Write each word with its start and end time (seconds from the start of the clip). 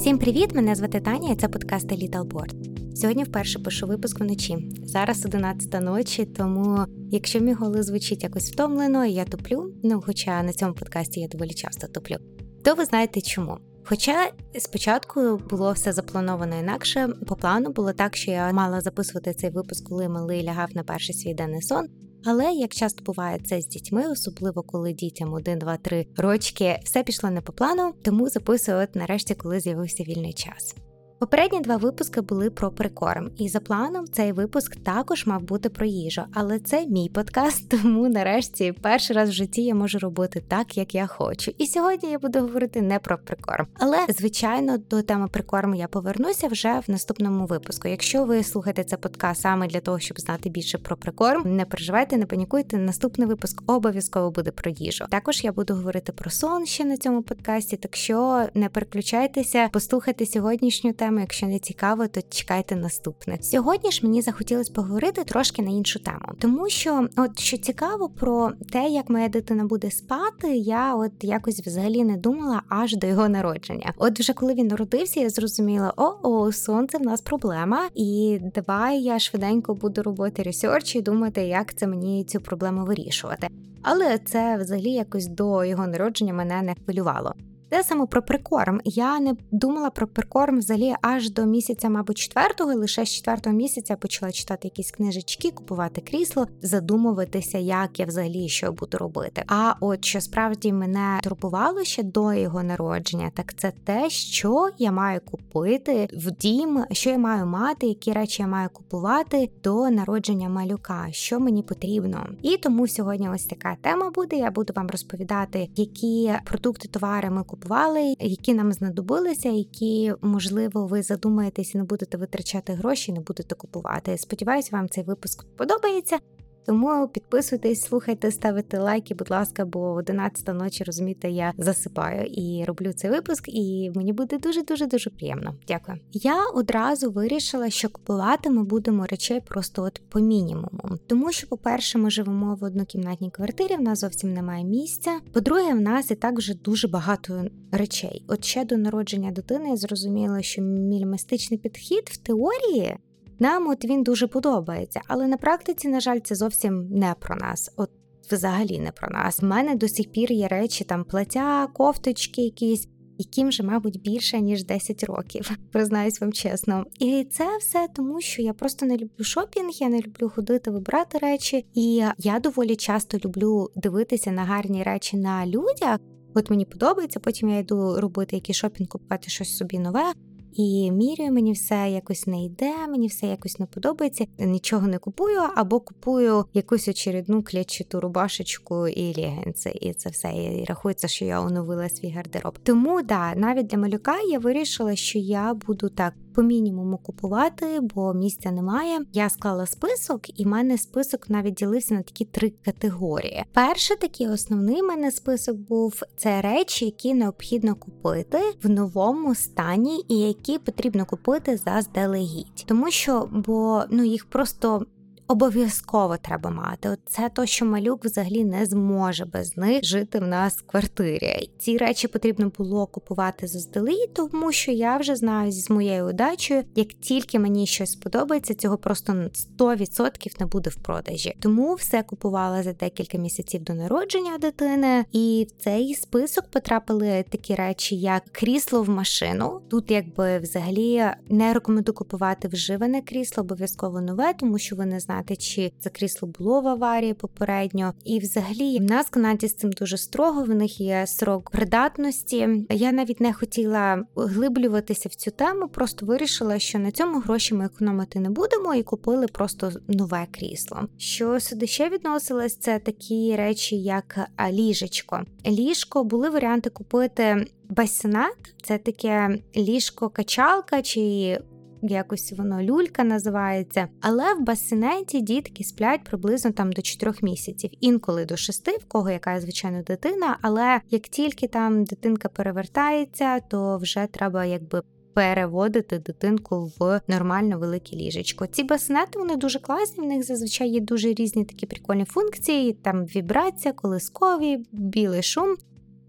Всім 0.00 0.18
привіт! 0.18 0.54
Мене 0.54 0.74
звати 0.74 1.00
Таня, 1.00 1.32
і 1.32 1.36
це 1.36 1.48
подкаст 1.48 1.92
Little 1.92 2.24
Board. 2.24 2.54
Сьогодні 2.96 3.24
вперше 3.24 3.58
пишу 3.58 3.86
випуск 3.86 4.20
вночі. 4.20 4.72
Зараз 4.82 5.26
11 5.26 5.80
ночі, 5.80 6.24
тому 6.24 6.84
якщо 7.10 7.40
мій 7.40 7.52
голос 7.52 7.86
звучить 7.86 8.22
якось 8.22 8.52
втомлено, 8.52 9.04
і 9.04 9.12
я 9.12 9.24
туплю. 9.24 9.74
Ну, 9.82 10.02
хоча 10.06 10.42
на 10.42 10.52
цьому 10.52 10.74
подкасті 10.74 11.20
я 11.20 11.28
доволі 11.28 11.54
часто 11.54 11.86
туплю, 11.86 12.16
то 12.64 12.74
ви 12.74 12.84
знаєте 12.84 13.20
чому. 13.20 13.58
Хоча 13.84 14.30
спочатку 14.58 15.40
було 15.50 15.72
все 15.72 15.92
заплановано 15.92 16.58
інакше, 16.58 17.08
по 17.26 17.36
плану 17.36 17.70
було 17.70 17.92
так, 17.92 18.16
що 18.16 18.30
я 18.30 18.52
мала 18.52 18.80
записувати 18.80 19.34
цей 19.34 19.50
випуск, 19.50 19.88
коли 19.88 20.08
малий 20.08 20.44
лягав 20.44 20.68
на 20.74 20.82
перший 20.82 21.14
свій 21.14 21.34
денний 21.34 21.62
сон. 21.62 21.86
Але 22.24 22.52
як 22.52 22.74
часто 22.74 23.04
буває 23.04 23.38
це 23.44 23.60
з 23.60 23.66
дітьми, 23.66 24.10
особливо 24.10 24.62
коли 24.62 24.92
дітям 24.92 25.32
1, 25.32 25.58
2, 25.58 25.76
3 25.76 26.06
рочки, 26.16 26.80
все 26.84 27.02
пішло 27.02 27.30
не 27.30 27.40
по 27.40 27.52
плану, 27.52 27.94
тому 28.02 28.28
записую 28.28 28.78
от 28.78 28.96
нарешті, 28.96 29.34
коли 29.34 29.60
з'явився 29.60 30.02
вільний 30.02 30.32
час. 30.32 30.74
Попередні 31.20 31.60
два 31.60 31.76
випуски 31.76 32.20
були 32.20 32.50
про 32.50 32.70
прикорм, 32.70 33.30
і 33.36 33.48
за 33.48 33.60
планом 33.60 34.06
цей 34.06 34.32
випуск 34.32 34.76
також 34.76 35.26
мав 35.26 35.42
бути 35.42 35.68
про 35.68 35.86
їжу, 35.86 36.22
але 36.34 36.58
це 36.58 36.86
мій 36.86 37.08
подкаст, 37.08 37.68
тому 37.82 38.08
нарешті 38.08 38.72
перший 38.82 39.16
раз 39.16 39.28
в 39.28 39.32
житті 39.32 39.62
я 39.62 39.74
можу 39.74 39.98
робити 39.98 40.42
так, 40.48 40.76
як 40.76 40.94
я 40.94 41.06
хочу. 41.06 41.52
І 41.58 41.66
сьогодні 41.66 42.10
я 42.10 42.18
буду 42.18 42.40
говорити 42.40 42.82
не 42.82 42.98
про 42.98 43.18
прикорм. 43.18 43.66
Але 43.78 44.06
звичайно 44.08 44.78
до 44.78 45.02
теми 45.02 45.28
прикорму 45.28 45.74
я 45.74 45.88
повернуся 45.88 46.48
вже 46.48 46.80
в 46.86 46.90
наступному 46.90 47.46
випуску. 47.46 47.88
Якщо 47.88 48.24
ви 48.24 48.42
слухаєте 48.42 48.84
цей 48.84 48.98
подкаст 48.98 49.40
саме 49.40 49.66
для 49.66 49.80
того, 49.80 49.98
щоб 49.98 50.20
знати 50.20 50.48
більше 50.48 50.78
про 50.78 50.96
прикорм, 50.96 51.56
не 51.56 51.64
переживайте, 51.64 52.16
не 52.16 52.26
панікуйте. 52.26 52.78
Наступний 52.78 53.28
випуск 53.28 53.62
обов'язково 53.66 54.30
буде 54.30 54.50
про 54.50 54.70
їжу. 54.70 55.04
Також 55.10 55.44
я 55.44 55.52
буду 55.52 55.74
говорити 55.74 56.12
про 56.12 56.30
сон 56.30 56.66
ще 56.66 56.84
на 56.84 56.96
цьому 56.96 57.22
подкасті. 57.22 57.76
Так 57.76 57.96
що 57.96 58.46
не 58.54 58.68
переключайтеся, 58.68 59.68
послухайте 59.72 60.26
сьогоднішню 60.26 60.92
тему 60.92 61.09
тему. 61.10 61.20
Якщо 61.20 61.46
не 61.46 61.58
цікаво, 61.58 62.06
то 62.08 62.20
чекайте 62.30 62.76
наступне. 62.76 63.38
Сьогодні 63.42 63.90
ж 63.90 64.00
мені 64.02 64.22
захотілося 64.22 64.72
поговорити 64.72 65.24
трошки 65.24 65.62
на 65.62 65.70
іншу 65.70 65.98
тему, 65.98 66.32
тому 66.38 66.68
що, 66.68 67.08
от 67.16 67.38
що 67.38 67.56
цікаво 67.56 68.08
про 68.08 68.50
те, 68.72 68.88
як 68.88 69.10
моя 69.10 69.28
дитина 69.28 69.64
буде 69.64 69.90
спати, 69.90 70.56
я 70.56 70.94
от 70.94 71.12
якось 71.22 71.60
взагалі 71.66 72.04
не 72.04 72.16
думала 72.16 72.62
аж 72.68 72.96
до 72.96 73.06
його 73.06 73.28
народження. 73.28 73.92
От 73.96 74.20
вже 74.20 74.32
коли 74.32 74.54
він 74.54 74.66
народився, 74.66 75.20
я 75.20 75.30
зрозуміла, 75.30 75.92
о, 75.96 76.12
о, 76.22 76.52
Х'юстон, 76.52 76.98
в 76.98 77.02
нас 77.02 77.20
проблема, 77.20 77.88
і 77.94 78.40
давай 78.54 79.00
я 79.02 79.18
швиденько 79.18 79.74
буду 79.74 80.02
робити 80.02 80.42
research 80.42 80.96
і 80.96 81.00
думати, 81.00 81.42
як 81.42 81.74
це 81.74 81.86
мені 81.86 82.24
цю 82.24 82.40
проблему 82.40 82.84
вирішувати. 82.84 83.48
Але 83.82 84.18
це 84.18 84.56
взагалі 84.56 84.90
якось 84.90 85.26
до 85.26 85.64
його 85.64 85.86
народження 85.86 86.34
мене 86.34 86.62
не 86.62 86.74
хвилювало. 86.74 87.34
Те 87.70 87.82
саме 87.82 88.06
про 88.06 88.22
прикорм. 88.22 88.80
Я 88.84 89.20
не 89.20 89.36
думала 89.50 89.90
про 89.90 90.06
прикорм 90.06 90.58
взагалі 90.58 90.94
аж 91.02 91.30
до 91.30 91.46
місяця, 91.46 91.88
мабуть, 91.90 92.18
четвертого. 92.18 92.74
Лише 92.74 93.04
з 93.04 93.08
четвертого 93.08 93.56
місяця 93.56 93.96
почала 93.96 94.32
читати 94.32 94.60
якісь 94.68 94.90
книжечки, 94.90 95.50
купувати 95.50 96.00
крісло, 96.00 96.46
задумуватися, 96.62 97.58
як 97.58 98.00
я 98.00 98.06
взагалі 98.06 98.48
що 98.48 98.72
буду 98.72 98.98
робити. 98.98 99.44
А 99.46 99.74
от 99.80 100.04
що 100.04 100.20
справді 100.20 100.72
мене 100.72 101.20
турбувало 101.22 101.84
ще 101.84 102.02
до 102.02 102.32
його 102.32 102.62
народження, 102.62 103.30
так 103.34 103.54
це 103.54 103.72
те, 103.84 104.10
що 104.10 104.68
я 104.78 104.92
маю 104.92 105.20
купити 105.20 106.08
в 106.12 106.30
дім, 106.30 106.84
що 106.92 107.10
я 107.10 107.18
маю 107.18 107.46
мати, 107.46 107.86
які 107.86 108.12
речі 108.12 108.42
я 108.42 108.48
маю 108.48 108.68
купувати 108.72 109.50
до 109.64 109.90
народження 109.90 110.48
малюка, 110.48 111.06
що 111.10 111.40
мені 111.40 111.62
потрібно. 111.62 112.26
І 112.42 112.56
тому 112.56 112.88
сьогодні 112.88 113.28
ось 113.28 113.44
така 113.44 113.76
тема 113.80 114.10
буде. 114.10 114.36
Я 114.36 114.50
буду 114.50 114.72
вам 114.76 114.88
розповідати, 114.88 115.68
які 115.76 116.32
продукти, 116.44 116.88
товари 116.88 117.30
ми 117.30 117.42
купуємо 117.42 117.59
купували, 117.60 118.14
які 118.20 118.54
нам 118.54 118.72
знадобилися, 118.72 119.48
які 119.48 120.12
можливо 120.22 120.86
ви 120.86 121.02
задумаєтесь 121.02 121.74
і 121.74 121.78
не 121.78 121.84
будете 121.84 122.16
витрачати 122.16 122.72
гроші, 122.72 123.12
не 123.12 123.20
будете 123.20 123.54
купувати. 123.54 124.18
Сподіваюсь, 124.18 124.72
вам 124.72 124.88
цей 124.88 125.04
випуск 125.04 125.44
подобається. 125.56 126.18
Тому 126.66 127.08
підписуйтесь, 127.08 127.82
слухайте, 127.82 128.30
ставите 128.30 128.78
лайки, 128.78 129.14
будь 129.14 129.30
ласка, 129.30 129.64
бо 129.64 129.92
11 129.92 130.48
ночі 130.48 130.84
розумієте, 130.84 131.30
я 131.30 131.52
засипаю 131.58 132.26
і 132.26 132.64
роблю 132.64 132.92
цей 132.92 133.10
випуск, 133.10 133.48
і 133.48 133.90
мені 133.94 134.12
буде 134.12 134.38
дуже 134.38 134.62
дуже 134.62 134.86
дуже 134.86 135.10
приємно. 135.10 135.54
Дякую. 135.68 135.98
Я 136.12 136.46
одразу 136.54 137.10
вирішила, 137.10 137.70
що 137.70 137.88
купувати 137.88 138.50
ми 138.50 138.64
будемо 138.64 139.06
речей 139.06 139.40
просто 139.40 139.82
от 139.82 140.02
по 140.08 140.20
мінімуму. 140.20 140.98
Тому 141.06 141.32
що, 141.32 141.46
по-перше, 141.46 141.98
ми 141.98 142.10
живемо 142.10 142.54
в 142.54 142.64
однокімнатній 142.64 143.30
квартирі, 143.30 143.76
в 143.76 143.80
нас 143.80 143.98
зовсім 143.98 144.32
немає 144.32 144.64
місця. 144.64 145.20
По-друге, 145.32 145.74
в 145.74 145.80
нас 145.80 146.10
і 146.10 146.14
так 146.14 146.38
вже 146.38 146.54
дуже 146.54 146.88
багато 146.88 147.44
речей. 147.72 148.24
От 148.28 148.44
ще 148.44 148.64
до 148.64 148.76
народження 148.76 149.30
дитини 149.30 149.68
я 149.68 149.76
зрозуміла, 149.76 150.42
що 150.42 150.62
мінімалістичний 150.62 151.58
підхід 151.58 152.04
в 152.04 152.16
теорії. 152.16 152.96
Нам 153.40 153.68
от 153.68 153.84
він 153.84 154.02
дуже 154.02 154.26
подобається, 154.26 155.00
але 155.06 155.26
на 155.26 155.36
практиці, 155.36 155.88
на 155.88 156.00
жаль, 156.00 156.18
це 156.24 156.34
зовсім 156.34 156.88
не 156.90 157.14
про 157.20 157.36
нас. 157.36 157.72
От 157.76 157.90
взагалі 158.30 158.78
не 158.78 158.92
про 158.92 159.08
нас. 159.10 159.42
У 159.42 159.46
мене 159.46 159.74
до 159.74 159.88
сих 159.88 160.12
пір 160.12 160.32
є 160.32 160.48
речі, 160.48 160.84
там 160.84 161.04
плаття, 161.04 161.66
кофточки 161.66 162.42
якісь. 162.42 162.88
Яким 163.18 163.48
вже, 163.48 163.62
мабуть, 163.62 164.02
більше 164.02 164.40
ніж 164.40 164.64
10 164.64 165.04
років, 165.04 165.50
признаюсь 165.72 166.20
вам 166.20 166.32
чесно. 166.32 166.84
І 166.98 167.26
це 167.30 167.58
все 167.58 167.88
тому, 167.94 168.20
що 168.20 168.42
я 168.42 168.52
просто 168.52 168.86
не 168.86 168.96
люблю 168.96 169.24
шопінг, 169.24 169.70
я 169.72 169.88
не 169.88 170.00
люблю 170.00 170.32
ходити, 170.34 170.70
вибирати 170.70 171.18
речі. 171.18 171.66
І 171.74 172.04
я 172.18 172.40
доволі 172.40 172.76
часто 172.76 173.18
люблю 173.24 173.68
дивитися 173.76 174.32
на 174.32 174.44
гарні 174.44 174.82
речі 174.82 175.16
на 175.16 175.46
людях. 175.46 175.98
От 176.34 176.50
мені 176.50 176.64
подобається, 176.64 177.20
потім 177.20 177.48
я 177.48 177.58
йду 177.58 178.00
робити 178.00 178.36
якийсь 178.36 178.58
шопінг, 178.58 178.88
купувати 178.88 179.30
щось 179.30 179.56
собі 179.56 179.78
нове 179.78 180.12
і 180.52 180.90
міряю, 180.92 181.32
мені 181.32 181.52
все 181.52 181.90
якось 181.90 182.26
не 182.26 182.44
йде, 182.44 182.86
мені 182.88 183.06
все 183.06 183.26
якось 183.26 183.58
не 183.58 183.66
подобається. 183.66 184.26
Нічого 184.38 184.86
не 184.86 184.98
купую, 184.98 185.40
або 185.56 185.80
купую 185.80 186.44
якусь 186.54 186.88
очередну 186.88 187.42
клячиту 187.42 188.00
рубашечку 188.00 188.88
і 188.88 189.22
легенці, 189.22 189.68
і 189.68 189.92
це 189.92 190.10
все 190.10 190.28
і 190.28 190.64
рахується, 190.64 191.08
що 191.08 191.24
я 191.24 191.40
оновила 191.40 191.88
свій 191.88 192.10
гардероб. 192.10 192.58
Тому 192.62 193.02
да, 193.02 193.34
навіть 193.34 193.66
для 193.66 193.78
малюка 193.78 194.14
я 194.30 194.38
вирішила, 194.38 194.96
що 194.96 195.18
я 195.18 195.54
буду 195.54 195.88
так 195.88 196.14
по 196.34 196.42
мінімуму 196.42 196.98
купувати, 196.98 197.80
бо 197.80 198.14
місця 198.14 198.50
немає. 198.50 198.98
Я 199.12 199.30
склала 199.30 199.66
список, 199.66 200.40
і 200.40 200.44
в 200.44 200.46
мене 200.46 200.78
список 200.78 201.30
навіть 201.30 201.54
ділився 201.54 201.94
на 201.94 202.02
такі 202.02 202.24
три 202.24 202.52
категорії. 202.64 203.44
Перший 203.52 203.96
такий 203.96 204.28
основний 204.28 204.82
в 204.82 204.84
мене 204.84 205.10
список 205.10 205.56
був 205.56 206.02
це 206.16 206.40
речі, 206.40 206.84
які 206.84 207.14
необхідно 207.14 207.74
купити 207.74 208.38
в 208.62 208.70
новому 208.70 209.34
стані, 209.34 210.04
і 210.08 210.18
які 210.18 210.58
потрібно 210.58 211.06
купити 211.06 211.56
заздалегідь, 211.56 212.64
тому 212.66 212.90
що 212.90 213.28
бо 213.32 213.84
ну 213.90 214.04
їх 214.04 214.24
просто 214.24 214.86
обов'язково 215.30 216.16
треба 216.16 216.50
мати. 216.50 216.88
От 216.88 216.98
Це 217.06 217.30
то, 217.34 217.46
що 217.46 217.64
малюк 217.64 218.04
взагалі 218.04 218.44
не 218.44 218.66
зможе 218.66 219.24
без 219.24 219.56
них 219.56 219.84
жити 219.84 220.18
в 220.18 220.26
нас 220.26 220.56
в 220.56 220.62
квартирі. 220.62 221.50
Ці 221.58 221.76
речі 221.76 222.08
потрібно 222.08 222.52
було 222.58 222.86
купувати 222.86 223.46
заздалегідь, 223.46 224.14
тому 224.14 224.52
що 224.52 224.72
я 224.72 224.96
вже 224.96 225.16
знаю 225.16 225.52
зі 225.52 225.72
моєю 225.72 226.06
удачею, 226.06 226.64
як 226.74 226.88
тільки 226.88 227.38
мені 227.38 227.66
щось 227.66 227.92
сподобається, 227.92 228.54
цього 228.54 228.78
просто 228.78 229.12
100% 229.58 230.40
не 230.40 230.46
буде 230.46 230.70
в 230.70 230.74
продажі. 230.76 231.36
Тому 231.40 231.74
все 231.74 232.02
купувала 232.02 232.62
за 232.62 232.72
декілька 232.72 233.18
місяців 233.18 233.62
до 233.62 233.74
народження 233.74 234.38
дитини, 234.38 235.04
і 235.12 235.46
в 235.50 235.62
цей 235.62 235.94
список 235.94 236.44
потрапили 236.50 237.24
такі 237.30 237.54
речі, 237.54 237.96
як 237.96 238.24
крісло 238.32 238.82
в 238.82 238.88
машину. 238.88 239.60
Тут 239.68 239.90
якби 239.90 240.38
взагалі 240.38 241.04
не 241.28 241.54
рекомендую 241.54 241.94
купувати 241.94 242.48
вживане 242.48 243.02
крісло, 243.02 243.40
обов'язково 243.42 244.00
нове, 244.00 244.34
тому 244.34 244.58
що 244.58 244.76
ви 244.76 244.86
не 244.86 245.00
знаєте 245.00 245.19
знати, 245.20 245.36
чи 245.36 245.72
це 245.80 245.90
крісло 245.90 246.28
було 246.38 246.60
в 246.60 246.68
аварії 246.68 247.14
попередньо. 247.14 247.94
І 248.04 248.18
взагалі 248.18 248.78
в 248.78 248.82
нас 248.82 249.06
в 249.06 249.10
Канаді 249.10 249.48
з 249.48 249.54
цим 249.54 249.70
дуже 249.72 249.98
строго. 249.98 250.44
В 250.44 250.48
них 250.48 250.80
є 250.80 251.06
срок 251.06 251.50
придатності. 251.50 252.48
Я 252.70 252.92
навіть 252.92 253.20
не 253.20 253.32
хотіла 253.32 254.04
глиблюватися 254.16 255.08
в 255.08 255.14
цю 255.14 255.30
тему, 255.30 255.68
просто 255.68 256.06
вирішила, 256.06 256.58
що 256.58 256.78
на 256.78 256.90
цьому 256.90 257.20
гроші 257.20 257.54
ми 257.54 257.64
економити 257.64 258.20
не 258.20 258.30
будемо, 258.30 258.74
і 258.74 258.82
купили 258.82 259.26
просто 259.26 259.72
нове 259.88 260.26
крісло. 260.30 260.78
Що 260.98 261.40
сюди 261.40 261.66
ще 261.66 261.88
відносилось, 261.88 262.56
це 262.56 262.78
такі 262.78 263.36
речі, 263.36 263.76
як 263.76 264.18
ліжечко. 264.50 265.20
Ліжко 265.46 266.04
були 266.04 266.30
варіанти 266.30 266.70
купити. 266.70 267.46
Басінат 267.68 268.54
це 268.62 268.78
таке 268.78 269.38
ліжко-качалка 269.56 270.82
чи 270.82 271.38
якось 271.82 272.32
воно 272.32 272.62
люлька 272.62 273.04
називається. 273.04 273.88
Але 274.00 274.34
в 274.34 274.40
басинеті 274.40 275.20
дітки 275.20 275.64
сплять 275.64 276.04
приблизно 276.04 276.50
там 276.50 276.72
до 276.72 276.82
4 276.82 277.12
місяців, 277.22 277.70
інколи 277.80 278.24
до 278.24 278.36
6, 278.36 278.68
в 278.68 278.84
кого 278.88 279.10
яка 279.10 279.40
звичайно 279.40 279.82
дитина. 279.82 280.38
Але 280.42 280.80
як 280.90 281.02
тільки 281.02 281.46
там 281.48 281.84
дитинка 281.84 282.28
перевертається, 282.28 283.40
то 283.40 283.78
вже 283.78 284.08
треба 284.10 284.44
якби. 284.44 284.82
Переводити 285.14 285.98
дитинку 285.98 286.72
в 286.78 287.00
нормально 287.08 287.58
велике 287.58 287.96
ліжечко. 287.96 288.46
Ці 288.46 288.64
басинети 288.64 289.18
вони 289.18 289.36
дуже 289.36 289.58
класні. 289.58 290.04
В 290.04 290.08
них 290.08 290.24
зазвичай 290.24 290.68
є 290.68 290.80
дуже 290.80 291.14
різні 291.14 291.44
такі 291.44 291.66
прикольні 291.66 292.04
функції. 292.04 292.72
Там 292.72 293.04
вібрація, 293.04 293.74
колискові, 293.74 294.58
білий 294.72 295.22
шум. 295.22 295.56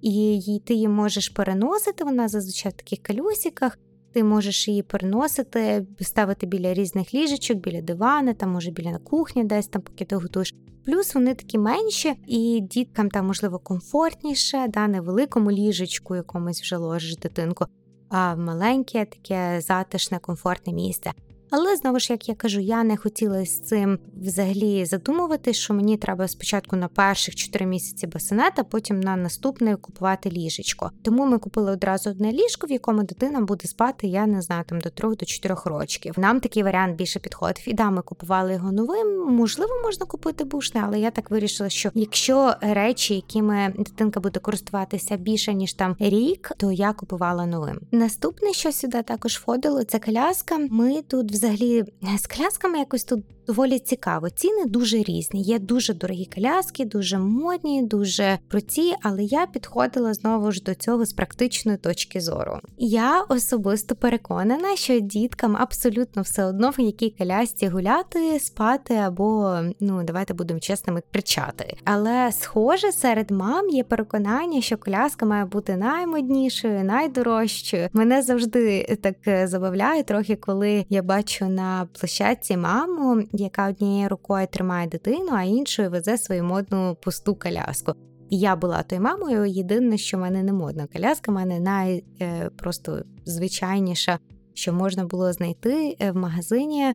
і 0.01 0.62
ти 0.65 0.73
її 0.73 0.88
можеш 0.88 1.29
переносити. 1.29 2.03
Вона 2.03 2.27
зазвичай 2.27 2.71
в 2.71 2.75
таких 2.75 3.00
колесиках. 3.03 3.77
Ти 4.13 4.24
можеш 4.24 4.68
її 4.68 4.84
переносити, 4.84 5.86
ставити 6.02 6.46
біля 6.46 6.74
різних 6.74 7.13
ліжечок, 7.13 7.58
біля 7.58 7.81
дивана, 7.81 8.34
там 8.34 8.52
може 8.52 8.72
біля 8.72 8.98
кухні, 8.98 9.44
десь 9.44 9.68
там, 9.68 9.81
поки 9.81 10.06
ти 10.06 10.16
готуєш. 10.16 10.56
Плюс 10.86 11.16
вони 11.16 11.36
такі 11.36 11.58
менші, 11.58 12.13
і 12.28 12.60
діткам 12.62 13.10
там, 13.10 13.28
можливо, 13.28 13.60
комфортніше, 13.60 14.68
да, 14.68 14.88
не 14.88 15.02
великому 15.02 15.52
ліжечку, 15.52 16.16
якомусь 16.16 16.62
вже 16.62 16.78
ложиш 16.78 17.18
дитинку, 17.18 17.66
а 18.10 18.36
маленьке, 18.36 19.06
таке 19.06 19.62
затишне, 19.62 20.19
комфортне 20.19 20.74
місце. 20.74 21.12
Але 21.51 21.75
знову 21.75 22.00
ж 22.00 22.13
як 22.13 22.30
я 22.30 22.36
кажу, 22.36 22.59
я 22.59 22.83
не 22.83 22.98
хотіла 22.98 23.45
з 23.45 23.59
цим 23.59 24.00
взагалі 24.21 24.86
задумувати, 24.86 25.53
що 25.53 25.74
мені 25.74 25.98
треба 25.98 26.27
спочатку 26.27 26.75
на 26.75 26.88
перших 26.88 27.36
4 27.36 27.65
місяці 27.65 28.07
басинет, 28.07 28.53
а 28.56 28.63
потім 28.63 29.00
на 29.00 29.15
наступне 29.15 29.75
купувати 29.75 30.30
ліжечко. 30.30 30.92
Тому 31.01 31.25
ми 31.25 31.38
купили 31.38 31.71
одразу 31.71 32.09
одне 32.09 32.31
ліжко, 32.31 32.68
в 32.68 32.71
якому 32.71 33.03
дитина 33.03 33.42
буде 33.42 33.68
спати, 33.68 34.07
я 34.07 34.25
не 34.25 34.42
знаю, 34.42 34.63
там 34.68 34.80
до 34.80 34.89
3 34.89 35.09
до 35.15 35.25
4 35.25 35.56
років. 35.65 36.13
Нам 36.18 36.39
такий 36.39 36.63
варіант 36.63 36.95
більше 36.95 37.19
підходив. 37.19 37.63
І 37.65 37.74
да, 37.74 37.89
ми 37.89 38.01
купували 38.01 38.54
його 38.54 38.71
новим. 38.71 39.25
Можливо, 39.27 39.71
можна 39.83 40.06
купити 40.06 40.44
бушне, 40.44 40.81
але 40.86 41.00
я 41.00 41.12
так 41.12 41.31
вирішила, 41.31 41.69
що 41.69 41.92
якщо 41.94 42.54
речі, 42.62 43.15
якими 43.15 43.74
дитинка 43.77 44.19
буде 44.19 44.39
користуватися 44.39 45.18
більше 45.18 45.54
ніж 45.54 45.74
там 45.74 45.95
рік, 46.00 46.51
то 46.57 46.71
я 46.71 46.94
купувала 46.94 47.45
новим. 47.45 47.80
Наступне, 47.92 48.54
що 48.54 48.71
сюди 48.71 49.04
також 49.04 49.38
входило, 49.38 49.83
це 49.83 50.00
коляска. 50.00 50.57
Ми 50.57 51.01
тут 51.01 51.31
взагалі 51.42 51.84
з 52.18 52.28
колясками 52.28 52.80
якось 52.80 53.04
тут 53.04 53.24
доволі 53.51 53.80
цікаво. 53.80 54.30
Ціни 54.30 54.65
дуже 54.65 54.98
різні. 54.98 55.42
Є 55.42 55.59
дуже 55.59 55.94
дорогі 55.94 56.30
коляски, 56.36 56.86
дуже 56.86 57.18
модні, 57.18 57.83
дуже 57.83 58.39
круті, 58.48 58.94
але 59.01 59.24
я 59.24 59.45
підходила 59.45 60.13
знову 60.13 60.51
ж 60.51 60.63
до 60.63 60.75
цього 60.75 61.06
з 61.06 61.13
практичної 61.13 61.77
точки 61.77 62.21
зору. 62.21 62.59
Я 62.77 63.21
особисто 63.21 63.95
переконана, 63.95 64.75
що 64.75 65.00
діткам 65.00 65.57
абсолютно 65.59 66.21
все 66.21 66.45
одно 66.45 66.69
в 66.69 66.80
якій 66.80 67.15
колясці 67.18 67.68
гуляти, 67.68 68.39
спати 68.39 68.95
або 68.95 69.59
ну 69.80 70.04
давайте 70.04 70.33
будемо 70.33 70.59
чесними 70.59 71.01
кричати. 71.12 71.77
Але 71.86 72.31
схоже, 72.31 72.92
серед 72.92 73.31
мам 73.31 73.69
є 73.69 73.83
переконання, 73.83 74.62
що 74.62 74.77
коляска 74.77 75.25
має 75.25 75.45
бути 75.45 75.77
наймоднішою, 75.77 76.83
найдорожчою. 76.83 77.89
Мене 77.94 78.21
завжди 78.21 78.97
так 79.01 79.47
забавляє 79.47 80.04
трохи, 80.04 80.36
коли 80.36 80.86
я 80.89 81.04
бачу 81.04 81.45
на 81.45 81.88
площадці 82.00 82.57
маму, 82.57 83.24
яка 83.42 83.70
однією 83.70 84.10
рукою 84.10 84.48
тримає 84.48 84.88
дитину, 84.88 85.30
а 85.32 85.44
іншою 85.44 85.90
везе 85.90 86.18
свою 86.18 86.44
модну 86.44 86.98
пусту 87.02 87.36
коляску. 87.36 87.94
Я 88.30 88.56
була 88.56 88.84
тою 88.84 89.02
мамою. 89.02 89.46
Єдине, 89.46 89.98
що 89.98 90.18
в 90.18 90.20
мене 90.20 90.44
не 90.44 90.54
модна 90.54 90.88
коляска, 90.94 91.32
в 91.32 91.36
мене 91.36 91.60
най 91.60 92.04
е, 92.22 92.50
просто 92.58 93.04
звичайніша, 93.26 94.20
що 94.54 94.74
можна 94.74 95.06
було 95.06 95.34
знайти 95.34 95.98
е, 96.00 96.12
в 96.12 96.16
магазині. 96.16 96.94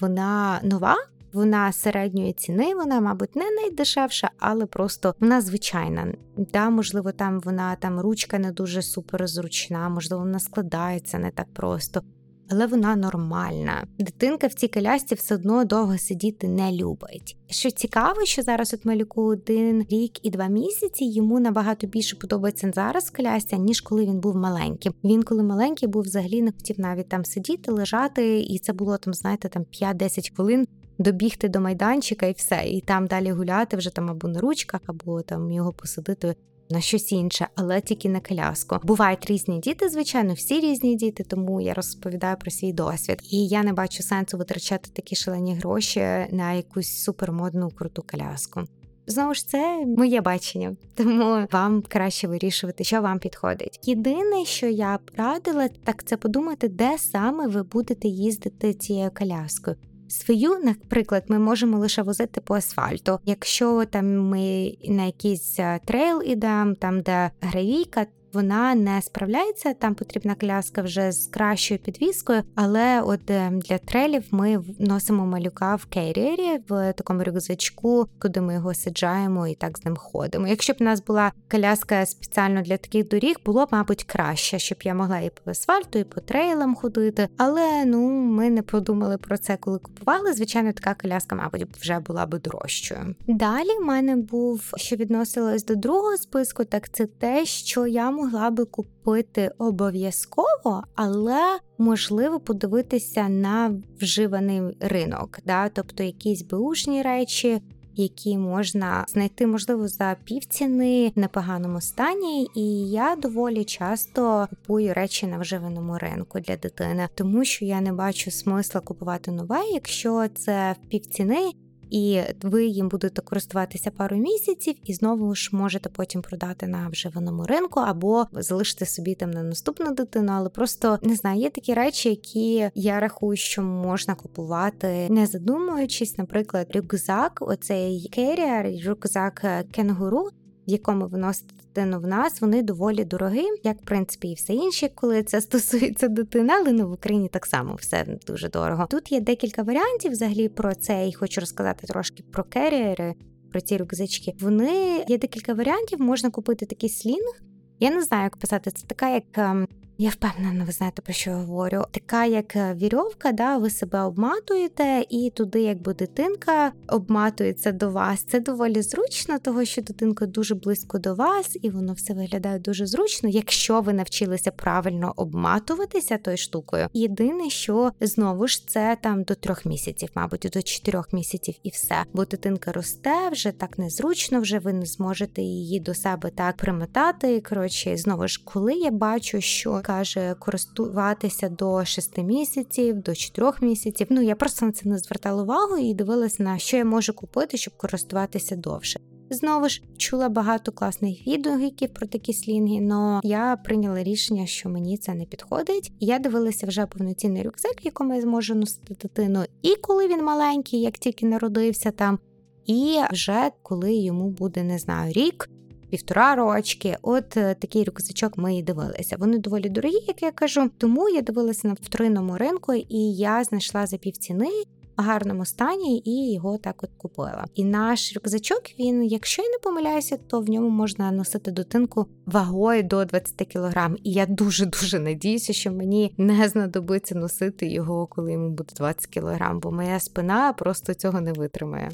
Вона 0.00 0.60
нова. 0.62 0.96
Вона 1.32 1.72
середньої 1.72 2.32
ціни, 2.32 2.74
вона, 2.74 3.00
мабуть, 3.00 3.36
не 3.36 3.50
найдешевша, 3.50 4.30
але 4.38 4.66
просто 4.66 5.14
вона 5.20 5.40
звичайна. 5.40 6.14
Да, 6.36 6.70
можливо, 6.70 7.12
там 7.12 7.40
вона 7.40 7.76
там 7.76 8.00
ручка 8.00 8.38
не 8.38 8.52
дуже 8.52 8.82
суперзручна, 8.82 9.88
можливо, 9.88 10.22
вона 10.22 10.38
складається 10.38 11.18
не 11.18 11.30
так 11.30 11.46
просто 11.54 12.02
але 12.50 12.66
вона 12.66 12.96
нормальна. 12.96 13.86
Дитинка 13.98 14.46
в 14.46 14.52
цій 14.52 14.68
колясці 14.68 15.14
все 15.14 15.34
одно 15.34 15.64
довго 15.64 15.98
сидіти 15.98 16.48
не 16.48 16.72
любить. 16.72 17.36
Що 17.46 17.70
цікаво, 17.70 18.24
що 18.24 18.42
зараз 18.42 18.74
от 18.74 18.84
малюку 18.84 19.22
один 19.22 19.86
рік 19.90 20.26
і 20.26 20.30
два 20.30 20.46
місяці 20.46 21.04
йому 21.04 21.40
набагато 21.40 21.86
більше 21.86 22.16
подобається 22.16 22.70
зараз 22.74 23.10
колясця, 23.10 23.56
ніж 23.56 23.80
коли 23.80 24.04
він 24.04 24.20
був 24.20 24.36
маленьким. 24.36 24.94
Він, 25.04 25.22
коли 25.22 25.42
маленький, 25.42 25.88
був 25.88 26.02
взагалі 26.02 26.42
не 26.42 26.52
хотів 26.52 26.80
навіть 26.80 27.08
там 27.08 27.24
сидіти, 27.24 27.72
лежати, 27.72 28.40
і 28.40 28.58
це 28.58 28.72
було 28.72 28.98
там, 28.98 29.14
знаєте, 29.14 29.48
там 29.48 29.62
5-10 29.82 30.34
хвилин. 30.36 30.66
Добігти 30.98 31.48
до 31.48 31.60
майданчика 31.60 32.26
і 32.26 32.32
все, 32.32 32.64
і 32.66 32.80
там 32.80 33.06
далі 33.06 33.30
гуляти 33.30 33.76
вже 33.76 33.90
там 33.90 34.10
або 34.10 34.28
на 34.28 34.40
ручках, 34.40 34.80
або 34.86 35.22
там 35.22 35.50
його 35.50 35.72
посадити 35.72 36.34
на 36.70 36.80
щось 36.80 37.12
інше, 37.12 37.46
але 37.54 37.80
тільки 37.80 38.08
на 38.08 38.20
коляску. 38.20 38.76
Бувають 38.82 39.26
різні 39.26 39.58
діти, 39.58 39.88
звичайно, 39.88 40.34
всі 40.34 40.60
різні 40.60 40.96
діти, 40.96 41.24
тому 41.24 41.60
я 41.60 41.74
розповідаю 41.74 42.36
про 42.36 42.50
свій 42.50 42.72
досвід. 42.72 43.18
І 43.30 43.46
я 43.46 43.62
не 43.62 43.72
бачу 43.72 44.02
сенсу 44.02 44.38
витрачати 44.38 44.90
такі 44.92 45.16
шалені 45.16 45.54
гроші 45.54 46.00
на 46.30 46.52
якусь 46.52 47.02
супермодну 47.02 47.70
круту 47.70 48.04
коляску. 48.12 48.62
Знову 49.06 49.34
ж 49.34 49.48
це 49.48 49.84
моє 49.86 50.20
бачення, 50.20 50.76
тому 50.94 51.46
вам 51.52 51.82
краще 51.88 52.28
вирішувати, 52.28 52.84
що 52.84 53.02
вам 53.02 53.18
підходить. 53.18 53.80
Єдине, 53.82 54.44
що 54.44 54.66
я 54.66 54.96
б 54.96 55.10
радила, 55.16 55.68
так 55.84 56.04
це 56.04 56.16
подумати, 56.16 56.68
де 56.68 56.98
саме 56.98 57.48
ви 57.48 57.62
будете 57.62 58.08
їздити 58.08 58.74
цією 58.74 59.10
коляскою. 59.18 59.76
Свою, 60.14 60.58
наприклад, 60.58 61.24
ми 61.28 61.38
можемо 61.38 61.78
лише 61.78 62.02
возити 62.02 62.40
по 62.40 62.54
асфальту. 62.54 63.18
Якщо 63.24 63.84
там 63.84 64.28
ми 64.28 64.72
на 64.88 65.04
якийсь 65.04 65.58
е, 65.58 65.80
трейл 65.84 66.22
ідемо, 66.26 66.74
там 66.74 67.00
де 67.00 67.30
гравійка, 67.40 68.06
вона 68.34 68.74
не 68.74 69.02
справляється. 69.02 69.74
Там 69.74 69.94
потрібна 69.94 70.34
коляска 70.34 70.82
вже 70.82 71.12
з 71.12 71.26
кращою 71.26 71.80
підвіскою, 71.80 72.42
але 72.54 73.02
от 73.02 73.30
е, 73.30 73.50
для 73.50 73.78
трелів 73.78 74.24
ми 74.30 74.60
носимо 74.78 75.26
малюка 75.26 75.74
в 75.74 75.84
керріері, 75.84 76.60
в 76.68 76.92
такому 76.92 77.24
рюкзачку, 77.24 78.08
куди 78.18 78.40
ми 78.40 78.54
його 78.54 78.74
саджаємо 78.74 79.48
і 79.48 79.54
так 79.54 79.78
з 79.78 79.84
ним 79.84 79.96
ходимо. 79.96 80.48
Якщо 80.48 80.72
б 80.72 80.76
у 80.80 80.84
нас 80.84 81.04
була 81.04 81.32
коляска 81.50 82.06
спеціально 82.06 82.62
для 82.62 82.76
таких 82.76 83.08
доріг, 83.08 83.36
було 83.44 83.66
б, 83.66 83.68
мабуть, 83.72 84.04
краще, 84.04 84.58
щоб 84.58 84.78
я 84.82 84.94
могла 84.94 85.18
і 85.18 85.30
по 85.30 85.50
асфальту, 85.50 85.98
і 85.98 86.04
по 86.04 86.20
трейлам 86.20 86.74
ходити. 86.74 87.28
Але 87.36 87.84
ну 87.84 88.10
ми 88.10 88.50
не 88.50 88.62
подумали 88.62 89.18
про 89.18 89.38
це, 89.38 89.56
коли 89.56 89.78
купували. 89.78 90.32
Звичайно, 90.32 90.72
така 90.72 90.94
коляска, 90.94 91.36
мабуть, 91.36 91.66
вже 91.80 91.98
була 91.98 92.26
б 92.26 92.40
дорожчою. 92.40 93.14
Далі 93.26 93.78
в 93.80 93.84
мене 93.84 94.16
був 94.16 94.72
що 94.76 94.96
відносилось 94.96 95.64
до 95.64 95.74
другого 95.74 96.16
списку, 96.16 96.64
так 96.64 96.88
це 96.92 97.06
те, 97.06 97.44
що 97.44 97.86
я 97.86 98.10
могла 98.24 98.50
би 98.50 98.64
купити 98.64 99.50
обов'язково, 99.58 100.84
але 100.94 101.58
можливо 101.78 102.40
подивитися 102.40 103.28
на 103.28 103.80
вживаний 104.00 104.62
ринок, 104.80 105.38
да? 105.46 105.68
тобто 105.68 106.02
якісь 106.02 106.42
беушні 106.42 107.02
речі. 107.02 107.62
Які 107.96 108.38
можна 108.38 109.04
знайти, 109.08 109.46
можливо, 109.46 109.88
за 109.88 110.16
півціни 110.24 111.12
в 111.16 111.18
непоганому 111.18 111.80
стані, 111.80 112.48
і 112.54 112.90
я 112.90 113.16
доволі 113.16 113.64
часто 113.64 114.46
купую 114.50 114.94
речі 114.94 115.26
на 115.26 115.38
вживаному 115.38 115.98
ринку 115.98 116.40
для 116.40 116.56
дитини, 116.56 117.08
тому 117.14 117.44
що 117.44 117.64
я 117.64 117.80
не 117.80 117.92
бачу 117.92 118.30
смисла 118.30 118.80
купувати 118.80 119.30
нове, 119.30 119.60
якщо 119.72 120.28
це 120.34 120.76
в 120.82 120.88
півціни, 120.88 121.50
і 121.90 122.20
ви 122.42 122.66
їм 122.66 122.88
будете 122.88 123.22
користуватися 123.22 123.90
пару 123.90 124.16
місяців, 124.16 124.74
і 124.84 124.94
знову 124.94 125.34
ж 125.34 125.50
можете 125.52 125.88
потім 125.88 126.22
продати 126.22 126.66
на 126.66 126.88
вживаному 126.88 127.44
ринку 127.44 127.80
або 127.80 128.26
залишити 128.32 128.86
собі 128.86 129.14
там 129.14 129.30
на 129.30 129.42
наступну 129.42 129.94
дитину, 129.94 130.32
але 130.32 130.48
просто 130.48 130.98
не 131.02 131.14
знаю, 131.14 131.40
є 131.40 131.50
такі 131.50 131.74
речі, 131.74 132.08
які 132.08 132.70
я 132.74 133.00
рахую, 133.00 133.36
що 133.36 133.62
можна 133.62 134.14
купувати, 134.14 135.08
не 135.10 135.26
задумуючись, 135.26 136.18
наприклад, 136.18 136.70
рюкзак, 136.74 137.38
оцей 137.40 138.08
керіар, 138.12 138.66
рюкзак 138.86 139.46
кенгуру 139.72 140.30
в 140.68 140.70
якому 140.70 141.06
ви 141.06 141.18
носите 141.18 141.54
дитину 141.74 142.00
в 142.00 142.06
нас, 142.06 142.40
вони 142.40 142.62
доволі 142.62 143.04
дорогі, 143.04 143.44
як 143.62 143.80
в 143.80 143.84
принципі 143.84 144.28
і 144.28 144.34
все 144.34 144.52
інше, 144.52 144.90
коли 144.94 145.22
це 145.22 145.40
стосується 145.40 146.08
дитини, 146.08 146.52
але 146.52 146.72
ну 146.72 146.88
в 146.88 146.92
Україні 146.92 147.28
так 147.28 147.46
само 147.46 147.74
все 147.74 148.06
дуже 148.26 148.48
дорого. 148.48 148.86
Тут 148.90 149.12
є 149.12 149.20
декілька 149.20 149.62
варіантів 149.62 150.12
взагалі 150.12 150.48
про 150.48 150.74
це, 150.74 151.08
і 151.08 151.12
хочу 151.12 151.40
розказати 151.40 151.86
трошки 151.86 152.22
про 152.32 152.44
керіери, 152.44 153.14
про 153.50 153.60
ці 153.60 153.76
рюкзачки. 153.76 154.34
Вони 154.40 155.04
є 155.08 155.18
декілька 155.18 155.54
варіантів. 155.54 156.00
Можна 156.00 156.30
купити 156.30 156.66
такий 156.66 156.88
слінг. 156.88 157.40
Я 157.80 157.90
не 157.90 158.02
знаю, 158.02 158.24
як 158.24 158.36
писати. 158.36 158.70
Це 158.70 158.86
така, 158.86 159.08
як 159.08 159.24
ем, 159.34 159.68
я 159.98 160.10
впевнена, 160.10 160.64
ви 160.64 160.72
знаєте, 160.72 161.02
про 161.02 161.12
що 161.12 161.30
я 161.30 161.36
говорю. 161.36 161.84
Така 161.90 162.24
як 162.24 162.56
е, 162.56 162.74
вірьовка, 162.74 163.32
да, 163.32 163.58
ви 163.58 163.70
себе 163.70 164.00
обматуєте, 164.00 165.04
і 165.10 165.32
туди, 165.34 165.60
якби 165.60 165.94
дитинка 165.94 166.72
обматується 166.88 167.72
до 167.72 167.90
вас. 167.90 168.24
Це 168.24 168.40
доволі 168.40 168.82
зручно, 168.82 169.38
того 169.38 169.64
що 169.64 169.82
дитинка 169.82 170.26
дуже 170.26 170.54
близько 170.54 170.98
до 170.98 171.14
вас, 171.14 171.58
і 171.62 171.70
воно 171.70 171.92
все 171.92 172.14
виглядає 172.14 172.58
дуже 172.58 172.86
зручно, 172.86 173.28
якщо 173.28 173.80
ви 173.80 173.92
навчилися 173.92 174.50
правильно 174.50 175.12
обматуватися 175.16 176.18
тою 176.18 176.36
штукою. 176.36 176.88
Єдине, 176.92 177.50
що 177.50 177.92
знову 178.00 178.48
ж 178.48 178.68
це 178.68 178.96
там 179.00 179.22
до 179.22 179.34
трьох 179.34 179.66
місяців, 179.66 180.08
мабуть, 180.14 180.50
до 180.52 180.62
чотирьох 180.62 181.12
місяців, 181.12 181.54
і 181.62 181.68
все. 181.68 181.96
Бо 182.12 182.24
дитинка 182.24 182.72
росте, 182.72 183.28
вже 183.32 183.52
так 183.52 183.78
незручно, 183.78 184.40
вже 184.40 184.58
ви 184.58 184.72
не 184.72 184.86
зможете 184.86 185.42
її 185.42 185.80
до 185.80 185.94
себе 185.94 186.30
так 186.30 186.56
примотати. 186.56 187.40
Коротше, 187.40 187.96
знову 187.96 188.28
ж, 188.28 188.42
коли 188.44 188.72
я 188.72 188.90
бачу, 188.90 189.40
що 189.40 189.83
каже 189.84 190.34
користуватися 190.38 191.48
до 191.48 191.84
6 191.84 192.18
місяців, 192.18 193.02
до 193.02 193.14
4 193.14 193.52
місяців. 193.60 194.06
Ну 194.10 194.22
я 194.22 194.34
просто 194.34 194.66
на 194.66 194.72
це 194.72 194.88
не 194.88 194.98
звертала 194.98 195.42
увагу 195.42 195.76
і 195.78 195.94
дивилась 195.94 196.38
на 196.38 196.58
що 196.58 196.76
я 196.76 196.84
можу 196.84 197.12
купити, 197.12 197.56
щоб 197.56 197.76
користуватися 197.76 198.56
довше. 198.56 199.00
Знову 199.30 199.68
ж 199.68 199.82
чула 199.96 200.28
багато 200.28 200.72
класних 200.72 201.26
відгуків 201.26 201.94
про 201.94 202.06
такі 202.06 202.32
слінги, 202.32 202.88
але 202.92 203.20
я 203.24 203.56
прийняла 203.64 204.02
рішення, 204.02 204.46
що 204.46 204.68
мені 204.68 204.98
це 204.98 205.14
не 205.14 205.24
підходить. 205.24 205.92
Я 206.00 206.18
дивилася 206.18 206.66
вже 206.66 206.86
повноцінний 206.86 207.42
рюкзак, 207.42 207.84
якому 207.84 208.14
я 208.14 208.20
зможу 208.20 208.54
носити 208.54 208.96
дитину, 209.02 209.44
і 209.62 209.74
коли 209.76 210.08
він 210.08 210.24
маленький, 210.24 210.80
як 210.80 210.98
тільки 210.98 211.26
народився 211.26 211.90
там, 211.90 212.18
і 212.66 212.98
вже 213.10 213.50
коли 213.62 213.94
йому 213.94 214.28
буде 214.28 214.62
не 214.62 214.78
знаю 214.78 215.12
рік 215.12 215.50
півтора 215.94 216.34
рочки. 216.34 216.96
От 217.02 217.36
е, 217.36 217.54
такий 217.54 217.84
рюкзачок 217.84 218.38
ми 218.38 218.56
і 218.56 218.62
дивилися. 218.62 219.16
Вони 219.18 219.38
доволі 219.38 219.68
дорогі, 219.68 219.98
як 220.06 220.22
я 220.22 220.32
кажу. 220.32 220.70
Тому 220.78 221.08
я 221.08 221.22
дивилася 221.22 221.68
на 221.68 221.74
вторинному 221.74 222.36
ринку, 222.36 222.74
і 222.74 222.98
я 223.14 223.44
знайшла 223.44 223.86
за 223.86 223.96
півціни. 223.96 224.50
Гарному 224.96 225.44
стані 225.44 226.02
і 226.04 226.32
його 226.32 226.58
так 226.58 226.82
от 226.82 226.90
купила. 226.96 227.44
І 227.54 227.64
наш 227.64 228.16
рюкзачок, 228.16 228.62
він, 228.78 229.04
якщо 229.04 229.42
я 229.42 229.48
не 229.48 229.58
помиляюся, 229.58 230.16
то 230.16 230.40
в 230.40 230.48
ньому 230.48 230.68
можна 230.68 231.12
носити 231.12 231.50
дитинку 231.50 232.06
вагою 232.26 232.82
до 232.82 233.04
20 233.04 233.52
кг. 233.52 233.90
І 234.04 234.12
я 234.12 234.26
дуже 234.26 234.66
дуже 234.66 234.98
надіюся, 234.98 235.52
що 235.52 235.72
мені 235.72 236.14
не 236.16 236.48
знадобиться 236.48 237.14
носити 237.14 237.66
його, 237.66 238.06
коли 238.06 238.32
йому 238.32 238.50
буде 238.50 238.74
20 238.76 239.06
кг, 239.06 239.54
бо 239.62 239.72
моя 239.72 240.00
спина 240.00 240.52
просто 240.52 240.94
цього 240.94 241.20
не 241.20 241.32
витримає. 241.32 241.90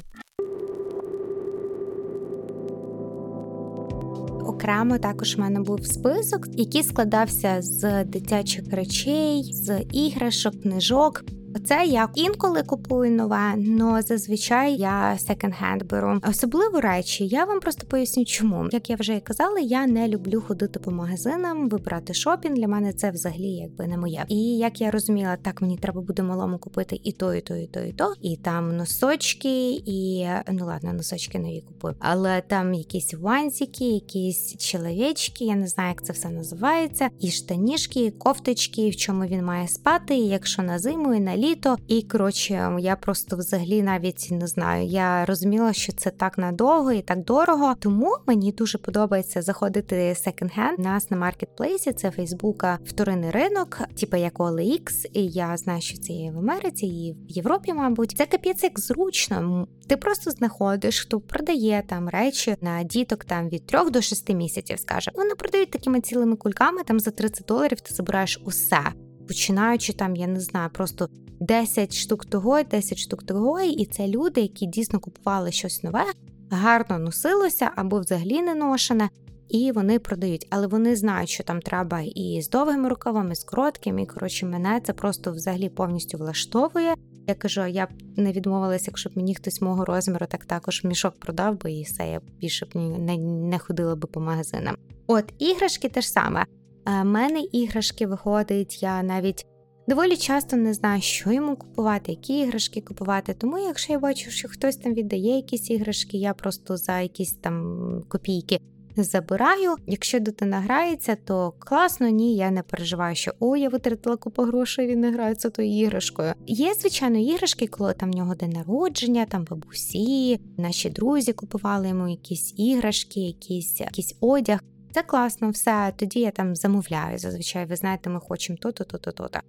Окремо 4.51 4.97
також 4.97 5.37
в 5.37 5.39
мене 5.39 5.59
був 5.59 5.85
список, 5.85 6.47
який 6.51 6.83
складався 6.83 7.61
з 7.61 8.03
дитячих 8.03 8.73
речей, 8.73 9.43
з 9.53 9.79
іграшок, 9.93 10.61
книжок. 10.61 11.23
Оце 11.55 11.85
я 11.85 12.09
інколи 12.15 12.63
купую 12.63 13.11
нове, 13.11 13.55
але 13.81 14.01
зазвичай 14.01 14.75
я 14.75 15.17
секонд-хенд 15.17 15.85
беру. 15.85 16.19
Особливо 16.29 16.81
речі, 16.81 17.27
я 17.27 17.45
вам 17.45 17.59
просто 17.59 17.87
поясню, 17.87 18.25
чому. 18.25 18.69
Як 18.71 18.89
я 18.89 18.95
вже 18.95 19.15
і 19.15 19.21
казала, 19.21 19.59
я 19.59 19.87
не 19.87 20.07
люблю 20.07 20.43
ходити 20.47 20.79
по 20.79 20.91
магазинам, 20.91 21.69
вибрати 21.69 22.13
шопінг. 22.13 22.55
Для 22.55 22.67
мене 22.67 22.93
це 22.93 23.11
взагалі 23.11 23.49
якби 23.49 23.87
не 23.87 23.97
моє. 23.97 24.25
І 24.27 24.57
як 24.57 24.81
я 24.81 24.91
розуміла, 24.91 25.37
так 25.41 25.61
мені 25.61 25.77
треба 25.77 26.01
буде 26.01 26.23
малому 26.23 26.57
купити 26.57 26.99
і 27.03 27.11
то, 27.11 27.33
і 27.33 27.41
то, 27.41 27.55
і 27.55 27.67
то, 27.67 27.79
і 27.79 27.93
то. 27.93 28.13
І 28.21 28.37
там 28.37 28.77
носочки, 28.77 29.71
і 29.71 30.27
ну 30.51 30.65
ладно, 30.65 30.93
носочки 30.93 31.39
нові 31.39 31.63
купую. 31.67 31.95
Але 31.99 32.41
там 32.41 32.73
якісь 32.73 33.13
ванзики, 33.13 33.85
якісь 33.85 34.57
чоловічки, 34.57 35.45
я 35.45 35.55
не 35.55 35.67
знаю, 35.67 35.89
як 35.89 36.05
це 36.05 36.13
все 36.13 36.29
називається. 36.29 37.09
І 37.19 37.31
штанішки, 37.31 38.05
і 38.05 38.11
кофточки, 38.11 38.89
в 38.89 38.95
чому 38.95 39.25
він 39.25 39.45
має 39.45 39.67
спати. 39.67 40.15
І 40.15 40.27
якщо 40.27 40.61
на 40.63 40.79
зиму 40.79 41.13
і 41.13 41.19
на 41.19 41.37
літо. 41.41 41.77
І 41.87 42.01
коротше, 42.01 42.77
я 42.79 42.95
просто 42.95 43.37
взагалі 43.37 43.81
навіть 43.81 44.27
не 44.31 44.47
знаю. 44.47 44.85
Я 44.85 45.25
розуміла, 45.25 45.73
що 45.73 45.93
це 45.93 46.09
так 46.09 46.37
надовго 46.37 46.91
і 46.91 47.01
так 47.01 47.23
дорого. 47.23 47.75
Тому 47.79 48.15
мені 48.27 48.51
дуже 48.51 48.77
подобається 48.77 49.41
заходити 49.41 49.95
секонд-хенд. 49.95 50.79
Нас 50.79 51.11
на 51.11 51.17
маркетплейсі 51.17 51.93
це 51.93 52.11
Фейсбука 52.11 52.79
вторинний 52.85 53.31
ринок, 53.31 53.81
типу 53.99 54.17
як 54.17 54.39
OLX, 54.39 55.05
і 55.13 55.27
я 55.27 55.57
знаю, 55.57 55.81
що 55.81 55.97
це 55.97 56.13
є 56.13 56.31
в 56.31 56.37
Америці 56.37 56.85
і 56.85 57.13
в 57.13 57.31
Європі, 57.31 57.73
мабуть. 57.73 58.11
Це 58.17 58.25
капець 58.25 58.63
як 58.63 58.79
зручно. 58.79 59.67
Ти 59.87 59.97
просто 59.97 60.31
знаходиш, 60.31 60.99
хто 60.99 61.19
продає 61.19 61.83
там 61.87 62.09
речі 62.09 62.55
на 62.61 62.83
діток 62.83 63.25
там 63.25 63.49
від 63.49 63.65
3 63.65 63.89
до 63.89 64.01
6 64.01 64.29
місяців, 64.33 64.79
скаже. 64.79 65.11
Вони 65.15 65.35
продають 65.35 65.71
такими 65.71 66.01
цілими 66.01 66.35
кульками, 66.35 66.83
там 66.83 66.99
за 66.99 67.11
30 67.11 67.45
доларів 67.47 67.81
ти 67.81 67.93
забираєш 67.93 68.41
усе. 68.45 68.81
Починаючи 69.27 69.93
там, 69.93 70.15
я 70.15 70.27
не 70.27 70.39
знаю, 70.39 70.69
просто 70.73 71.09
10 71.41 71.95
штук 71.95 72.25
того, 72.25 72.63
10 72.63 72.97
штук 72.97 73.23
того, 73.23 73.61
і 73.61 73.85
це 73.85 74.07
люди, 74.07 74.41
які 74.41 74.65
дійсно 74.65 74.99
купували 74.99 75.51
щось 75.51 75.83
нове, 75.83 76.05
гарно 76.49 76.99
носилося 76.99 77.71
або 77.75 77.99
взагалі 77.99 78.41
не 78.41 78.55
ношене, 78.55 79.09
і 79.49 79.71
вони 79.71 79.99
продають. 79.99 80.47
Але 80.49 80.67
вони 80.67 80.95
знають, 80.95 81.29
що 81.29 81.43
там 81.43 81.61
треба 81.61 82.01
і 82.01 82.41
з 82.41 82.49
довгими 82.49 82.89
рукавами, 82.89 83.31
і 83.31 83.35
з 83.35 83.43
короткими. 83.43 84.01
І 84.01 84.05
коротше, 84.05 84.45
мене 84.45 84.81
це 84.83 84.93
просто 84.93 85.31
взагалі 85.31 85.69
повністю 85.69 86.17
влаштовує. 86.17 86.95
Я 87.27 87.35
кажу, 87.35 87.65
я 87.65 87.85
б 87.85 87.89
не 88.17 88.31
відмовилася, 88.31 88.85
якщо 88.87 89.09
б 89.09 89.11
мені 89.15 89.35
хтось 89.35 89.61
мого 89.61 89.85
розміру, 89.85 90.25
так 90.29 90.45
також 90.45 90.83
мішок 90.83 91.19
продав 91.19 91.61
би 91.61 91.71
і 91.71 91.83
все, 91.83 92.03
я 92.03 92.21
більше 92.39 92.65
б 92.65 92.69
не, 92.75 93.17
не 93.17 93.59
ходила 93.59 93.95
би 93.95 94.07
по 94.07 94.19
магазинам. 94.19 94.75
От 95.07 95.33
іграшки 95.39 95.89
теж 95.89 96.07
саме. 96.07 96.45
У 96.87 96.89
е, 96.89 97.03
мене 97.03 97.41
іграшки 97.41 98.07
виходить, 98.07 98.83
я 98.83 99.03
навіть 99.03 99.45
доволі 99.91 100.17
часто 100.17 100.57
не 100.57 100.73
знаю, 100.73 101.01
що 101.01 101.31
йому 101.31 101.55
купувати, 101.55 102.11
які 102.11 102.39
іграшки 102.39 102.81
купувати. 102.81 103.33
Тому, 103.33 103.57
якщо 103.57 103.93
я 103.93 103.99
бачу, 103.99 104.31
що 104.31 104.49
хтось 104.49 104.75
там 104.75 104.93
віддає 104.93 105.35
якісь 105.35 105.69
іграшки, 105.69 106.17
я 106.17 106.33
просто 106.33 106.77
за 106.77 106.99
якісь 106.99 107.33
там 107.33 108.03
копійки 108.07 108.59
забираю. 108.97 109.75
Якщо 109.87 110.19
дитина 110.19 110.59
грається, 110.59 111.15
то 111.15 111.53
класно, 111.59 112.09
ні, 112.09 112.35
я 112.35 112.51
не 112.51 112.63
переживаю, 112.63 113.15
що 113.15 113.31
о, 113.39 113.57
я 113.57 113.69
витратила 113.69 114.17
купу 114.17 114.41
грошей, 114.41 114.87
він 114.87 114.99
не 114.99 115.11
грається 115.11 115.49
тою 115.49 115.79
іграшкою. 115.79 116.33
Є, 116.47 116.73
звичайно, 116.73 117.17
іграшки, 117.17 117.67
коли 117.67 117.93
там 117.93 118.11
в 118.11 118.15
нього 118.15 118.35
день 118.35 118.49
народження, 118.49 119.25
там 119.25 119.45
бабусі, 119.49 120.39
наші 120.57 120.89
друзі 120.89 121.33
купували 121.33 121.87
йому 121.87 122.07
якісь 122.07 122.53
іграшки, 122.57 123.19
якісь, 123.19 123.79
якийсь 123.79 124.15
одяг. 124.21 124.59
Це 124.91 125.03
класно, 125.03 125.49
все. 125.49 125.93
Тоді 125.97 126.19
я 126.19 126.31
там 126.31 126.55
замовляю. 126.55 127.17
Зазвичай, 127.17 127.65
ви 127.65 127.75
знаєте, 127.75 128.09
ми 128.09 128.19
хочемо 128.19 128.57
то-то, 128.61 128.83
то-то, 128.83 129.11
то-то. 129.11 129.39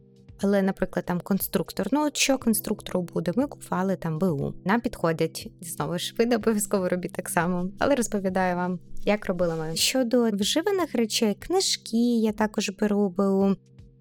Але, 0.43 0.63
наприклад, 0.63 1.05
там 1.07 1.21
конструктор. 1.21 1.89
Ну, 1.93 2.07
от 2.07 2.17
що 2.17 2.39
конструктору 2.39 3.03
буде? 3.03 3.33
Ми 3.37 3.47
купували 3.47 3.97
там 3.97 4.19
БУ. 4.19 4.55
Нам 4.65 4.81
підходять 4.81 5.49
знову 5.61 5.99
ж 5.99 6.15
ви 6.19 6.27
не 6.27 6.37
обов'язково 6.37 6.89
робіть 6.89 7.13
так 7.13 7.29
само, 7.29 7.71
але 7.79 7.95
розповідаю 7.95 8.57
вам, 8.57 8.79
як 9.05 9.27
робила 9.27 9.57
ми. 9.57 9.77
Щодо 9.77 10.31
вживаних 10.31 10.95
речей, 10.95 11.35
книжки 11.35 11.97
я 12.21 12.33
також 12.33 12.71
беру 12.81 13.09
БУ, 13.09 13.57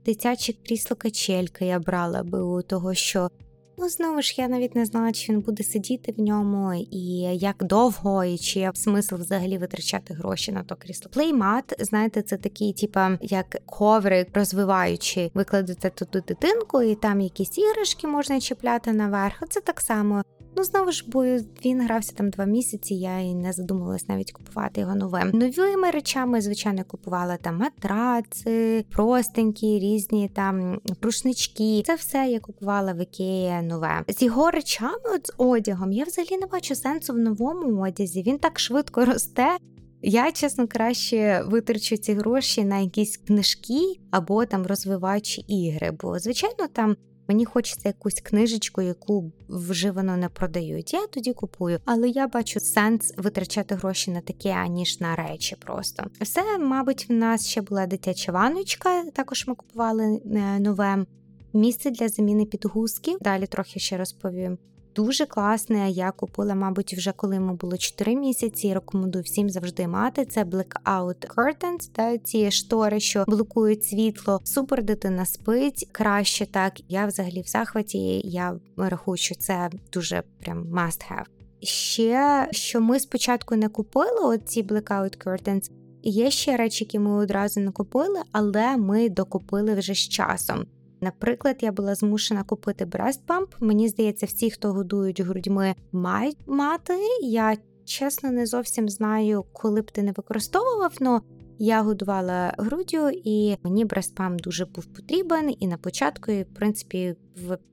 дитячі 0.05 0.53
крісло 0.53 0.97
качельки 0.97 1.65
я 1.65 1.79
брала 1.79 2.23
БУ, 2.23 2.61
того 2.61 2.93
що 2.93 3.29
Ну, 3.77 3.89
знову 3.89 4.21
ж 4.21 4.35
я 4.37 4.47
навіть 4.47 4.75
не 4.75 4.85
знала, 4.85 5.11
чи 5.11 5.33
він 5.33 5.39
буде 5.39 5.63
сидіти 5.63 6.13
в 6.17 6.21
ньому, 6.21 6.73
і 6.91 7.17
як 7.37 7.63
довго, 7.63 8.23
і 8.23 8.37
чи 8.37 8.59
є 8.59 8.71
смисл 8.73 9.15
взагалі 9.15 9.57
витрачати 9.57 10.13
гроші 10.13 10.51
на 10.51 10.63
то 10.63 10.75
крісло. 10.75 11.11
Плеймат, 11.13 11.75
знаєте, 11.79 12.21
це 12.21 12.37
такий, 12.37 12.73
типа 12.73 13.17
як 13.21 13.57
коврик 13.65 14.27
розвиваючи, 14.33 15.31
викладете 15.33 15.89
туди 15.89 16.23
дитинку, 16.27 16.81
і 16.81 16.95
там 16.95 17.21
якісь 17.21 17.57
іграшки 17.57 18.07
можна 18.07 18.39
чіпляти 18.39 18.93
наверх. 18.93 19.43
Це 19.49 19.61
так 19.61 19.81
само 19.81 20.23
Ну, 20.55 20.63
знову 20.63 20.91
ж, 20.91 21.05
бо 21.07 21.23
він 21.65 21.81
грався 21.81 22.13
там 22.15 22.29
два 22.29 22.45
місяці, 22.45 22.95
я 22.95 23.19
і 23.19 23.35
не 23.35 23.53
задумувалась 23.53 24.09
навіть 24.09 24.31
купувати 24.31 24.81
його 24.81 24.95
новим. 24.95 25.29
Новими 25.33 25.91
речами, 25.91 26.41
звичайно, 26.41 26.83
купувала 26.83 27.37
там 27.37 27.57
матраци, 27.57 28.85
простенькі, 28.89 29.79
різні 29.79 30.29
там 30.33 30.81
прушнички. 30.99 31.83
Це 31.85 31.95
все 31.95 32.17
я 32.17 32.39
купувала 32.39 32.93
в 32.93 33.01
Ікеї 33.01 33.61
нове. 33.61 34.03
З 34.07 34.21
його 34.21 34.51
речами, 34.51 35.09
от 35.15 35.27
з 35.27 35.33
одягом, 35.37 35.91
я 35.91 36.03
взагалі 36.03 36.37
не 36.37 36.47
бачу 36.47 36.75
сенсу 36.75 37.13
в 37.13 37.17
новому 37.17 37.81
одязі. 37.81 38.23
Він 38.23 38.37
так 38.37 38.59
швидко 38.59 39.05
росте. 39.05 39.57
Я, 40.03 40.31
чесно, 40.31 40.67
краще 40.67 41.43
витрачу 41.47 41.97
ці 41.97 42.13
гроші 42.13 42.63
на 42.63 42.77
якісь 42.77 43.17
книжки 43.17 43.79
або 44.11 44.45
там 44.45 44.65
розвиваючі 44.65 45.41
ігри, 45.41 45.91
бо, 46.01 46.19
звичайно, 46.19 46.67
там 46.73 46.95
Мені 47.31 47.45
хочеться 47.45 47.89
якусь 47.89 48.21
книжечку, 48.21 48.81
яку 48.81 49.31
вживано 49.49 50.17
не 50.17 50.29
продають. 50.29 50.93
Я 50.93 51.07
тоді 51.07 51.33
купую, 51.33 51.79
але 51.85 52.09
я 52.09 52.27
бачу 52.27 52.59
сенс 52.59 53.13
витрачати 53.17 53.75
гроші 53.75 54.11
на 54.11 54.21
таке, 54.21 54.49
аніж 54.49 54.99
на 54.99 55.15
речі. 55.15 55.55
Просто 55.59 56.03
все, 56.21 56.57
мабуть, 56.57 57.09
в 57.09 57.13
нас 57.13 57.47
ще 57.47 57.61
була 57.61 57.85
дитяча 57.85 58.31
ваночка. 58.31 59.03
Також 59.03 59.47
ми 59.47 59.55
купували 59.55 60.21
е, 60.25 60.59
нове 60.59 61.05
місце 61.53 61.91
для 61.91 62.09
заміни 62.09 62.45
підгузків. 62.45 63.17
Далі 63.21 63.47
трохи 63.47 63.79
ще 63.79 63.97
розповім. 63.97 64.57
Дуже 64.95 65.25
класне. 65.25 65.91
Я 65.91 66.11
купила, 66.11 66.55
мабуть, 66.55 66.93
вже 66.93 67.11
коли 67.11 67.35
йому 67.35 67.53
було 67.53 67.77
4 67.77 68.15
місяці. 68.15 68.73
Рекомендую 68.73 69.23
всім 69.23 69.49
завжди 69.49 69.87
мати. 69.87 70.25
Це 70.25 70.43
Blackout 70.43 71.35
Curtains, 71.35 71.89
та 71.91 72.17
ці 72.17 72.51
штори, 72.51 72.99
що 72.99 73.23
блокують 73.27 73.85
світло. 73.85 74.39
Супер 74.43 74.83
дитина 74.83 75.25
спить 75.25 75.89
краще 75.91 76.45
так. 76.45 76.73
Я 76.89 77.05
взагалі 77.05 77.41
в 77.41 77.47
захваті. 77.47 78.21
Я 78.23 78.59
рахую, 78.77 79.17
що 79.17 79.35
це 79.35 79.69
дуже 79.93 80.23
прям 80.43 80.63
must 80.63 81.11
have. 81.11 81.25
Ще 81.63 82.47
що 82.51 82.81
ми 82.81 82.99
спочатку 82.99 83.55
не 83.55 83.69
купили, 83.69 84.35
оці 84.35 84.63
Blackout 84.63 85.27
Curtains, 85.27 85.71
Є 86.03 86.31
ще 86.31 86.57
речі, 86.57 86.83
які 86.83 86.99
ми 86.99 87.11
одразу 87.11 87.59
не 87.59 87.71
купили, 87.71 88.21
але 88.31 88.77
ми 88.77 89.09
докупили 89.09 89.75
вже 89.75 89.93
з 89.93 89.97
часом. 89.97 90.65
Наприклад, 91.01 91.57
я 91.61 91.71
була 91.71 91.95
змушена 91.95 92.43
купити 92.43 92.85
Pump. 93.27 93.47
Мені 93.59 93.89
здається, 93.89 94.25
всі, 94.25 94.51
хто 94.51 94.73
годують 94.73 95.21
грудьми, 95.21 95.75
мають 95.91 96.37
мати. 96.47 96.93
Я 97.23 97.57
чесно 97.85 98.31
не 98.31 98.45
зовсім 98.45 98.89
знаю, 98.89 99.45
коли 99.53 99.81
б 99.81 99.91
ти 99.91 100.03
не 100.03 100.11
використовував, 100.11 100.93
но 100.99 101.21
я 101.59 101.81
годувала 101.81 102.53
груддю, 102.57 103.09
і 103.23 103.57
мені 103.63 103.85
Pump 104.15 104.41
дуже 104.41 104.65
був 104.65 104.85
потрібен. 104.85 105.55
І 105.59 105.67
на 105.67 105.77
початку, 105.77 106.31
і, 106.31 106.43
в 106.43 106.53
принципі, 106.53 107.15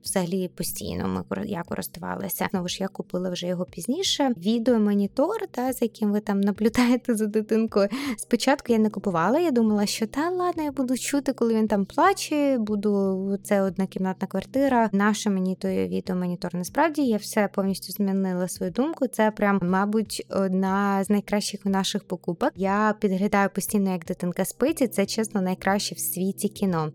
взагалі 0.03 0.47
постійно 0.47 1.25
ми 1.29 1.45
я 1.45 1.63
користувалася. 1.63 2.47
Знову 2.51 2.67
ж 2.67 2.77
я 2.79 2.87
купила 2.87 3.29
вже 3.29 3.47
його 3.47 3.65
пізніше. 3.65 4.33
Відеомонітор, 4.37 5.47
та 5.51 5.73
за 5.73 5.85
яким 5.85 6.11
ви 6.11 6.19
там 6.19 6.41
наблюдаєте 6.41 7.15
за 7.15 7.25
дитинкою. 7.25 7.89
Спочатку 8.17 8.73
я 8.73 8.79
не 8.79 8.89
купувала. 8.89 9.39
Я 9.39 9.51
думала, 9.51 9.85
що 9.85 10.07
та 10.07 10.29
ладно, 10.29 10.63
я 10.63 10.71
буду 10.71 10.97
чути, 10.97 11.33
коли 11.33 11.53
він 11.53 11.67
там 11.67 11.85
плаче. 11.85 12.57
Буду 12.57 13.37
це 13.43 13.61
однокімнатна 13.61 14.27
квартира. 14.27 14.89
Наша 14.93 15.29
мені 15.29 15.55
той 15.55 15.87
відеомонітор. 15.87 16.55
Насправді 16.55 17.01
я 17.01 17.17
все 17.17 17.49
повністю 17.53 17.93
змінила 17.93 18.47
свою 18.47 18.71
думку. 18.71 19.07
Це 19.07 19.31
прям, 19.31 19.59
мабуть, 19.63 20.25
одна 20.29 21.03
з 21.03 21.09
найкращих 21.09 21.65
наших 21.65 22.03
покупок. 22.03 22.51
Я 22.55 22.95
підглядаю 22.99 23.49
постійно, 23.49 23.91
як 23.91 24.05
дитинка 24.05 24.45
спить, 24.45 24.81
і 24.81 24.87
це 24.87 25.05
чесно 25.05 25.41
найкраще 25.41 25.95
в 25.95 25.99
світі 25.99 26.49
кіно. 26.49 26.91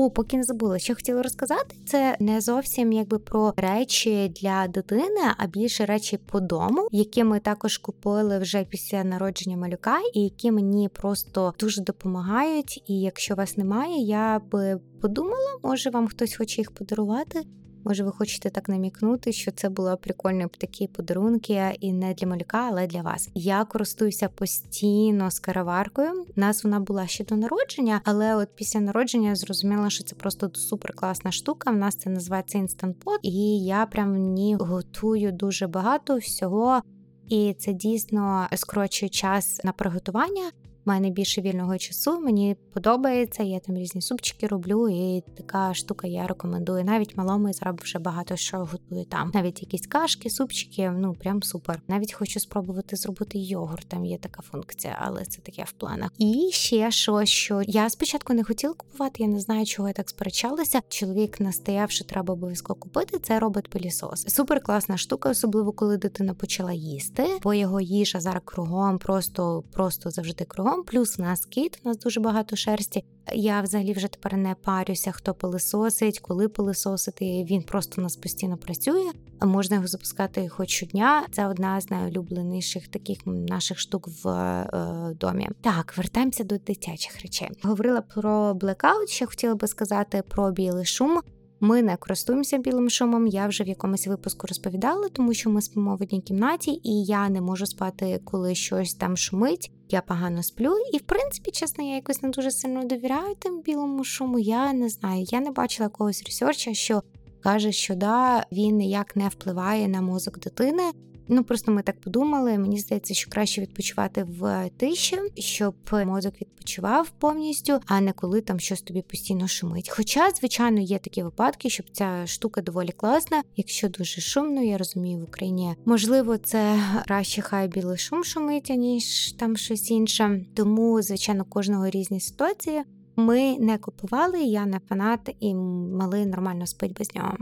О, 0.00 0.10
поки 0.10 0.36
не 0.36 0.42
забула, 0.42 0.78
що 0.78 0.94
хотіла 0.94 1.22
розказати, 1.22 1.76
це 1.86 2.16
не 2.20 2.40
зовсім 2.40 2.92
якби 2.92 3.18
про 3.18 3.54
речі 3.56 4.32
для 4.40 4.68
дитини, 4.68 5.20
а 5.36 5.46
більше 5.46 5.86
речі 5.86 6.16
по 6.16 6.40
дому, 6.40 6.88
які 6.92 7.24
ми 7.24 7.40
також 7.40 7.78
купили 7.78 8.38
вже 8.38 8.64
після 8.64 9.04
народження 9.04 9.56
малюка, 9.56 9.98
і 10.14 10.20
які 10.20 10.52
мені 10.52 10.88
просто 10.88 11.54
дуже 11.60 11.82
допомагають. 11.82 12.82
І 12.86 13.00
якщо 13.00 13.34
вас 13.34 13.56
немає, 13.56 14.02
я 14.02 14.40
би 14.50 14.80
подумала, 15.00 15.58
може 15.62 15.90
вам 15.90 16.08
хтось 16.08 16.36
хоче 16.36 16.60
їх 16.60 16.70
подарувати. 16.70 17.42
Може, 17.88 18.04
ви 18.04 18.12
хочете 18.12 18.50
так 18.50 18.68
намікнути, 18.68 19.32
що 19.32 19.50
це 19.50 19.68
були 19.68 19.96
прикольні 19.96 20.46
такі 20.58 20.86
подарунки, 20.86 21.76
і 21.80 21.92
не 21.92 22.14
для 22.14 22.26
малюка, 22.26 22.68
але 22.70 22.86
для 22.86 23.02
вас. 23.02 23.30
Я 23.34 23.64
користуюся 23.64 24.28
постійно 24.28 25.30
з 25.30 25.38
караваркою. 25.38 26.22
У 26.36 26.40
нас 26.40 26.64
вона 26.64 26.80
була 26.80 27.06
ще 27.06 27.24
до 27.24 27.36
народження, 27.36 28.00
але 28.04 28.36
от 28.36 28.48
після 28.54 28.80
народження 28.80 29.28
я 29.28 29.34
зрозуміла, 29.34 29.90
що 29.90 30.04
це 30.04 30.16
просто 30.16 30.50
супер 30.54 30.92
класна 30.92 31.32
штука. 31.32 31.70
В 31.70 31.76
нас 31.76 31.96
це 31.96 32.10
називається 32.10 32.58
Instant 32.58 32.94
Pot, 33.04 33.18
і 33.22 33.64
я 33.64 33.86
прям 33.86 34.14
в 34.14 34.18
ній 34.18 34.56
готую 34.60 35.32
дуже 35.32 35.66
багато 35.66 36.16
всього. 36.16 36.82
І 37.28 37.54
це 37.58 37.72
дійсно 37.72 38.48
скорочує 38.54 39.08
час 39.08 39.60
на 39.64 39.72
приготування 39.72 40.50
мене 40.88 41.10
більше 41.10 41.40
вільного 41.40 41.78
часу. 41.78 42.20
Мені 42.20 42.56
подобається. 42.72 43.42
Я 43.42 43.58
там 43.58 43.76
різні 43.76 44.02
супчики 44.02 44.46
роблю, 44.46 44.88
і 44.88 45.22
така 45.36 45.74
штука 45.74 46.06
я 46.06 46.26
рекомендую. 46.26 46.84
Навіть 46.84 47.16
малому 47.16 47.48
і 47.48 47.52
зараз 47.52 47.76
вже 47.82 47.98
багато 47.98 48.36
що 48.36 48.58
готую 48.58 49.04
там. 49.04 49.30
Навіть 49.34 49.62
якісь 49.62 49.86
кашки, 49.86 50.30
супчики, 50.30 50.90
ну 50.90 51.14
прям 51.14 51.42
супер. 51.42 51.82
Навіть 51.88 52.12
хочу 52.12 52.40
спробувати 52.40 52.96
зробити 52.96 53.38
йогурт. 53.38 53.88
Там 53.88 54.04
є 54.04 54.18
така 54.18 54.42
функція, 54.42 54.98
але 55.00 55.24
це 55.24 55.40
таке 55.40 55.64
в 55.64 55.72
планах. 55.72 56.10
І 56.18 56.50
ще 56.52 56.90
щось, 56.90 57.28
що 57.28 57.62
я 57.66 57.90
спочатку 57.90 58.34
не 58.34 58.44
хотіла 58.44 58.74
купувати. 58.74 59.22
Я 59.22 59.28
не 59.28 59.40
знаю, 59.40 59.66
чого 59.66 59.88
я 59.88 59.94
так 59.94 60.08
сперечалася. 60.08 60.80
Чоловік 60.88 61.40
настояв, 61.40 61.90
що 61.90 62.04
треба 62.04 62.34
обов'язково 62.34 62.80
купити. 62.80 63.18
Це 63.18 63.38
робить 63.38 63.70
пилісос. 63.70 64.24
Супер 64.28 64.60
класна 64.60 64.96
штука, 64.96 65.30
особливо 65.30 65.72
коли 65.72 65.96
дитина 65.96 66.34
почала 66.34 66.72
їсти, 66.72 67.26
бо 67.42 67.54
його 67.54 67.80
їжа 67.80 68.20
зараз 68.20 68.42
кругом, 68.44 68.98
просто 68.98 69.64
просто 69.72 70.10
завжди 70.10 70.44
кругом. 70.44 70.77
Плюс 70.86 71.18
у 71.18 71.22
нас 71.22 71.46
кіт, 71.46 71.80
у 71.84 71.88
нас 71.88 71.98
дуже 71.98 72.20
багато 72.20 72.56
шерсті. 72.56 73.04
Я 73.34 73.60
взагалі 73.60 73.92
вже 73.92 74.08
тепер 74.08 74.36
не 74.36 74.54
парюся, 74.54 75.12
хто 75.12 75.34
пилисосить, 75.34 76.18
коли 76.18 76.48
пилисосити. 76.48 77.24
Він 77.24 77.62
просто 77.62 78.00
у 78.00 78.04
нас 78.04 78.16
постійно 78.16 78.56
працює. 78.56 79.10
Можна 79.42 79.76
його 79.76 79.88
запускати 79.88 80.48
хоч 80.48 80.70
щодня. 80.70 81.26
Це 81.32 81.46
одна 81.46 81.80
з 81.80 81.90
найулюбленіших 81.90 82.88
таких 82.88 83.18
наших 83.26 83.78
штук 83.78 84.08
в 84.24 84.28
е, 84.28 85.14
домі. 85.20 85.48
Так, 85.60 85.94
вертаємося 85.96 86.44
до 86.44 86.58
дитячих 86.58 87.22
речей. 87.22 87.48
Говорила 87.62 88.00
про 88.00 88.54
блекаут. 88.54 89.08
Ще 89.08 89.26
хотіла 89.26 89.54
би 89.54 89.66
сказати 89.66 90.22
про 90.28 90.50
білий 90.50 90.84
шум. 90.84 91.20
Ми 91.60 91.82
не 91.82 91.96
користуємося 91.96 92.58
білим 92.58 92.90
шумом. 92.90 93.26
Я 93.26 93.46
вже 93.46 93.64
в 93.64 93.68
якомусь 93.68 94.06
випуску 94.06 94.46
розповідала, 94.46 95.08
тому 95.08 95.34
що 95.34 95.50
ми 95.50 95.62
спимо 95.62 95.96
в 95.96 96.02
одній 96.02 96.20
кімнаті, 96.20 96.80
і 96.84 97.04
я 97.04 97.28
не 97.28 97.40
можу 97.40 97.66
спати, 97.66 98.20
коли 98.24 98.54
щось 98.54 98.94
там 98.94 99.16
шумить. 99.16 99.72
Я 99.90 100.00
погано 100.00 100.42
сплю, 100.42 100.74
і 100.92 100.96
в 100.96 101.02
принципі, 101.02 101.50
чесно, 101.50 101.84
я 101.84 101.94
якось 101.94 102.22
не 102.22 102.28
дуже 102.28 102.50
сильно 102.50 102.84
довіряю 102.84 103.34
тим 103.38 103.60
білому 103.60 104.04
шуму. 104.04 104.38
Я 104.38 104.72
не 104.72 104.88
знаю. 104.88 105.24
Я 105.28 105.40
не 105.40 105.50
бачила 105.50 105.84
якогось 105.84 106.22
ресерча, 106.26 106.74
що 106.74 107.02
каже, 107.42 107.72
що 107.72 107.94
да, 107.94 108.46
він 108.52 108.76
ніяк 108.76 109.16
не 109.16 109.28
впливає 109.28 109.88
на 109.88 110.00
мозок 110.00 110.38
дитини. 110.38 110.82
Ну 111.28 111.44
просто 111.44 111.72
ми 111.72 111.82
так 111.82 112.00
подумали. 112.00 112.58
Мені 112.58 112.78
здається, 112.78 113.14
що 113.14 113.30
краще 113.30 113.60
відпочивати 113.60 114.24
в 114.24 114.70
тиші, 114.76 115.18
щоб 115.34 115.74
мозок 115.92 116.34
відпочивав 116.40 117.10
повністю, 117.10 117.80
а 117.86 118.00
не 118.00 118.12
коли 118.12 118.40
там 118.40 118.60
щось 118.60 118.82
тобі 118.82 119.02
постійно 119.02 119.48
шумить. 119.48 119.90
Хоча, 119.90 120.30
звичайно, 120.30 120.80
є 120.80 120.98
такі 120.98 121.22
випадки, 121.22 121.70
щоб 121.70 121.86
ця 121.92 122.26
штука 122.26 122.62
доволі 122.62 122.92
класна. 122.92 123.42
Якщо 123.56 123.88
дуже 123.88 124.20
шумно, 124.20 124.62
я 124.62 124.78
розумію 124.78 125.18
в 125.18 125.22
Україні. 125.22 125.74
Можливо, 125.84 126.38
це 126.38 126.80
краще 127.06 127.42
хай 127.42 127.68
білий 127.68 127.98
шум 127.98 128.24
шумить, 128.24 128.68
ніж 128.68 129.32
там 129.32 129.56
щось 129.56 129.90
інше. 129.90 130.44
Тому, 130.54 131.02
звичайно, 131.02 131.44
кожного 131.44 131.90
різні 131.90 132.20
ситуації. 132.20 132.82
Ми 133.16 133.58
не 133.58 133.78
купували, 133.78 134.40
я 134.40 134.66
не 134.66 134.80
фанат, 134.88 135.36
і 135.40 135.54
малий 135.54 136.26
нормально 136.26 136.66
спить 136.66 136.98
без 136.98 137.14
нього. 137.14 137.36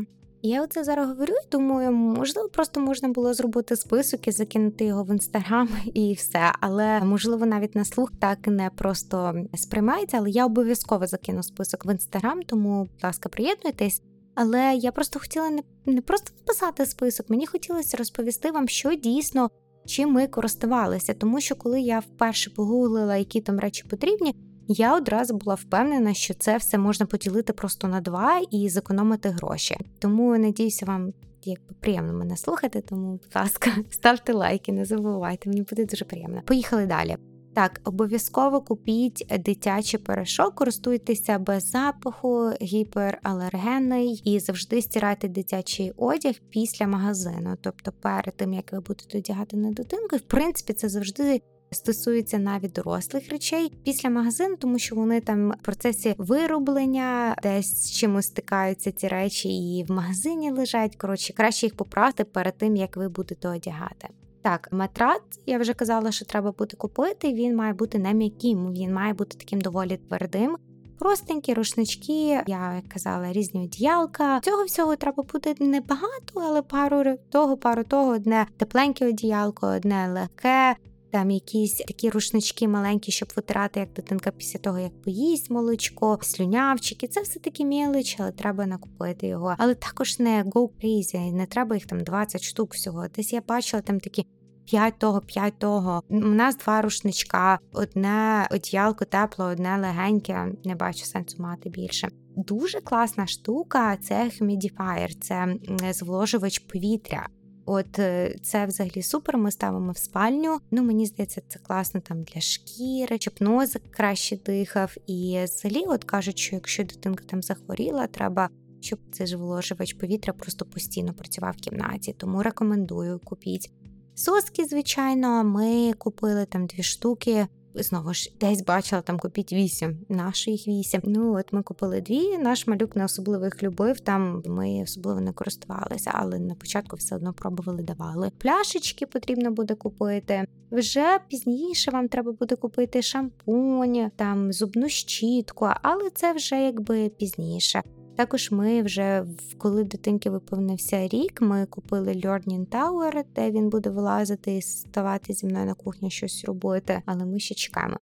Я 0.47 0.63
оце 0.63 0.85
зараз 0.85 1.09
говорю 1.09 1.33
і 1.47 1.51
думаю, 1.53 1.93
можливо, 1.93 2.49
просто 2.49 2.81
можна 2.81 3.09
було 3.09 3.35
зробити 3.35 3.77
список 3.77 4.29
і 4.29 4.31
закинути 4.31 4.85
його 4.85 5.05
в 5.05 5.11
інстаграм 5.11 5.69
і 5.95 6.13
все. 6.13 6.53
Але 6.61 7.01
можливо, 7.01 7.47
навіть 7.47 7.75
на 7.75 7.85
слух 7.85 8.13
так 8.19 8.47
не 8.47 8.71
просто 8.71 9.35
сприймається. 9.55 10.17
Але 10.17 10.31
я 10.31 10.47
обов'язково 10.47 11.07
закину 11.07 11.43
список 11.43 11.87
в 11.87 11.91
інстаграм, 11.93 12.43
тому, 12.43 12.81
будь 12.81 13.05
ласка, 13.05 13.29
приєднуйтесь. 13.29 14.03
Але 14.35 14.75
я 14.75 14.93
просто 14.93 15.21
хотіла 15.21 15.51
не, 15.51 15.63
не 15.87 16.01
просто 16.01 16.31
написати 16.39 16.87
список, 16.87 17.31
мені 17.31 17.47
хотілося 17.47 17.97
розповісти 17.97 18.51
вам, 18.51 18.69
що 18.69 18.95
дійсно 18.95 19.51
чим 19.87 20.13
ми 20.13 20.27
користувалися, 20.27 21.15
тому 21.15 21.41
що 21.41 21.57
коли 21.57 21.81
я 21.81 21.99
вперше 21.99 22.51
погуглила, 22.51 23.17
які 23.17 23.41
там 23.41 23.59
речі 23.59 23.85
потрібні. 23.91 24.35
Я 24.69 24.97
одразу 24.97 25.35
була 25.35 25.55
впевнена, 25.55 26.15
що 26.15 26.35
це 26.35 26.57
все 26.57 26.79
можна 26.79 27.07
поділити 27.07 27.53
просто 27.53 27.89
на 27.89 28.01
два 28.01 28.41
і 28.51 28.69
зекономити 28.69 29.29
гроші. 29.29 29.77
Тому 29.99 30.39
надіюся, 30.39 30.87
вам 30.87 31.13
якби 31.45 31.75
приємно 31.81 32.13
мене 32.13 32.37
слухати. 32.37 32.81
Тому, 32.81 33.11
будь 33.11 33.37
ласка, 33.37 33.71
ставте 33.91 34.33
лайки, 34.33 34.73
не 34.73 34.85
забувайте, 34.85 35.49
мені 35.49 35.63
буде 35.63 35.87
дуже 35.87 36.05
приємно. 36.05 36.43
Поїхали 36.45 36.87
далі. 36.87 37.17
Так, 37.55 37.81
обов'язково 37.85 38.61
купіть 38.61 39.27
дитячий 39.39 40.01
порошок, 40.01 40.55
користуйтеся 40.55 41.39
без 41.39 41.71
запаху, 41.71 42.51
гіпералергенний 42.63 44.23
і 44.25 44.41
завжди 44.41 44.83
стирайте 44.83 45.29
дитячий 45.29 45.93
одяг 45.97 46.35
після 46.51 46.87
магазину. 46.87 47.57
Тобто, 47.61 47.93
перед 47.93 48.37
тим 48.37 48.53
як 48.53 48.73
ви 48.73 48.81
будете 48.81 49.19
одягати 49.19 49.57
на 49.57 49.71
дитинку, 49.71 50.17
в 50.17 50.21
принципі, 50.21 50.73
це 50.73 50.89
завжди 50.89 51.41
стосується 51.77 52.39
навіть 52.39 52.73
дорослих 52.73 53.31
речей 53.31 53.73
після 53.85 54.11
магазину, 54.11 54.57
тому 54.57 54.79
що 54.79 54.97
вони 54.97 55.21
там 55.21 55.51
в 55.51 55.65
процесі 55.65 56.15
вироблення 56.19 57.37
десь 57.43 57.85
з 57.85 57.91
чимось 57.91 58.27
стикаються 58.27 58.93
ці 58.93 59.09
речі, 59.09 59.49
і 59.49 59.85
в 59.85 59.91
магазині 59.91 60.51
лежать. 60.51 60.97
Коротше, 60.97 61.33
краще 61.33 61.67
їх 61.67 61.77
попрати 61.77 62.25
перед 62.25 62.59
тим, 62.59 62.77
як 62.77 62.97
ви 62.97 63.09
будете 63.09 63.49
одягати. 63.49 64.09
Так, 64.43 64.69
матрат, 64.73 65.23
я 65.47 65.59
вже 65.59 65.75
казала, 65.75 66.13
що 66.13 66.25
треба 66.25 66.53
буде 66.53 66.77
купити. 66.77 67.33
Він 67.33 67.57
має 67.57 67.73
бути 67.73 67.99
не 67.99 68.15
м'яким, 68.15 68.73
він 68.73 68.93
має 68.93 69.13
бути 69.13 69.37
таким 69.39 69.61
доволі 69.61 69.97
твердим. 69.97 70.57
Простенькі 70.99 71.55
рушнички, 71.55 72.43
я 72.47 72.83
казала, 72.89 73.33
різні 73.33 73.65
одіялка. 73.65 74.41
Цього 74.41 74.65
всього 74.65 74.97
треба 74.97 75.23
буде 75.33 75.55
небагато, 75.61 76.35
але 76.35 76.63
пару 76.63 77.17
того, 77.31 77.57
пару 77.57 77.85
того, 77.85 78.11
одне 78.11 78.47
тепленьке 78.57 79.09
одіялко, 79.09 79.67
одне 79.67 80.09
легке, 80.13 80.77
там 81.17 81.31
якісь 81.31 81.75
такі 81.75 82.11
рушнички 82.11 82.69
маленькі, 82.69 83.13
щоб 83.13 83.33
витирати, 83.37 83.81
як 83.81 83.93
дитинка 83.93 84.31
після 84.31 84.59
того, 84.59 84.79
як 84.79 85.03
поїсть 85.03 85.51
молочко, 85.51 86.19
слюнявчики. 86.23 87.09
Це 87.09 87.21
все 87.21 87.41
таки 87.41 87.65
мілич, 87.65 88.17
але 88.19 88.33
треба 88.33 88.67
накупити 88.67 89.27
його. 89.27 89.55
Але 89.59 89.75
також 89.75 90.19
не 90.19 90.45
go 90.45 90.69
crazy, 90.83 91.33
не 91.33 91.47
треба 91.47 91.75
їх 91.75 91.87
там 91.87 92.01
20 92.01 92.43
штук 92.43 92.75
всього. 92.75 93.09
Десь 93.09 93.33
я 93.33 93.43
бачила 93.49 93.83
там 93.83 94.01
такі. 94.01 94.27
П'ять 94.67 94.99
того, 94.99 95.21
п'ять 95.21 95.59
того. 95.59 96.03
У 96.09 96.19
нас 96.19 96.57
два 96.57 96.83
рушничка, 96.83 97.59
одне 97.73 98.49
одіялко 98.51 99.05
тепло, 99.05 99.45
одне 99.45 99.79
легеньке. 99.79 100.53
Не 100.65 100.75
бачу 100.75 101.05
сенсу 101.05 101.43
мати 101.43 101.69
більше. 101.69 102.09
Дуже 102.37 102.81
класна 102.81 103.27
штука 103.27 103.97
це 103.97 104.25
humidifier, 104.25 105.09
це 105.21 105.57
зволожувач 105.93 106.59
повітря. 106.59 107.29
От 107.67 107.99
е, 107.99 108.37
це 108.43 108.67
взагалі 108.67 109.03
супер. 109.03 109.39
Ми 109.39 109.51
ставимо 109.51 109.93
в 109.93 109.97
спальню. 109.97 110.59
Ну 110.71 110.83
мені 110.83 111.07
здається, 111.07 111.43
це 111.49 111.59
класно 111.59 112.01
там 112.01 112.23
для 112.23 112.41
шкіри, 112.41 113.17
щоб 113.21 113.35
носик 113.41 113.83
краще 113.91 114.37
дихав. 114.37 114.95
І 115.07 115.41
взагалі, 115.45 115.85
от 115.89 116.05
кажуть, 116.05 116.39
що 116.39 116.57
якщо 116.57 116.85
дитинка 116.85 117.25
там 117.25 117.43
захворіла, 117.43 118.07
треба. 118.07 118.49
Щоб 118.81 118.99
цей 119.13 119.27
зволожувач 119.27 119.93
повітря 119.93 120.33
просто 120.33 120.65
постійно 120.65 121.15
працював 121.15 121.55
в 121.59 121.61
кімнаті, 121.61 122.15
тому 122.19 122.43
рекомендую 122.43 123.21
купіть. 123.25 123.73
Соски, 124.15 124.65
звичайно, 124.65 125.45
ми 125.45 125.93
купили 125.93 126.47
там 126.47 126.67
дві 126.67 126.83
штуки. 126.83 127.47
Знову 127.83 128.15
ж 128.15 128.33
десь 128.41 128.65
бачила 128.65 129.03
там 129.03 129.19
купіть 129.19 129.53
вісім, 129.53 129.99
нашу 130.09 130.51
їх 130.51 130.69
вісім. 130.69 131.01
Ну 131.05 131.39
от 131.39 131.53
ми 131.53 131.63
купили 131.63 132.01
дві. 132.01 132.39
Наш 132.39 132.67
малюк 132.67 132.97
не 132.97 133.05
особливо 133.05 133.45
їх 133.45 133.63
любив. 133.63 134.01
Там 134.01 134.43
ми 134.47 134.83
особливо 134.83 135.21
не 135.21 135.33
користувалися, 135.33 136.11
але 136.15 136.39
на 136.39 136.55
початку 136.55 136.97
все 136.97 137.17
одно 137.17 137.33
пробували, 137.33 137.83
давали. 137.83 138.31
Пляшечки 138.39 139.07
потрібно 139.07 139.51
буде 139.51 139.75
купити. 139.75 140.47
Вже 140.71 141.19
пізніше 141.29 141.91
вам 141.91 142.09
треба 142.09 142.33
буде 142.33 142.57
купити 142.57 143.03
шампунь, 143.03 144.11
там 144.17 144.53
зубну 144.53 144.89
щітку, 144.89 145.69
але 145.83 146.11
це 146.11 146.33
вже 146.33 146.63
якби 146.63 147.09
пізніше. 147.09 147.83
Також 148.17 148.51
ми 148.51 148.83
вже 148.83 149.27
коли 149.59 149.85
дитинки 149.85 150.31
виповнився 150.31 151.09
рік, 151.09 151.41
ми 151.41 151.67
купили 151.67 152.13
Learning 152.13 152.67
Tower, 152.67 153.25
де 153.35 153.51
він 153.51 153.69
буде 153.69 153.91
вилазити 153.91 154.57
і 154.57 154.63
ставати 154.63 155.33
зі 155.33 155.47
мною 155.47 155.67
на 155.67 155.75
кухні 155.75 156.11
щось 156.11 156.45
робити, 156.45 157.03
але 157.07 157.25
ми 157.25 157.39
ще 157.39 157.55
чекаємо. 157.55 157.97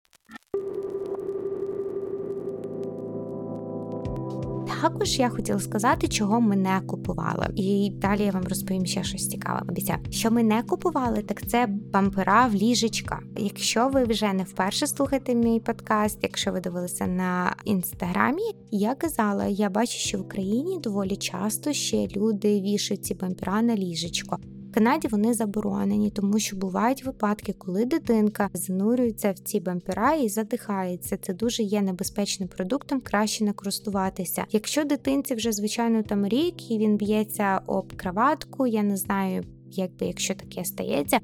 Також 4.81 5.19
я 5.19 5.29
хотіла 5.29 5.59
сказати, 5.59 6.07
чого 6.07 6.41
ми 6.41 6.55
не 6.55 6.81
купували. 6.81 7.47
І 7.55 7.91
далі 7.95 8.23
я 8.23 8.31
вам 8.31 8.43
розповім 8.43 8.85
ще 8.85 9.03
щось 9.03 9.29
цікаве. 9.29 9.61
Обіцяю. 9.69 9.99
Що 10.09 10.31
ми 10.31 10.43
не 10.43 10.63
купували, 10.63 11.21
так 11.21 11.47
це 11.47 11.67
бампера 11.67 12.47
в 12.47 12.55
ліжечка. 12.55 13.19
Якщо 13.37 13.89
ви 13.89 14.03
вже 14.03 14.33
не 14.33 14.43
вперше 14.43 14.87
слухаєте 14.87 15.35
мій 15.35 15.59
подкаст, 15.59 16.19
якщо 16.21 16.51
ви 16.51 16.59
дивилися 16.59 17.07
на 17.07 17.55
інстаграмі, 17.65 18.43
я 18.71 18.95
казала, 18.95 19.45
я 19.45 19.69
бачу, 19.69 19.97
що 19.97 20.17
в 20.17 20.21
Україні 20.21 20.79
доволі 20.79 21.15
часто 21.15 21.73
ще 21.73 22.07
люди 22.07 22.61
вішають 22.61 23.05
ці 23.05 23.13
бампера 23.13 23.61
на 23.61 23.75
ліжечко. 23.75 24.37
Канаді 24.73 25.07
вони 25.07 25.33
заборонені, 25.33 26.09
тому 26.09 26.39
що 26.39 26.55
бувають 26.55 27.05
випадки, 27.05 27.53
коли 27.57 27.85
дитинка 27.85 28.49
занурюється 28.53 29.31
в 29.31 29.39
ці 29.39 29.59
бампера 29.59 30.13
і 30.13 30.29
задихається. 30.29 31.17
Це 31.17 31.33
дуже 31.33 31.63
є 31.63 31.81
небезпечним 31.81 32.49
продуктом, 32.49 33.01
краще 33.01 33.43
не 33.43 33.53
користуватися. 33.53 34.45
Якщо 34.51 34.83
дитинці 34.83 35.35
вже 35.35 35.51
звичайно 35.51 36.03
там 36.03 36.27
рік 36.27 36.71
і 36.71 36.77
він 36.77 36.97
б'ється 36.97 37.61
об 37.67 37.93
кроватку, 37.93 38.67
я 38.67 38.83
не 38.83 38.97
знаю, 38.97 39.43
якби 39.71 40.05
якщо 40.05 40.35
таке 40.35 40.65
стається 40.65 41.19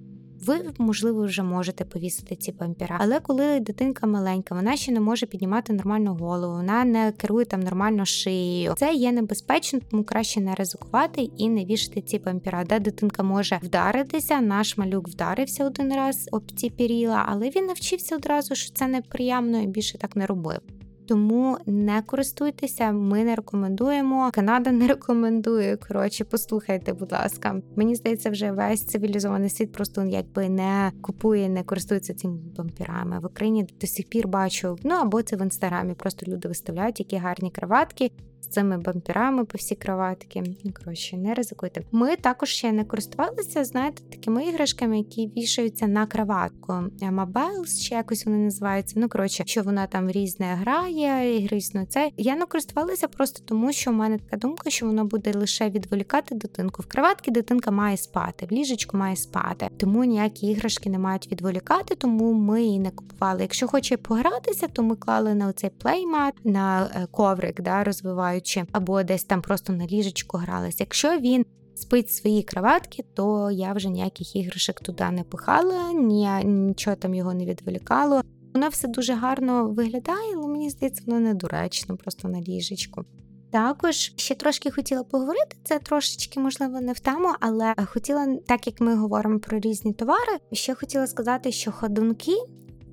ви, 0.47 0.73
можливо, 0.77 1.23
вже 1.23 1.43
можете 1.43 1.85
повісити 1.85 2.35
ці 2.35 2.51
пампіра. 2.51 2.97
Але 2.99 3.19
коли 3.19 3.59
дитинка 3.59 4.07
маленька, 4.07 4.55
вона 4.55 4.75
ще 4.75 4.91
не 4.91 4.99
може 4.99 5.25
піднімати 5.25 5.73
нормальну 5.73 6.15
голову, 6.15 6.53
вона 6.53 6.85
не 6.85 7.11
керує 7.11 7.45
там 7.45 7.59
нормально 7.59 8.05
шиєю. 8.05 8.73
Це 8.77 8.93
є 8.93 9.11
небезпечно, 9.11 9.79
тому 9.91 10.03
краще 10.03 10.41
не 10.41 10.55
ризикувати 10.55 11.21
і 11.37 11.49
не 11.49 11.65
вішати 11.65 12.01
ці 12.01 12.19
пампіра. 12.19 12.63
Де 12.63 12.79
дитинка 12.79 13.23
може 13.23 13.59
вдаритися. 13.63 14.41
Наш 14.41 14.77
малюк 14.77 15.07
вдарився 15.07 15.65
один 15.65 15.93
раз 15.93 16.29
об 16.31 16.51
ці 16.51 16.69
піріла, 16.69 17.25
але 17.27 17.49
він 17.49 17.65
навчився 17.65 18.15
одразу, 18.15 18.55
що 18.55 18.73
це 18.73 18.87
неприємно 18.87 19.61
і 19.61 19.67
більше 19.67 19.97
так 19.97 20.15
не 20.15 20.25
робив. 20.25 20.59
Тому 21.07 21.57
не 21.65 22.01
користуйтеся, 22.01 22.91
ми 22.91 23.23
не 23.23 23.35
рекомендуємо. 23.35 24.29
Канада 24.33 24.71
не 24.71 24.87
рекомендує. 24.87 25.77
Коротше, 25.77 26.23
послухайте, 26.23 26.93
будь 26.93 27.11
ласка. 27.11 27.61
Мені 27.75 27.95
здається, 27.95 28.29
вже 28.29 28.51
весь 28.51 28.83
цивілізований 28.83 29.49
світ 29.49 29.71
просто 29.71 30.03
якби 30.03 30.49
не 30.49 30.91
купує, 31.01 31.49
не 31.49 31.63
користується 31.63 32.13
цими 32.13 32.37
вампірами. 32.57 33.19
В 33.19 33.25
Україні 33.25 33.67
до 33.81 33.87
сих 33.87 34.09
пір 34.09 34.27
бачу. 34.27 34.77
Ну 34.83 34.95
або 34.95 35.21
це 35.21 35.35
в 35.35 35.41
інстаграмі. 35.41 35.93
Просто 35.93 36.31
люди 36.31 36.47
виставляють 36.47 36.99
які 36.99 37.17
гарні 37.17 37.51
краватки 37.51 38.11
з 38.41 38.47
цими 38.47 38.77
бампірами 38.77 39.45
по 39.45 39.57
всі 39.57 39.75
кроватки. 39.75 40.43
Ну, 40.63 40.71
коротше, 40.83 41.17
не 41.17 41.33
ризикуйте. 41.33 41.81
Ми 41.91 42.15
також 42.15 42.49
ще 42.49 42.71
не 42.71 42.83
користувалися, 42.83 43.63
знаєте, 43.63 44.03
такими 44.11 44.45
іграшками, 44.45 44.97
які 44.97 45.27
вішаються 45.27 45.87
на 45.87 46.05
кроватку. 46.05 46.73
Мобайлс, 47.01 47.81
чи 47.81 47.95
якось 47.95 48.25
вони 48.25 48.37
називаються. 48.37 48.99
Ну, 48.99 49.09
коротше, 49.09 49.43
що 49.45 49.61
вона 49.61 49.87
там 49.87 50.11
різне 50.11 50.45
грає, 50.45 51.37
і 51.43 51.47
різно 51.47 51.85
це. 51.85 52.11
Я 52.17 52.35
не 52.35 52.45
користувалася 52.45 53.07
просто 53.07 53.43
тому, 53.45 53.73
що 53.73 53.91
в 53.91 53.93
мене 53.93 54.17
така 54.17 54.37
думка, 54.37 54.69
що 54.69 54.85
воно 54.85 55.05
буде 55.05 55.31
лише 55.33 55.69
відволікати 55.69 56.35
дитинку. 56.35 56.81
В 56.81 56.85
кроватки 56.85 57.31
дитинка 57.31 57.71
має 57.71 57.97
спати, 57.97 58.47
в 58.49 58.51
ліжечку 58.51 58.97
має 58.97 59.15
спати. 59.15 59.69
Тому 59.77 60.03
ніякі 60.03 60.47
іграшки 60.47 60.89
не 60.89 60.99
мають 60.99 61.31
відволікати, 61.31 61.95
тому 61.95 62.33
ми 62.33 62.63
її 62.63 62.79
не 62.79 62.91
купували. 62.91 63.41
Якщо 63.41 63.67
хоче 63.67 63.97
погратися, 63.97 64.67
то 64.67 64.83
ми 64.83 64.95
клали 64.95 65.33
на 65.33 65.47
оцей 65.47 65.69
плеймат, 65.69 66.33
на 66.43 66.91
е, 66.95 67.07
коврик, 67.11 67.61
да, 67.61 67.83
розвиваючи 67.83 68.26
граючи, 68.27 68.65
або 68.71 69.03
десь 69.03 69.23
там 69.23 69.41
просто 69.41 69.73
на 69.73 69.87
ліжечку 69.87 70.37
гралась. 70.37 70.79
Якщо 70.79 71.19
він 71.19 71.45
спить 71.75 72.11
свої 72.11 72.43
кроватки, 72.43 73.05
то 73.13 73.51
я 73.51 73.73
вже 73.73 73.89
ніяких 73.89 74.35
іграшок 74.35 74.79
туди 74.79 75.09
не 75.11 75.23
пихала, 75.23 75.93
ні, 75.93 76.29
нічого 76.43 76.95
там 76.95 77.13
його 77.13 77.33
не 77.33 77.45
відволікало. 77.45 78.21
Воно 78.53 78.69
все 78.69 78.87
дуже 78.87 79.13
гарно 79.13 79.67
виглядає, 79.67 80.35
але 80.35 80.47
мені 80.47 80.69
здається, 80.69 81.03
воно 81.07 81.19
недоречно, 81.19 81.97
просто 81.97 82.27
на 82.27 82.41
ліжечку. 82.41 83.05
Також 83.51 83.95
ще 83.95 84.35
трошки 84.35 84.71
хотіла 84.71 85.03
поговорити. 85.03 85.57
Це 85.63 85.79
трошечки 85.79 86.39
можливо 86.39 86.81
не 86.81 86.93
в 86.93 86.99
тему, 86.99 87.29
але 87.39 87.73
хотіла, 87.85 88.37
так 88.47 88.67
як 88.67 88.81
ми 88.81 88.95
говоримо 88.95 89.39
про 89.39 89.59
різні 89.59 89.93
товари, 89.93 90.37
ще 90.51 90.75
хотіла 90.75 91.07
сказати, 91.07 91.51
що 91.51 91.71
ходунки 91.71 92.31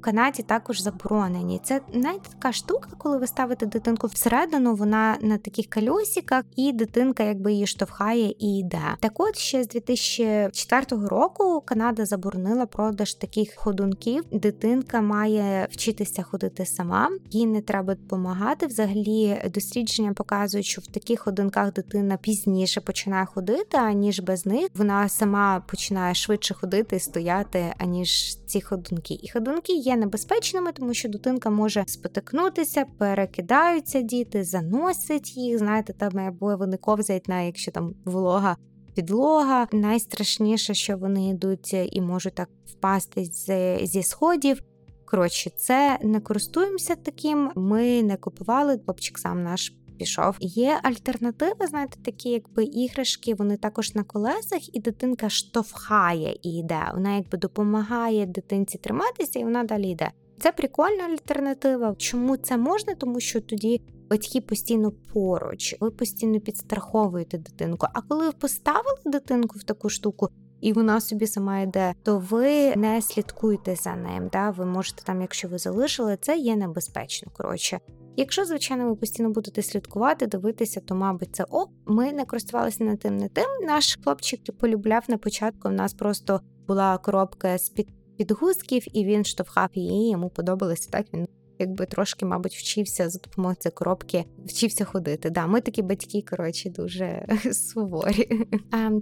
Канаді 0.05 0.43
також 0.43 0.83
заборонені. 0.83 1.61
Це 1.65 1.81
навіть 1.93 2.23
така 2.23 2.53
штука, 2.53 2.89
коли 2.99 3.19
ви 3.19 3.27
ставите 3.27 3.67
дитинку 3.67 4.07
всередину, 4.07 4.75
вона 4.75 5.17
на 5.21 5.39
таких 5.39 5.71
кольосиках, 5.71 6.45
і 6.57 6.73
дитинка 6.73 7.23
якби 7.23 7.53
її 7.53 7.67
штовхає 7.67 8.35
і 8.39 8.59
йде. 8.59 8.83
Так 9.01 9.21
от 9.21 9.37
ще 9.37 9.65
з 9.65 9.69
2004 9.69 11.07
року 11.07 11.63
Канада 11.65 12.07
заборонила 12.07 12.67
продаж 12.67 13.15
таких 13.15 13.55
ходунків. 13.57 14.25
Дитинка 14.33 15.01
має 15.01 15.69
вчитися 15.71 16.23
ходити 16.23 16.67
сама, 16.67 17.11
їй 17.31 17.47
не 17.47 17.61
треба 17.61 17.95
допомагати. 17.95 18.67
Взагалі, 18.67 19.43
дослідження 19.55 20.13
показують, 20.13 20.67
що 20.67 20.81
в 20.81 20.87
таких 20.87 21.21
ходунках 21.21 21.73
дитина 21.73 22.17
пізніше 22.17 22.81
починає 22.81 23.27
ходити, 23.27 23.77
аніж 23.77 24.21
без 24.21 24.47
них. 24.47 24.69
Вона 24.75 25.09
сама 25.09 25.63
починає 25.71 26.15
швидше 26.15 26.55
ходити 26.55 26.97
і 26.97 27.01
стояти, 27.01 27.75
аніж 27.79 28.37
ці 28.47 28.61
ходунки. 28.61 29.19
І 29.23 29.29
ходунки 29.29 29.73
є 29.73 29.94
небезпечними, 29.97 30.73
тому 30.73 30.95
що 30.95 31.09
дитинка 31.09 31.51
може 31.51 31.85
спотикнутися, 31.87 32.85
перекидаються 32.99 34.01
діти, 34.01 34.45
заносять 34.45 35.37
їх. 35.37 35.59
Знаєте, 35.59 35.93
там 35.93 36.19
або 36.19 36.57
вони 36.57 36.77
ковзають 36.77 37.29
на 37.29 37.43
якщо 37.43 37.71
там 37.71 37.95
волога. 38.05 38.57
Підлога 38.95 39.67
найстрашніше, 39.73 40.75
що 40.75 40.97
вони 40.97 41.29
йдуть 41.29 41.75
і 41.93 42.01
можуть 42.01 42.35
так 42.35 42.49
впасти 42.67 43.25
з, 43.25 43.79
зі 43.87 44.03
сходів. 44.03 44.61
Коротше, 45.05 45.51
це 45.51 45.99
не 46.03 46.21
користуємося 46.21 46.95
таким. 46.95 47.51
Ми 47.55 48.03
не 48.03 48.17
купували, 48.17 48.81
хлопчик 48.85 49.19
сам 49.19 49.43
наш 49.43 49.73
пішов. 49.99 50.37
Є 50.41 50.81
альтернативи, 50.83 51.67
знаєте, 51.67 51.99
такі 52.05 52.31
якби 52.31 52.65
іграшки, 52.65 53.35
вони 53.35 53.57
також 53.57 53.95
на 53.95 54.03
колесах, 54.03 54.75
і 54.77 54.81
дитинка 54.81 55.29
штовхає 55.29 56.37
і 56.43 56.59
йде. 56.59 56.91
Вона 56.95 57.17
якби 57.17 57.39
допомагає 57.39 58.27
дитинці 58.27 58.79
триматися, 58.79 59.39
і 59.39 59.45
вона 59.45 59.65
далі 59.65 59.91
йде. 59.91 60.11
Це 60.41 60.53
прикольна 60.53 61.05
альтернатива. 61.05 61.95
Чому 61.99 62.37
це 62.37 62.57
можна? 62.57 62.95
Тому 62.95 63.21
що 63.21 63.41
тоді 63.41 63.83
батьки 64.11 64.41
постійно 64.41 64.93
поруч, 65.13 65.77
ви 65.81 65.91
постійно 65.91 66.41
підстраховуєте 66.41 67.39
дитинку. 67.39 67.87
А 67.93 68.03
коли 68.03 68.27
ви 68.27 68.33
поставили 68.33 68.99
дитинку 69.05 69.59
в 69.59 69.63
таку 69.63 69.89
штуку, 69.89 70.29
і 70.61 70.73
вона 70.73 71.01
собі 71.01 71.27
сама 71.27 71.61
йде, 71.61 71.95
то 72.03 72.19
ви 72.19 72.77
не 72.77 73.03
слідкуєте 73.03 73.77
за 73.77 73.97
ним. 73.97 74.29
Да? 74.33 74.51
Ви 74.51 74.67
можете 74.67 75.03
там, 75.03 75.21
якщо 75.21 75.49
ви 75.49 75.59
залишили, 75.59 76.19
це 76.21 76.39
є 76.39 76.57
небезпечно. 76.57 77.33
Коротше, 77.33 77.81
Якщо, 78.17 78.45
звичайно, 78.45 78.89
ви 78.89 78.97
постійно 78.97 79.31
будете 79.31 79.63
слідкувати, 79.63 80.27
дивитися, 80.27 80.81
то, 80.81 80.95
мабуть, 80.95 81.37
це 81.37 81.45
о, 81.51 81.67
ми 81.87 82.13
не 82.13 82.25
користувалися 82.25 82.85
не 82.85 82.97
тим, 82.97 83.17
не 83.17 83.29
тим. 83.29 83.45
Наш 83.67 83.99
хлопчик 84.05 84.41
полюбляв 84.59 85.05
на 85.09 85.19
початку. 85.19 85.69
У 85.69 85.73
нас 85.73 85.95
просто 85.95 86.41
була 86.69 86.99
коробка 86.99 87.59
з 87.59 87.69
під 87.69 87.89
підгузків, 88.17 88.85
і 88.93 89.05
він 89.05 89.25
штовхав 89.25 89.69
її. 89.75 90.11
Йому 90.11 90.31
подобалося 90.31 90.91
так. 90.91 91.07
Він 91.15 91.29
якби 91.59 91.87
трошки, 91.87 92.27
мабуть, 92.27 92.55
вчився 92.55 93.09
за 93.09 93.19
допомогою 93.19 93.57
цієї 93.57 93.75
коробки, 93.75 94.25
вчився 94.47 94.85
ходити. 94.85 95.31
Да, 95.31 95.47
Ми 95.47 95.61
такі 95.61 95.83
батьки, 95.83 96.25
коротше, 96.31 96.71
дуже 96.71 97.27
суворі. 97.53 98.47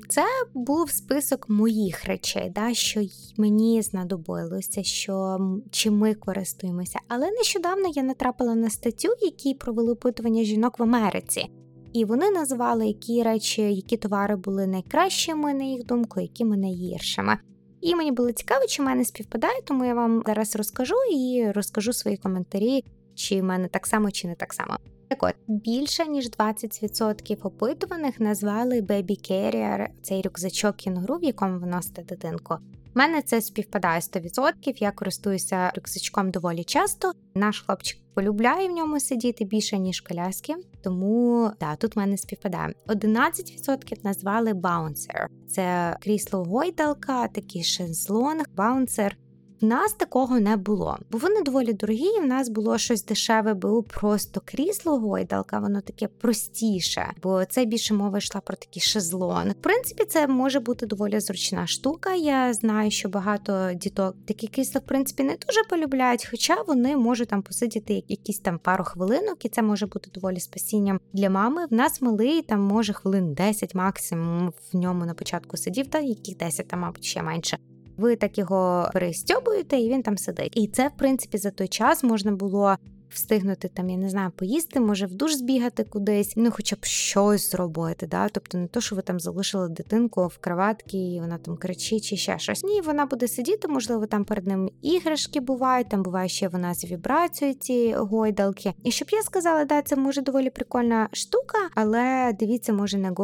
Це 0.08 0.24
був 0.54 0.90
список 0.90 1.48
моїх 1.48 2.04
речей, 2.04 2.52
да, 2.54 2.74
що 2.74 3.00
мені 3.36 3.82
знадобилося, 3.82 4.82
що 4.82 5.38
чим 5.70 5.98
ми 5.98 6.14
користуємося. 6.14 6.98
Але 7.08 7.30
нещодавно 7.30 7.88
я 7.94 8.02
натрапила 8.02 8.54
на 8.54 8.70
статтю, 8.70 9.08
які 9.20 9.54
провели 9.54 9.92
опитування 9.92 10.42
жінок 10.42 10.78
в 10.78 10.82
Америці. 10.82 11.46
І 11.92 12.04
вони 12.04 12.30
назвали, 12.30 12.86
які 12.86 13.22
речі, 13.22 13.62
які 13.62 13.96
товари 13.96 14.36
були 14.36 14.66
найкращими, 14.66 15.54
на 15.54 15.64
їх 15.64 15.86
думку, 15.86 16.20
якими 16.20 16.56
найгіршими. 16.56 17.38
І 17.82 17.94
мені 17.94 18.12
було 18.12 18.32
цікаво, 18.32 18.66
чи 18.66 18.82
в 18.82 18.86
мене 18.86 19.04
співпадає, 19.04 19.62
тому 19.64 19.84
я 19.84 19.94
вам 19.94 20.22
зараз 20.26 20.56
розкажу 20.56 20.94
і 21.12 21.50
розкажу 21.54 21.92
свої 21.92 22.16
коментарі, 22.16 22.84
чи 23.14 23.40
в 23.40 23.44
мене 23.44 23.68
так 23.68 23.86
само, 23.86 24.10
чи 24.10 24.28
не 24.28 24.34
так 24.34 24.52
само. 24.52 24.76
Так 25.08 25.22
от 25.22 25.34
більше 25.46 26.06
ніж 26.06 26.30
20% 26.30 27.36
опитуваних 27.42 28.20
назвали 28.20 28.80
Baby 28.80 29.30
Carrier, 29.30 29.86
цей 30.02 30.22
рюкзачок 30.22 30.76
кенгуру, 30.76 31.18
в 31.18 31.24
якому 31.24 31.58
ви 31.58 31.69
носите 31.69 32.02
дитинку, 32.02 32.54
У 32.94 32.98
мене 32.98 33.22
це 33.22 33.40
співпадає 33.40 34.00
100%, 34.00 34.76
Я 34.78 34.90
користуюся 34.90 35.72
рюкзачком 35.76 36.30
доволі 36.30 36.64
часто. 36.64 37.12
Наш 37.34 37.60
хлопчик 37.60 37.98
полюбляє 38.14 38.68
в 38.68 38.72
ньому 38.72 39.00
сидіти 39.00 39.44
більше 39.44 39.78
ніж 39.78 40.00
коляски, 40.00 40.54
тому 40.84 41.50
да, 41.60 41.76
тут 41.76 41.96
в 41.96 41.98
мене 41.98 42.16
співпадає. 42.18 42.74
11% 42.86 44.04
назвали 44.04 44.54
bouncer. 44.54 45.28
Це 45.48 45.96
крісло 46.00 46.44
гойдалка, 46.44 47.28
такий 47.28 47.64
шезлонг, 47.64 48.44
bouncer. 48.56 49.16
Нас 49.62 49.92
такого 49.92 50.40
не 50.40 50.56
було, 50.56 50.98
бо 51.10 51.18
вони 51.18 51.42
доволі 51.42 51.72
дорогі. 51.72 52.16
і 52.16 52.20
В 52.20 52.26
нас 52.26 52.48
було 52.48 52.78
щось 52.78 53.04
дешеве, 53.04 53.54
було 53.54 53.82
просто 53.82 54.42
крісло 54.44 54.98
гойдалка, 54.98 55.58
воно 55.58 55.80
таке 55.80 56.08
простіше, 56.08 57.12
бо 57.22 57.44
це 57.44 57.64
більше 57.64 57.94
мова 57.94 58.18
йшла 58.18 58.40
про 58.40 58.56
такі 58.56 58.80
шезлон. 58.80 59.50
В 59.50 59.54
принципі, 59.54 60.04
це 60.04 60.26
може 60.26 60.60
бути 60.60 60.86
доволі 60.86 61.20
зручна 61.20 61.66
штука. 61.66 62.14
Я 62.14 62.54
знаю, 62.54 62.90
що 62.90 63.08
багато 63.08 63.70
діток 63.74 64.16
такі 64.26 64.48
крісла, 64.48 64.80
в 64.80 64.88
принципі, 64.88 65.22
не 65.22 65.36
дуже 65.46 65.62
полюбляють, 65.70 66.28
хоча 66.30 66.62
вони 66.62 66.96
можуть 66.96 67.28
там 67.28 67.42
посидіти 67.42 68.04
якісь 68.08 68.38
там 68.38 68.58
пару 68.58 68.84
хвилинок, 68.84 69.44
і 69.44 69.48
це 69.48 69.62
може 69.62 69.86
бути 69.86 70.10
доволі 70.14 70.40
спасінням 70.40 71.00
для 71.12 71.30
мами. 71.30 71.66
В 71.66 71.74
нас 71.74 72.02
малий 72.02 72.42
там 72.42 72.60
може 72.60 72.92
хвилин 72.92 73.34
10 73.34 73.74
максимум 73.74 74.52
в 74.72 74.76
ньому 74.76 75.04
на 75.04 75.14
початку 75.14 75.56
сидів, 75.56 75.86
та 75.86 76.00
яких 76.00 76.36
10, 76.36 76.68
там, 76.68 76.80
мабуть, 76.80 77.04
ще 77.04 77.22
менше. 77.22 77.58
Ви 78.02 78.16
так 78.16 78.38
його 78.38 78.90
перестьобуєте, 78.92 79.76
і 79.76 79.88
він 79.88 80.02
там 80.02 80.18
сидить. 80.18 80.52
І 80.56 80.68
це, 80.68 80.88
в 80.88 80.90
принципі, 80.98 81.38
за 81.38 81.50
той 81.50 81.68
час 81.68 82.04
можна 82.04 82.32
було. 82.32 82.76
Встигнути 83.08 83.68
там, 83.68 83.90
я 83.90 83.96
не 83.96 84.08
знаю, 84.08 84.30
поїсти, 84.36 84.80
може 84.80 85.06
в 85.06 85.14
душ 85.14 85.34
збігати 85.34 85.84
кудись, 85.84 86.32
ну 86.36 86.50
хоча 86.50 86.76
б 86.76 86.84
щось 86.84 87.50
зробити. 87.50 88.06
Да? 88.06 88.28
Тобто 88.28 88.58
не 88.58 88.66
то, 88.66 88.80
що 88.80 88.96
ви 88.96 89.02
там 89.02 89.20
залишили 89.20 89.68
дитинку 89.68 90.26
в 90.26 90.38
кроватці, 90.38 90.98
і 90.98 91.20
вона 91.20 91.38
там 91.38 91.56
кричить 91.56 92.04
чи 92.04 92.16
ще 92.16 92.38
щось. 92.38 92.64
Ні, 92.64 92.80
вона 92.80 93.06
буде 93.06 93.28
сидіти, 93.28 93.68
можливо, 93.68 94.06
там 94.06 94.24
перед 94.24 94.46
ним 94.46 94.70
іграшки 94.82 95.40
бувають, 95.40 95.88
там 95.88 96.02
буває 96.02 96.28
ще 96.28 96.48
вона 96.48 96.74
з 96.74 96.84
вібрацією 96.84 97.56
ці 97.60 97.94
гойдалки. 97.94 98.74
І 98.84 98.90
щоб 98.90 99.08
я 99.12 99.22
сказала, 99.22 99.64
да, 99.64 99.82
це 99.82 99.96
може 99.96 100.20
доволі 100.20 100.50
прикольна 100.50 101.08
штука, 101.12 101.58
але 101.74 102.32
дивіться, 102.40 102.72
може 102.72 102.98
на 102.98 103.14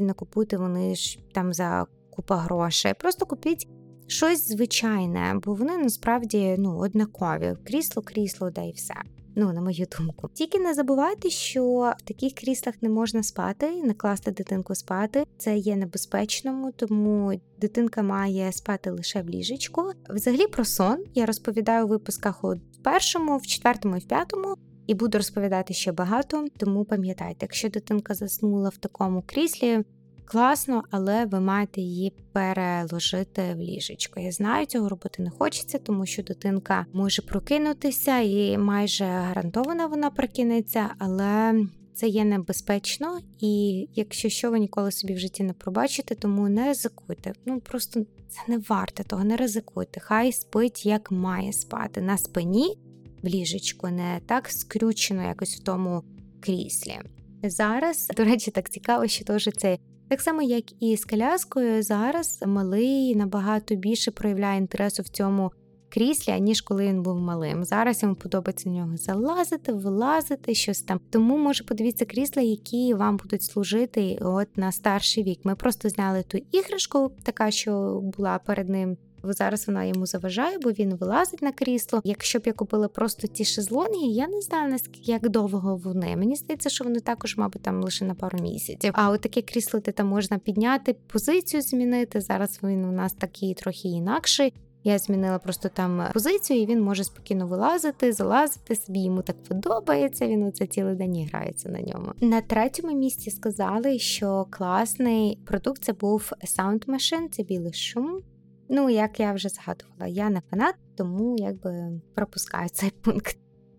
не 0.00 0.12
купуйте 0.12 0.56
вони 0.56 0.94
ж 0.94 1.18
там 1.32 1.52
за 1.52 1.86
купа 2.10 2.36
грошей. 2.36 2.94
Просто 2.94 3.26
купіть 3.26 3.68
щось 4.06 4.48
звичайне, 4.48 5.40
бо 5.44 5.54
вони 5.54 5.78
насправді 5.78 6.56
ну 6.58 6.78
однакові. 6.78 7.56
Крісло, 7.64 8.02
крісло, 8.02 8.50
да 8.50 8.62
і 8.62 8.72
все. 8.72 8.94
Ну, 9.36 9.52
на 9.52 9.60
мою 9.60 9.86
думку. 9.98 10.28
Тільки 10.34 10.58
не 10.58 10.74
забувайте, 10.74 11.30
що 11.30 11.64
в 11.98 12.02
таких 12.04 12.32
кріслах 12.32 12.74
не 12.82 12.88
можна 12.88 13.22
спати, 13.22 13.82
не 13.84 13.94
класти 13.94 14.30
дитинку 14.30 14.74
спати. 14.74 15.24
Це 15.38 15.56
є 15.56 15.76
небезпечному, 15.76 16.72
тому 16.72 17.40
дитинка 17.60 18.02
має 18.02 18.52
спати 18.52 18.90
лише 18.90 19.22
в 19.22 19.28
ліжечку. 19.28 19.82
Взагалі 20.10 20.46
про 20.46 20.64
сон 20.64 21.04
я 21.14 21.26
розповідаю 21.26 21.84
у 21.84 21.88
випусках 21.88 22.44
у 22.44 22.54
першому, 22.82 23.36
в 23.36 23.46
четвертому 23.46 23.96
і 23.96 24.00
в 24.00 24.08
п'ятому. 24.08 24.56
І 24.86 24.94
буду 24.94 25.18
розповідати 25.18 25.74
ще 25.74 25.92
багато, 25.92 26.46
тому 26.56 26.84
пам'ятайте, 26.84 27.36
якщо 27.40 27.68
дитинка 27.68 28.14
заснула 28.14 28.68
в 28.68 28.76
такому 28.76 29.22
кріслі, 29.26 29.84
класно, 30.24 30.82
але 30.90 31.26
ви 31.26 31.40
маєте 31.40 31.80
її 31.80 32.12
переложити 32.32 33.54
в 33.54 33.60
ліжечко. 33.60 34.20
Я 34.20 34.32
знаю, 34.32 34.66
цього 34.66 34.88
робити 34.88 35.22
не 35.22 35.30
хочеться, 35.30 35.78
тому 35.78 36.06
що 36.06 36.22
дитинка 36.22 36.86
може 36.92 37.22
прокинутися 37.22 38.18
і 38.18 38.58
майже 38.58 39.04
гарантовано 39.04 39.88
вона 39.88 40.10
прокинеться, 40.10 40.90
але. 40.98 41.54
Це 41.96 42.08
є 42.08 42.24
небезпечно, 42.24 43.18
і 43.40 43.86
якщо 43.94 44.28
що, 44.28 44.50
ви 44.50 44.58
ніколи 44.58 44.92
собі 44.92 45.14
в 45.14 45.18
житті 45.18 45.42
не 45.42 45.52
пробачите, 45.52 46.14
тому 46.14 46.48
не 46.48 46.66
ризикуйте. 46.66 47.32
Ну 47.46 47.60
просто 47.60 48.00
це 48.28 48.40
не 48.48 48.58
варте 48.68 49.04
того, 49.04 49.24
не 49.24 49.36
ризикуйте. 49.36 50.00
Хай 50.00 50.32
спить 50.32 50.86
як 50.86 51.10
має 51.10 51.52
спати 51.52 52.00
на 52.00 52.18
спині 52.18 52.78
в 53.22 53.26
ліжечку, 53.26 53.88
не 53.88 54.20
так 54.26 54.48
скрючено 54.48 55.22
якось 55.22 55.56
в 55.56 55.62
тому 55.62 56.02
кріслі. 56.40 56.98
Зараз, 57.42 58.08
до 58.16 58.24
речі, 58.24 58.50
так 58.50 58.70
цікаво, 58.70 59.06
що 59.06 59.24
теж 59.24 59.48
цей 59.56 59.78
так 60.14 60.20
само, 60.20 60.42
як 60.42 60.64
і 60.82 60.96
з 60.96 61.04
коляскою, 61.04 61.82
зараз 61.82 62.44
малий 62.46 63.16
набагато 63.16 63.74
більше 63.74 64.10
проявляє 64.10 64.58
інтересу 64.58 65.02
в 65.02 65.08
цьому 65.08 65.52
кріслі, 65.88 66.40
ніж 66.40 66.60
коли 66.60 66.86
він 66.86 67.02
був 67.02 67.18
малим. 67.18 67.64
Зараз 67.64 68.02
йому 68.02 68.14
подобається 68.14 68.70
в 68.70 68.72
нього 68.72 68.96
залазити, 68.96 69.72
вилазити, 69.72 70.54
щось 70.54 70.82
там. 70.82 71.00
Тому 71.10 71.38
може 71.38 71.64
подивіться 71.64 72.04
крісла, 72.04 72.42
які 72.42 72.94
вам 72.94 73.16
будуть 73.16 73.42
служити 73.42 74.18
от 74.22 74.56
на 74.56 74.72
старший 74.72 75.24
вік. 75.24 75.40
Ми 75.44 75.54
просто 75.54 75.88
зняли 75.88 76.22
ту 76.22 76.38
іграшку, 76.52 77.10
така 77.22 77.50
що 77.50 78.00
була 78.16 78.38
перед 78.38 78.68
ним 78.68 78.96
зараз 79.32 79.66
вона 79.66 79.84
йому 79.84 80.06
заважає, 80.06 80.58
бо 80.58 80.70
він 80.70 80.94
вилазить 80.94 81.42
на 81.42 81.52
крісло. 81.52 82.00
Якщо 82.04 82.38
б 82.38 82.42
я 82.46 82.52
купила 82.52 82.88
просто 82.88 83.26
ті 83.26 83.44
шезлонги, 83.44 84.06
я 84.06 84.28
не 84.28 84.40
знаю 84.40 84.70
наскільки 84.70 85.12
як 85.12 85.28
довго 85.28 85.76
вони. 85.76 86.16
Мені 86.16 86.36
здається, 86.36 86.70
що 86.70 86.84
вони 86.84 87.00
також, 87.00 87.36
мабуть, 87.36 87.62
там 87.62 87.82
лише 87.82 88.04
на 88.04 88.14
пару 88.14 88.38
місяців. 88.38 88.92
А 88.94 89.10
от 89.10 89.20
таке 89.20 89.42
крісло 89.42 89.80
ти 89.80 89.92
там 89.92 90.06
можна 90.06 90.38
підняти, 90.38 90.96
позицію 91.06 91.62
змінити. 91.62 92.20
Зараз 92.20 92.60
він 92.62 92.84
у 92.84 92.92
нас 92.92 93.12
такий 93.12 93.54
трохи 93.54 93.88
інакший. 93.88 94.52
Я 94.86 94.98
змінила 94.98 95.38
просто 95.38 95.68
там 95.68 96.02
позицію, 96.12 96.62
і 96.62 96.66
він 96.66 96.82
може 96.82 97.04
спокійно 97.04 97.46
вилазити, 97.46 98.12
залазити 98.12 98.76
собі. 98.76 99.00
Йому 99.00 99.22
так 99.22 99.42
подобається. 99.42 100.26
Він 100.26 100.42
оце 100.42 100.66
цілий 100.66 100.94
день 100.94 101.28
грається 101.32 101.68
на 101.68 101.80
ньому. 101.80 102.12
На 102.20 102.40
третьому 102.40 102.96
місці 102.96 103.30
сказали, 103.30 103.98
що 103.98 104.46
класний 104.50 105.38
продукт 105.44 105.84
це 105.84 105.92
був 105.92 106.32
Sound 106.58 106.86
Machine, 106.86 107.28
це 107.30 107.42
білий 107.42 107.72
шум. 107.72 108.20
Ну, 108.68 108.90
як 108.90 109.20
я 109.20 109.32
вже 109.32 109.48
згадувала, 109.48 110.06
я 110.06 110.30
не 110.30 110.42
фанат, 110.50 110.74
тому 110.96 111.36
якби 111.38 112.00
пропускаю 112.14 112.68
цей 112.68 112.90
пункт. 113.02 113.38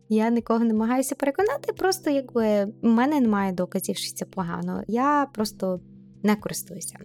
Я 0.10 0.30
нікого 0.30 0.60
не 0.60 0.66
намагаюся 0.66 1.16
переконати, 1.16 1.74
просто 1.74 2.10
якби 2.10 2.66
в 2.66 2.88
мене 2.88 3.20
немає 3.20 3.52
доказів, 3.52 3.98
що 3.98 4.16
це 4.16 4.26
погано. 4.26 4.84
Я 4.88 5.28
просто 5.34 5.80
не 6.24 6.36
користуюся. 6.36 6.98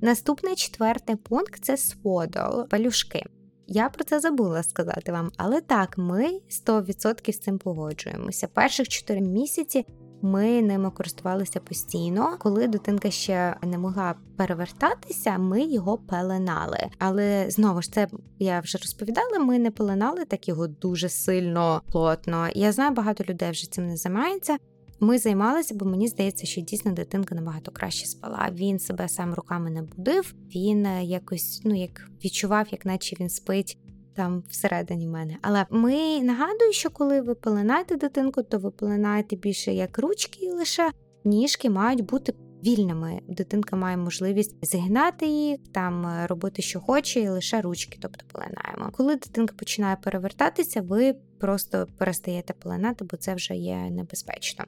Наступний 0.00 0.54
четвертий 0.54 1.16
пункт 1.16 1.64
це 1.64 1.76
сводол, 1.76 2.68
палюшки. 2.68 3.22
Я 3.66 3.88
про 3.88 4.04
це 4.04 4.20
забула 4.20 4.62
сказати 4.62 5.12
вам, 5.12 5.30
але 5.36 5.60
так, 5.60 5.98
ми 5.98 6.40
100% 6.66 7.32
з 7.32 7.38
цим 7.38 7.58
погоджуємося. 7.58 8.48
Перших 8.48 8.88
4 8.88 9.20
місяці 9.20 9.86
ми 10.24 10.62
ними 10.62 10.90
користувалися 10.90 11.60
постійно. 11.60 12.36
Коли 12.38 12.66
дитинка 12.66 13.10
ще 13.10 13.56
не 13.62 13.78
могла 13.78 14.14
перевертатися, 14.36 15.38
ми 15.38 15.62
його 15.62 15.98
пеленали. 15.98 16.78
Але 16.98 17.46
знову 17.50 17.82
ж 17.82 17.92
це 17.92 18.08
я 18.38 18.60
вже 18.60 18.78
розповідала. 18.78 19.38
Ми 19.38 19.58
не 19.58 19.70
пеленали 19.70 20.24
так 20.24 20.48
його 20.48 20.66
дуже 20.66 21.08
сильно 21.08 21.82
плотно. 21.92 22.48
Я 22.54 22.72
знаю, 22.72 22.94
багато 22.94 23.24
людей 23.24 23.50
вже 23.50 23.72
цим 23.72 23.86
не 23.86 23.96
займається. 23.96 24.56
Ми 25.00 25.18
займалися, 25.18 25.74
бо 25.74 25.84
мені 25.84 26.08
здається, 26.08 26.46
що 26.46 26.60
дійсно 26.60 26.92
дитинка 26.92 27.34
набагато 27.34 27.72
краще 27.72 28.06
спала. 28.06 28.48
Він 28.52 28.78
себе 28.78 29.08
сам 29.08 29.34
руками 29.34 29.70
не 29.70 29.82
будив. 29.82 30.34
Він 30.54 30.86
е, 30.86 31.04
якось 31.04 31.60
ну 31.64 31.74
як 31.74 32.08
відчував, 32.24 32.66
як 32.70 32.86
наче 32.86 33.16
він 33.20 33.28
спить 33.28 33.78
там 34.14 34.42
всередині 34.48 35.06
мене. 35.06 35.36
Але 35.42 35.66
ми 35.70 36.20
нагадую, 36.22 36.72
що 36.72 36.90
коли 36.90 37.20
ви 37.20 37.34
пеленаєте 37.34 37.96
дитинку, 37.96 38.42
то 38.42 38.58
ви 38.58 38.70
пеленаєте 38.70 39.36
більше 39.36 39.72
як 39.72 39.98
ручки 39.98 40.50
лише 40.50 40.90
ніжки 41.24 41.70
мають 41.70 42.04
бути. 42.04 42.34
Вільними 42.64 43.20
дитинка 43.28 43.76
має 43.76 43.96
можливість 43.96 44.56
зігнати 44.62 45.26
їх, 45.26 45.60
там 45.72 46.06
е, 46.06 46.26
робити, 46.26 46.62
що 46.62 46.80
хоче, 46.80 47.20
і 47.20 47.28
лише 47.28 47.60
ручки, 47.60 47.98
тобто 48.02 48.24
пеленаємо. 48.32 48.92
Коли 48.96 49.14
дитинка 49.14 49.54
починає 49.58 49.96
перевертатися, 49.96 50.82
ви 50.82 51.14
просто 51.40 51.86
перестаєте 51.98 52.52
пеленати, 52.52 53.04
бо 53.10 53.16
це 53.16 53.34
вже 53.34 53.54
є 53.54 53.76
небезпечно. 53.76 54.64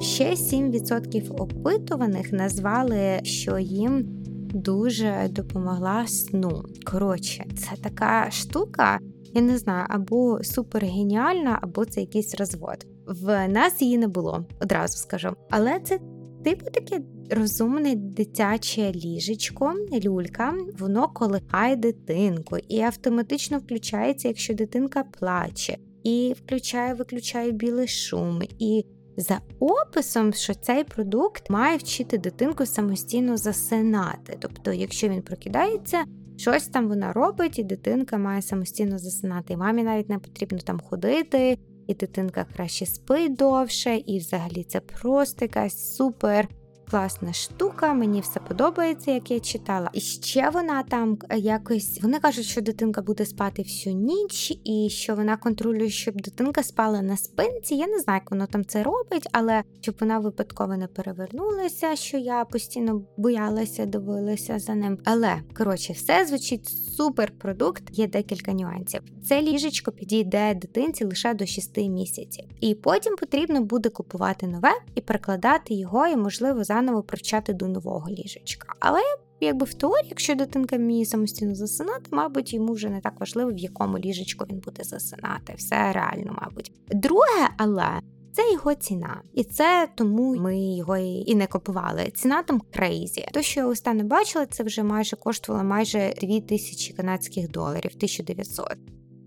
Ще 0.00 0.30
7% 0.30 1.32
опитуваних 1.42 2.32
назвали, 2.32 3.20
що 3.22 3.58
їм 3.58 4.24
дуже 4.54 5.28
допомогла 5.30 6.06
сну. 6.06 6.64
Коротше, 6.84 7.44
це 7.56 7.82
така 7.82 8.30
штука, 8.30 8.98
я 9.34 9.42
не 9.42 9.58
знаю, 9.58 9.86
або 9.88 10.44
супер 10.44 10.84
геніальна, 10.84 11.58
або 11.62 11.84
це 11.84 12.00
якийсь 12.00 12.34
розвод. 12.34 12.86
В 13.06 13.48
нас 13.48 13.82
її 13.82 13.98
не 13.98 14.08
було, 14.08 14.46
одразу 14.60 14.98
скажу. 14.98 15.36
Але 15.50 15.80
це 15.80 15.98
типу 16.44 16.70
таке 16.70 17.00
розумне 17.30 17.94
дитяче 17.94 18.92
ліжечко, 18.92 19.74
люлька, 20.04 20.54
воно 20.78 21.08
колихає 21.08 21.76
дитинку 21.76 22.56
і 22.68 22.80
автоматично 22.80 23.58
включається, 23.58 24.28
якщо 24.28 24.54
дитинка 24.54 25.04
плаче, 25.04 25.78
і 26.02 26.34
включає, 26.44 26.94
виключає 26.94 27.52
білий 27.52 27.88
шум. 27.88 28.42
і 28.58 28.84
за 29.16 29.40
описом, 29.60 30.32
що 30.32 30.54
цей 30.54 30.84
продукт 30.84 31.50
має 31.50 31.76
вчити 31.76 32.18
дитинку 32.18 32.66
самостійно 32.66 33.36
засинати. 33.36 34.36
Тобто, 34.40 34.72
якщо 34.72 35.08
він 35.08 35.22
прокидається, 35.22 36.04
щось 36.36 36.68
там 36.68 36.88
вона 36.88 37.12
робить, 37.12 37.58
і 37.58 37.64
дитинка 37.64 38.18
має 38.18 38.42
самостійно 38.42 38.98
засинати. 38.98 39.52
І 39.52 39.56
мамі 39.56 39.82
навіть 39.82 40.08
не 40.08 40.18
потрібно 40.18 40.58
там 40.58 40.80
ходити, 40.80 41.58
і 41.86 41.94
дитинка 41.94 42.46
краще 42.56 42.86
спить 42.86 43.36
довше, 43.36 44.02
і 44.06 44.18
взагалі 44.18 44.64
це 44.64 44.80
просто 44.80 45.44
якась 45.44 45.96
супер 45.96 46.48
класна 46.90 47.32
штука, 47.32 47.94
мені 47.94 48.20
все 48.20 48.40
подобається, 48.40 49.10
як 49.10 49.30
я 49.30 49.40
читала. 49.40 49.90
І 49.92 50.00
ще 50.00 50.50
вона 50.50 50.82
там 50.82 51.18
якось 51.36 52.00
вони 52.02 52.18
кажуть, 52.18 52.44
що 52.44 52.60
дитинка 52.60 53.02
буде 53.02 53.26
спати 53.26 53.62
всю 53.62 53.96
ніч, 53.96 54.60
і 54.64 54.88
що 54.90 55.14
вона 55.14 55.36
контролює, 55.36 55.88
щоб 55.88 56.20
дитинка 56.20 56.62
спала 56.62 57.02
на 57.02 57.16
спинці. 57.16 57.74
Я 57.74 57.86
не 57.86 57.98
знаю, 57.98 58.20
як 58.24 58.30
воно 58.30 58.46
там 58.46 58.64
це 58.64 58.82
робить, 58.82 59.28
але 59.32 59.62
щоб 59.80 59.94
вона 60.00 60.18
випадково 60.18 60.76
не 60.76 60.86
перевернулася, 60.86 61.96
що 61.96 62.18
я 62.18 62.44
постійно 62.44 63.02
боялася, 63.16 63.86
дивилася 63.86 64.58
за 64.58 64.74
ним. 64.74 64.98
Але 65.04 65.36
коротше, 65.56 65.92
все 65.92 66.26
звучить 66.26 66.68
супер 66.68 67.32
продукт. 67.38 67.82
Є 67.92 68.06
декілька 68.06 68.52
нюансів. 68.52 69.00
Це 69.28 69.42
ліжечко 69.42 69.92
підійде 69.92 70.54
дитинці 70.54 71.04
лише 71.04 71.34
до 71.34 71.46
6 71.46 71.76
місяців, 71.76 72.44
і 72.60 72.74
потім 72.74 73.16
потрібно 73.16 73.60
буде 73.60 73.88
купувати 73.88 74.46
нове 74.46 74.70
і 74.94 75.00
перекладати 75.00 75.74
його, 75.74 76.06
і 76.06 76.16
можливо 76.16 76.64
заново 76.76 77.02
привчати 77.02 77.52
до 77.52 77.68
нового 77.68 78.10
ліжечка. 78.10 78.74
Але 78.80 79.00
якби 79.40 79.66
в 79.66 79.74
теорії, 79.74 80.08
якщо 80.08 80.34
дитинка 80.34 80.76
вміє 80.76 81.06
самостійно 81.06 81.54
засинати, 81.54 82.08
мабуть, 82.10 82.54
йому 82.54 82.72
вже 82.72 82.88
не 82.88 83.00
так 83.00 83.20
важливо, 83.20 83.50
в 83.50 83.58
якому 83.58 83.98
ліжечку 83.98 84.44
він 84.50 84.58
буде 84.58 84.84
засинати. 84.84 85.54
Все 85.56 85.92
реально, 85.92 86.38
мабуть. 86.42 86.72
Друге, 86.88 87.48
але. 87.56 88.00
Це 88.32 88.52
його 88.52 88.74
ціна, 88.74 89.22
і 89.34 89.44
це 89.44 89.88
тому 89.94 90.34
ми 90.34 90.60
його 90.60 90.96
і 90.96 91.34
не 91.34 91.46
купували. 91.46 92.12
Ціна 92.14 92.42
там 92.42 92.60
crazy. 92.72 93.28
То, 93.32 93.42
що 93.42 93.60
я 93.60 93.66
останнє 93.66 94.04
бачила, 94.04 94.46
це 94.46 94.62
вже 94.62 94.82
майже 94.82 95.16
коштувало 95.16 95.64
майже 95.64 96.14
2000 96.20 96.94
канадських 96.94 97.50
доларів, 97.50 97.90
1900. 97.94 98.66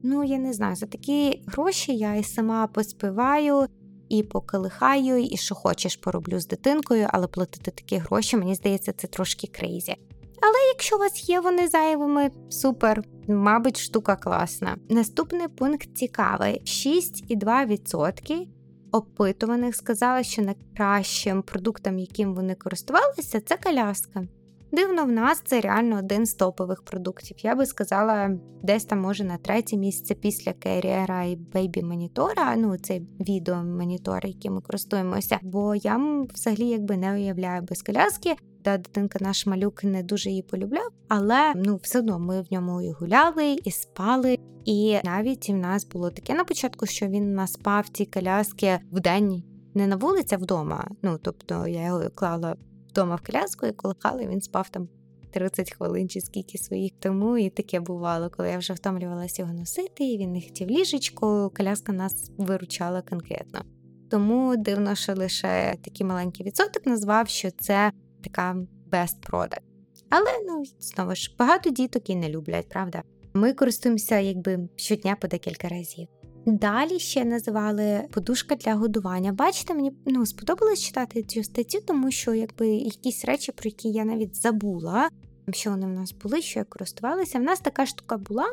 Ну 0.03 0.23
я 0.23 0.37
не 0.37 0.53
знаю, 0.53 0.75
за 0.75 0.85
такі 0.85 1.41
гроші 1.45 1.95
я 1.95 2.15
і 2.15 2.23
сама 2.23 2.67
поспіваю, 2.67 3.65
і 4.09 4.23
поколихаю, 4.23 5.23
і 5.23 5.37
що 5.37 5.55
хочеш 5.55 5.95
пороблю 5.95 6.39
з 6.39 6.47
дитинкою, 6.47 7.07
але 7.09 7.27
платити 7.27 7.71
такі 7.71 7.97
гроші, 7.97 8.37
мені 8.37 8.55
здається, 8.55 8.93
це 8.93 9.07
трошки 9.07 9.47
crazy. 9.47 9.95
Але 10.41 10.55
якщо 10.73 10.95
у 10.95 10.99
вас 10.99 11.29
є 11.29 11.39
вони 11.39 11.67
зайвими, 11.67 12.31
супер, 12.49 13.03
мабуть, 13.27 13.79
штука 13.79 14.15
класна. 14.15 14.77
Наступний 14.89 15.47
пункт 15.47 15.97
цікавий: 15.97 16.61
6,2% 16.65 18.47
опитуваних 18.91 19.75
сказали, 19.75 20.23
що 20.23 20.41
найкращим 20.41 21.41
продуктом, 21.41 21.99
яким 21.99 22.35
вони 22.35 22.55
користувалися, 22.55 23.41
це 23.41 23.57
коляска. 23.57 24.23
Дивно, 24.71 25.05
в 25.05 25.11
нас 25.11 25.41
це 25.45 25.61
реально 25.61 25.97
один 25.97 26.25
з 26.25 26.33
топових 26.33 26.83
продуктів. 26.83 27.37
Я 27.39 27.55
би 27.55 27.65
сказала, 27.65 28.31
десь 28.63 28.85
там 28.85 28.99
може 28.99 29.23
на 29.23 29.37
третє 29.37 29.77
місце 29.77 30.15
після 30.15 30.51
Carrier 30.51 31.25
і 31.25 31.37
Baby 31.37 31.85
Монітора, 31.85 32.55
ну 32.55 32.77
цей 32.77 33.01
відеомонітор, 33.19 34.25
яким 34.25 34.53
ми 34.53 34.61
користуємося. 34.61 35.39
Бо 35.41 35.75
я 35.75 36.25
взагалі 36.33 36.67
якби 36.67 36.97
не 36.97 37.13
уявляю 37.13 37.61
без 37.61 37.81
коляски. 37.81 38.35
Та 38.63 38.77
дитинка 38.77 39.19
наш 39.21 39.45
малюк 39.45 39.83
не 39.83 40.03
дуже 40.03 40.29
її 40.29 40.41
полюбляв, 40.41 40.89
але 41.07 41.53
ну 41.55 41.79
все 41.83 41.99
одно 41.99 42.19
ми 42.19 42.41
в 42.41 42.45
ньому 42.51 42.81
і 42.81 42.91
гуляли, 42.91 43.57
і 43.63 43.71
спали. 43.71 44.37
І 44.65 44.97
навіть 45.03 45.49
в 45.49 45.53
нас 45.53 45.87
було 45.87 46.09
таке 46.09 46.33
на 46.33 46.43
початку, 46.43 46.85
що 46.85 47.07
він 47.07 47.33
наспав 47.33 47.89
ці 47.89 48.05
коляски 48.05 48.79
в 48.91 48.99
день. 48.99 49.43
Не 49.73 49.87
на 49.87 49.95
вулиці, 49.95 50.35
вдома. 50.35 50.87
Ну 51.01 51.19
тобто 51.21 51.67
я 51.67 51.85
його 51.85 52.09
клала 52.15 52.55
вдома 52.99 53.15
в 53.15 53.21
коляску 53.31 53.65
і 53.65 53.71
колихали, 53.71 54.27
він 54.27 54.41
спав 54.41 54.69
там 54.69 54.89
30 55.31 55.71
хвилин 55.71 56.09
чи 56.09 56.21
скільки 56.21 56.57
своїх 56.57 56.91
тому. 56.99 57.37
І 57.37 57.49
таке 57.49 57.79
бувало, 57.79 58.29
коли 58.29 58.49
я 58.49 58.57
вже 58.57 58.73
втомлювалася 58.73 59.41
його 59.41 59.53
носити, 59.53 60.03
і 60.03 60.17
він 60.17 60.31
не 60.31 60.41
хотів 60.41 60.69
ліжечко, 60.69 61.51
коляска 61.57 61.91
нас 61.91 62.31
виручала 62.37 63.01
конкретно. 63.01 63.61
Тому 64.09 64.57
дивно, 64.57 64.95
що 64.95 65.13
лише 65.13 65.75
такий 65.83 66.05
маленький 66.07 66.45
відсоток 66.45 66.85
назвав, 66.85 67.29
що 67.29 67.51
це 67.51 67.91
така 68.23 68.55
best 68.91 69.29
product. 69.31 69.61
Але 70.09 70.31
ну 70.47 70.63
знову 70.79 71.15
ж 71.15 71.35
багато 71.39 71.69
діток 71.69 72.09
і 72.09 72.15
не 72.15 72.29
люблять, 72.29 72.69
правда? 72.69 73.03
Ми 73.33 73.53
користуємося 73.53 74.19
якби 74.19 74.69
щодня 74.75 75.15
по 75.15 75.27
декілька 75.27 75.67
разів. 75.67 76.07
Далі 76.45 76.99
ще 76.99 77.25
називали 77.25 78.07
подушка 78.11 78.55
для 78.55 78.73
годування. 78.73 79.31
Бачите, 79.31 79.73
мені 79.73 79.91
ну, 80.05 80.25
сподобалось 80.25 80.79
читати 80.79 81.23
цю 81.23 81.43
статтю, 81.43 81.79
тому 81.87 82.11
що 82.11 82.33
якби 82.33 82.67
якісь 82.67 83.25
речі, 83.25 83.51
про 83.51 83.67
які 83.67 83.89
я 83.89 84.05
навіть 84.05 84.35
забула, 84.35 85.09
що 85.51 85.69
вони 85.69 85.85
в 85.85 85.89
нас 85.89 86.11
були, 86.23 86.41
що 86.41 86.59
я 86.59 86.65
користувалася. 86.65 87.39
В 87.39 87.41
нас 87.41 87.59
така 87.59 87.85
штука 87.85 88.17
була, 88.17 88.45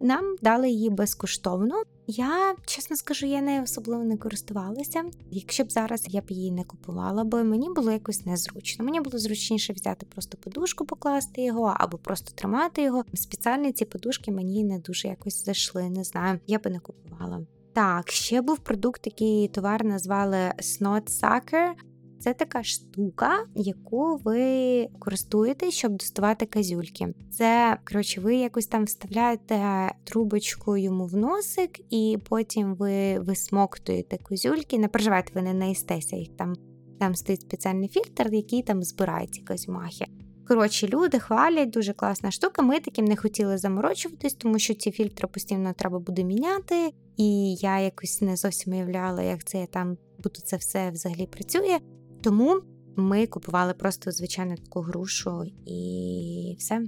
нам 0.00 0.36
дали 0.42 0.70
її 0.70 0.90
безкоштовно. 0.90 1.82
Я 2.06 2.54
чесно 2.66 2.96
скажу, 2.96 3.26
я 3.26 3.40
нею 3.40 3.62
особливо 3.62 4.04
не 4.04 4.16
користувалася. 4.16 5.04
Якщо 5.30 5.64
б 5.64 5.72
зараз 5.72 6.06
я 6.08 6.20
б 6.20 6.30
її 6.30 6.52
не 6.52 6.64
купувала, 6.64 7.24
бо 7.24 7.44
мені 7.44 7.68
було 7.76 7.92
якось 7.92 8.26
незручно. 8.26 8.84
Мені 8.84 9.00
було 9.00 9.18
зручніше 9.18 9.72
взяти 9.72 10.06
просто 10.06 10.38
подушку, 10.38 10.84
покласти 10.84 11.42
його 11.42 11.74
або 11.76 11.98
просто 11.98 12.32
тримати 12.34 12.82
його. 12.82 13.04
Спеціальні 13.14 13.72
ці 13.72 13.84
подушки 13.84 14.32
мені 14.32 14.64
не 14.64 14.78
дуже 14.78 15.08
якось 15.08 15.44
зайшли. 15.44 15.90
Не 15.90 16.04
знаю, 16.04 16.40
я 16.46 16.58
би 16.58 16.70
не 16.70 16.78
купувала. 16.78 17.46
Так, 17.72 18.10
ще 18.10 18.40
був 18.40 18.58
продукт, 18.58 19.06
який 19.06 19.48
товар 19.48 19.84
назвали 19.84 20.36
Snot 20.58 21.22
Sucker. 21.22 21.72
Це 22.18 22.34
така 22.34 22.62
штука, 22.62 23.44
яку 23.54 24.16
ви 24.16 24.88
користуєте, 24.98 25.70
щоб 25.70 25.92
доставати 25.92 26.46
казюльки. 26.46 27.14
Це 27.30 27.78
коротше, 27.88 28.20
ви 28.20 28.36
якось 28.36 28.66
там 28.66 28.84
вставляєте 28.84 29.60
трубочку 30.04 30.76
йому 30.76 31.06
в 31.06 31.16
носик, 31.16 31.80
і 31.90 32.18
потім 32.28 32.74
ви 32.74 33.18
висмоктуєте 33.18 34.18
козюльки. 34.18 34.78
Не 34.78 34.88
переживайте, 34.88 35.32
ви 35.34 35.42
не 35.42 35.54
наїстеся 35.54 36.16
їх 36.16 36.28
там. 36.36 36.54
Там 37.00 37.14
стоїть 37.14 37.40
спеціальний 37.40 37.88
фільтр, 37.88 38.34
який 38.34 38.62
там 38.62 38.82
збирає 38.82 39.26
ці 39.26 39.40
козюмахи. 39.40 40.06
Коротше, 40.48 40.86
люди 40.86 41.18
хвалять, 41.18 41.70
дуже 41.70 41.92
класна 41.92 42.30
штука. 42.30 42.62
Ми 42.62 42.80
таким 42.80 43.04
не 43.04 43.16
хотіли 43.16 43.58
заморочуватись, 43.58 44.34
тому 44.34 44.58
що 44.58 44.74
ці 44.74 44.90
фільтри 44.90 45.28
постійно 45.28 45.72
треба 45.72 45.98
буде 45.98 46.24
міняти, 46.24 46.92
і 47.16 47.54
я 47.54 47.80
якось 47.80 48.20
не 48.20 48.36
зовсім 48.36 48.72
уявляла, 48.72 49.22
як 49.22 49.44
це 49.44 49.66
там 49.66 49.96
буду 50.18 50.40
це 50.44 50.56
все 50.56 50.90
взагалі 50.90 51.26
працює. 51.26 51.78
Тому 52.26 52.60
ми 52.96 53.26
купували 53.26 53.74
просто 53.74 54.10
звичайну 54.10 54.56
таку 54.56 54.80
грушу 54.80 55.44
і 55.66 56.56
все. 56.58 56.82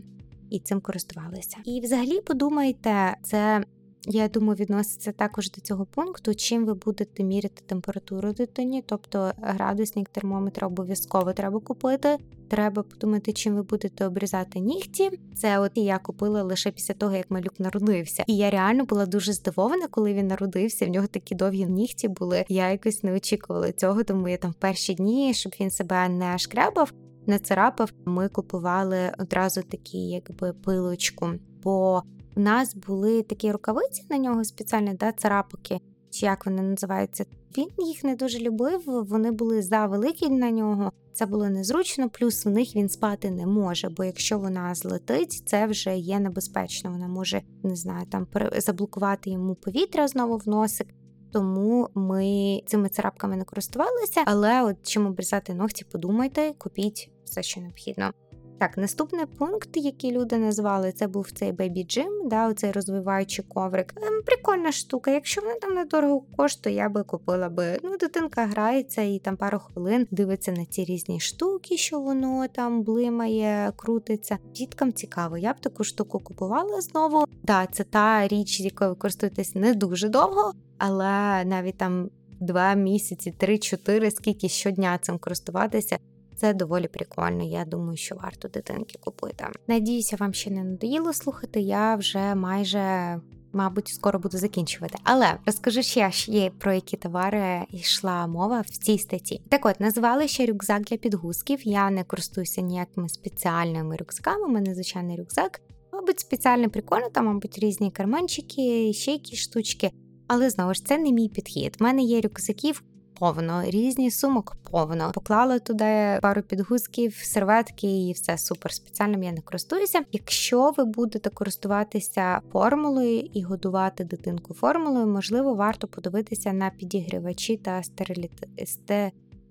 І 0.50 0.60
цим 0.60 0.80
користувалися. 0.80 1.56
І 1.64 1.80
взагалі 1.80 2.20
подумайте, 2.20 3.16
це 3.22 3.64
я 4.06 4.28
думаю, 4.28 4.56
відноситься 4.56 5.12
також 5.12 5.50
до 5.50 5.60
цього 5.60 5.86
пункту, 5.86 6.34
чим 6.34 6.66
ви 6.66 6.74
будете 6.74 7.24
міряти 7.24 7.62
температуру 7.66 8.32
дитині, 8.32 8.82
тобто 8.86 9.32
градусник 9.42 10.08
термометра 10.08 10.66
обов'язково 10.66 11.32
треба 11.32 11.60
купити. 11.60 12.16
Треба 12.48 12.82
подумати, 12.82 13.32
чим 13.32 13.54
ви 13.54 13.62
будете 13.62 14.06
обрізати 14.06 14.60
нігті. 14.60 15.10
Це 15.34 15.58
от 15.58 15.72
я 15.74 15.98
купила 15.98 16.42
лише 16.42 16.70
після 16.70 16.94
того, 16.94 17.16
як 17.16 17.30
малюк 17.30 17.60
народився. 17.60 18.24
І 18.26 18.36
я 18.36 18.50
реально 18.50 18.84
була 18.84 19.06
дуже 19.06 19.32
здивована, 19.32 19.86
коли 19.86 20.14
він 20.14 20.26
народився. 20.26 20.86
В 20.86 20.88
нього 20.88 21.06
такі 21.06 21.34
довгі 21.34 21.66
нігті 21.66 22.08
були. 22.08 22.44
Я 22.48 22.70
якось 22.70 23.02
не 23.02 23.12
очікувала 23.12 23.72
цього, 23.72 24.04
тому 24.04 24.28
я 24.28 24.36
там 24.36 24.54
перші 24.58 24.94
дні, 24.94 25.34
щоб 25.34 25.52
він 25.60 25.70
себе 25.70 26.08
не 26.08 26.38
шкрябав, 26.38 26.92
не 27.26 27.38
царапав. 27.38 27.92
Ми 28.04 28.28
купували 28.28 29.12
одразу 29.18 29.62
такі, 29.62 29.98
якби 29.98 30.52
пилочку. 30.52 31.30
Бо 31.62 32.02
у 32.38 32.40
нас 32.40 32.74
були 32.74 33.22
такі 33.22 33.52
рукавиці 33.52 34.04
на 34.10 34.18
нього 34.18 34.44
спеціальні, 34.44 34.94
да, 34.94 35.12
царапки, 35.12 35.80
чи 36.10 36.26
як 36.26 36.46
вони 36.46 36.62
називаються. 36.62 37.24
Він 37.58 37.68
їх 37.78 38.04
не 38.04 38.16
дуже 38.16 38.38
любив, 38.38 38.82
вони 38.86 39.30
були 39.30 39.62
завеликі 39.62 40.28
на 40.28 40.50
нього. 40.50 40.92
Це 41.12 41.26
було 41.26 41.48
незручно, 41.48 42.10
плюс 42.10 42.44
в 42.44 42.48
них 42.48 42.76
він 42.76 42.88
спати 42.88 43.30
не 43.30 43.46
може, 43.46 43.88
бо 43.88 44.04
якщо 44.04 44.38
вона 44.38 44.74
злетить, 44.74 45.42
це 45.46 45.66
вже 45.66 45.96
є 45.96 46.20
небезпечно. 46.20 46.90
Вона 46.90 47.08
може 47.08 47.42
не 47.62 47.76
знаю, 47.76 48.06
там 48.06 48.26
заблокувати 48.58 49.30
йому 49.30 49.54
повітря 49.54 50.08
знову 50.08 50.36
в 50.36 50.48
носик. 50.48 50.88
Тому 51.32 51.88
ми 51.94 52.60
цими 52.66 52.88
царапками 52.88 53.36
не 53.36 53.44
користувалися. 53.44 54.22
Але 54.26 54.62
от 54.62 54.76
чим 54.82 55.06
обрізати 55.06 55.54
ногті, 55.54 55.84
подумайте, 55.92 56.52
купіть 56.58 57.10
все, 57.24 57.42
що 57.42 57.60
необхідно. 57.60 58.10
Так, 58.58 58.78
наступний 58.78 59.26
пункт, 59.26 59.76
який 59.76 60.12
люди 60.12 60.38
назвали, 60.38 60.92
це 60.92 61.06
був 61.06 61.30
цей 61.30 61.52
Baby 61.52 61.98
Gym, 61.98 62.28
да, 62.28 62.48
оцей 62.48 62.72
розвиваючий 62.72 63.44
коврик. 63.48 63.94
Ем, 63.96 64.22
прикольна 64.26 64.72
штука. 64.72 65.10
Якщо 65.10 65.40
вона 65.40 65.54
там 65.54 65.74
недорого 65.74 66.24
коштує, 66.36 66.76
я 66.76 66.88
би 66.88 67.02
купила 67.02 67.48
би. 67.48 67.78
Ну, 67.82 67.96
дитинка 67.96 68.46
грається 68.46 69.02
і 69.02 69.18
там 69.18 69.36
пару 69.36 69.58
хвилин 69.58 70.06
дивиться 70.10 70.52
на 70.52 70.64
ці 70.64 70.84
різні 70.84 71.20
штуки, 71.20 71.76
що 71.76 72.00
воно 72.00 72.46
там 72.48 72.82
блимає, 72.82 73.72
крутиться. 73.76 74.38
Діткам 74.54 74.92
цікаво, 74.92 75.38
я 75.38 75.52
б 75.52 75.60
таку 75.60 75.84
штуку 75.84 76.18
купувала 76.18 76.80
знову. 76.80 77.24
Да, 77.42 77.66
це 77.66 77.84
та 77.84 78.28
річ, 78.28 78.56
з 78.56 78.64
якою 78.64 78.90
ви 78.90 78.96
користуєтесь 78.96 79.54
не 79.54 79.74
дуже 79.74 80.08
довго, 80.08 80.52
але 80.78 81.44
навіть 81.44 81.78
там. 81.78 82.10
Два 82.40 82.74
місяці, 82.74 83.34
три-чотири, 83.38 84.10
скільки 84.10 84.48
щодня 84.48 84.98
цим 84.98 85.18
користуватися, 85.18 85.98
це 86.38 86.54
доволі 86.54 86.88
прикольно. 86.88 87.44
Я 87.44 87.64
думаю, 87.64 87.96
що 87.96 88.14
варто 88.14 88.48
дитинки 88.48 88.98
купити. 89.00 89.44
Надіюся, 89.66 90.16
вам 90.16 90.34
ще 90.34 90.50
не 90.50 90.64
надоїло 90.64 91.12
слухати. 91.12 91.60
Я 91.60 91.96
вже 91.96 92.34
майже 92.34 93.16
Мабуть, 93.52 93.88
скоро 93.88 94.18
буду 94.18 94.38
закінчувати. 94.38 94.98
Але 95.04 95.38
розкажу 95.46 95.82
ще 95.82 96.10
ще 96.10 96.50
про 96.58 96.72
які 96.72 96.96
товари 96.96 97.64
йшла 97.70 98.26
мова 98.26 98.60
в 98.60 98.70
цій 98.70 98.98
статті. 98.98 99.42
Так 99.48 99.66
от 99.66 99.80
назвали 99.80 100.28
ще 100.28 100.46
рюкзак 100.46 100.82
для 100.82 100.96
підгузків. 100.96 101.68
Я 101.68 101.90
не 101.90 102.04
користуюся 102.04 102.60
ніякими 102.60 103.08
спеціальними 103.08 103.96
рюкзаками. 103.96 104.44
У 104.44 104.48
мене 104.48 104.74
звичайний 104.74 105.16
рюкзак. 105.16 105.60
Мабуть, 105.92 106.20
спеціально 106.20 106.70
прикольно, 106.70 107.08
там, 107.08 107.26
мабуть, 107.26 107.58
різні 107.58 107.90
карманчики, 107.90 108.92
ще 108.92 109.12
якісь 109.12 109.38
штучки. 109.40 109.90
Але 110.26 110.50
знову 110.50 110.74
ж 110.74 110.84
це 110.84 110.98
не 110.98 111.12
мій 111.12 111.28
підхід. 111.28 111.76
У 111.80 111.84
мене 111.84 112.02
є 112.02 112.20
рюкзаків 112.20 112.82
повно, 113.18 113.62
різні 113.64 114.10
сумок 114.10 114.56
повно. 114.70 115.10
Поклала 115.14 115.58
туди 115.58 116.18
пару 116.22 116.42
підгузків, 116.42 117.14
серветки 117.14 118.08
і 118.08 118.12
все 118.12 118.38
супер. 118.38 118.72
Спеціальним 118.72 119.22
я 119.22 119.32
не 119.32 119.40
користуюся. 119.40 120.00
Якщо 120.12 120.70
ви 120.76 120.84
будете 120.84 121.30
користуватися 121.30 122.40
формулою 122.52 123.18
і 123.18 123.42
годувати 123.42 124.04
дитинку 124.04 124.54
формулою, 124.54 125.06
можливо, 125.06 125.54
варто 125.54 125.88
подивитися 125.88 126.52
на 126.52 126.70
підігрівачі 126.70 127.56
та 127.56 127.82
стериліти. 127.82 128.48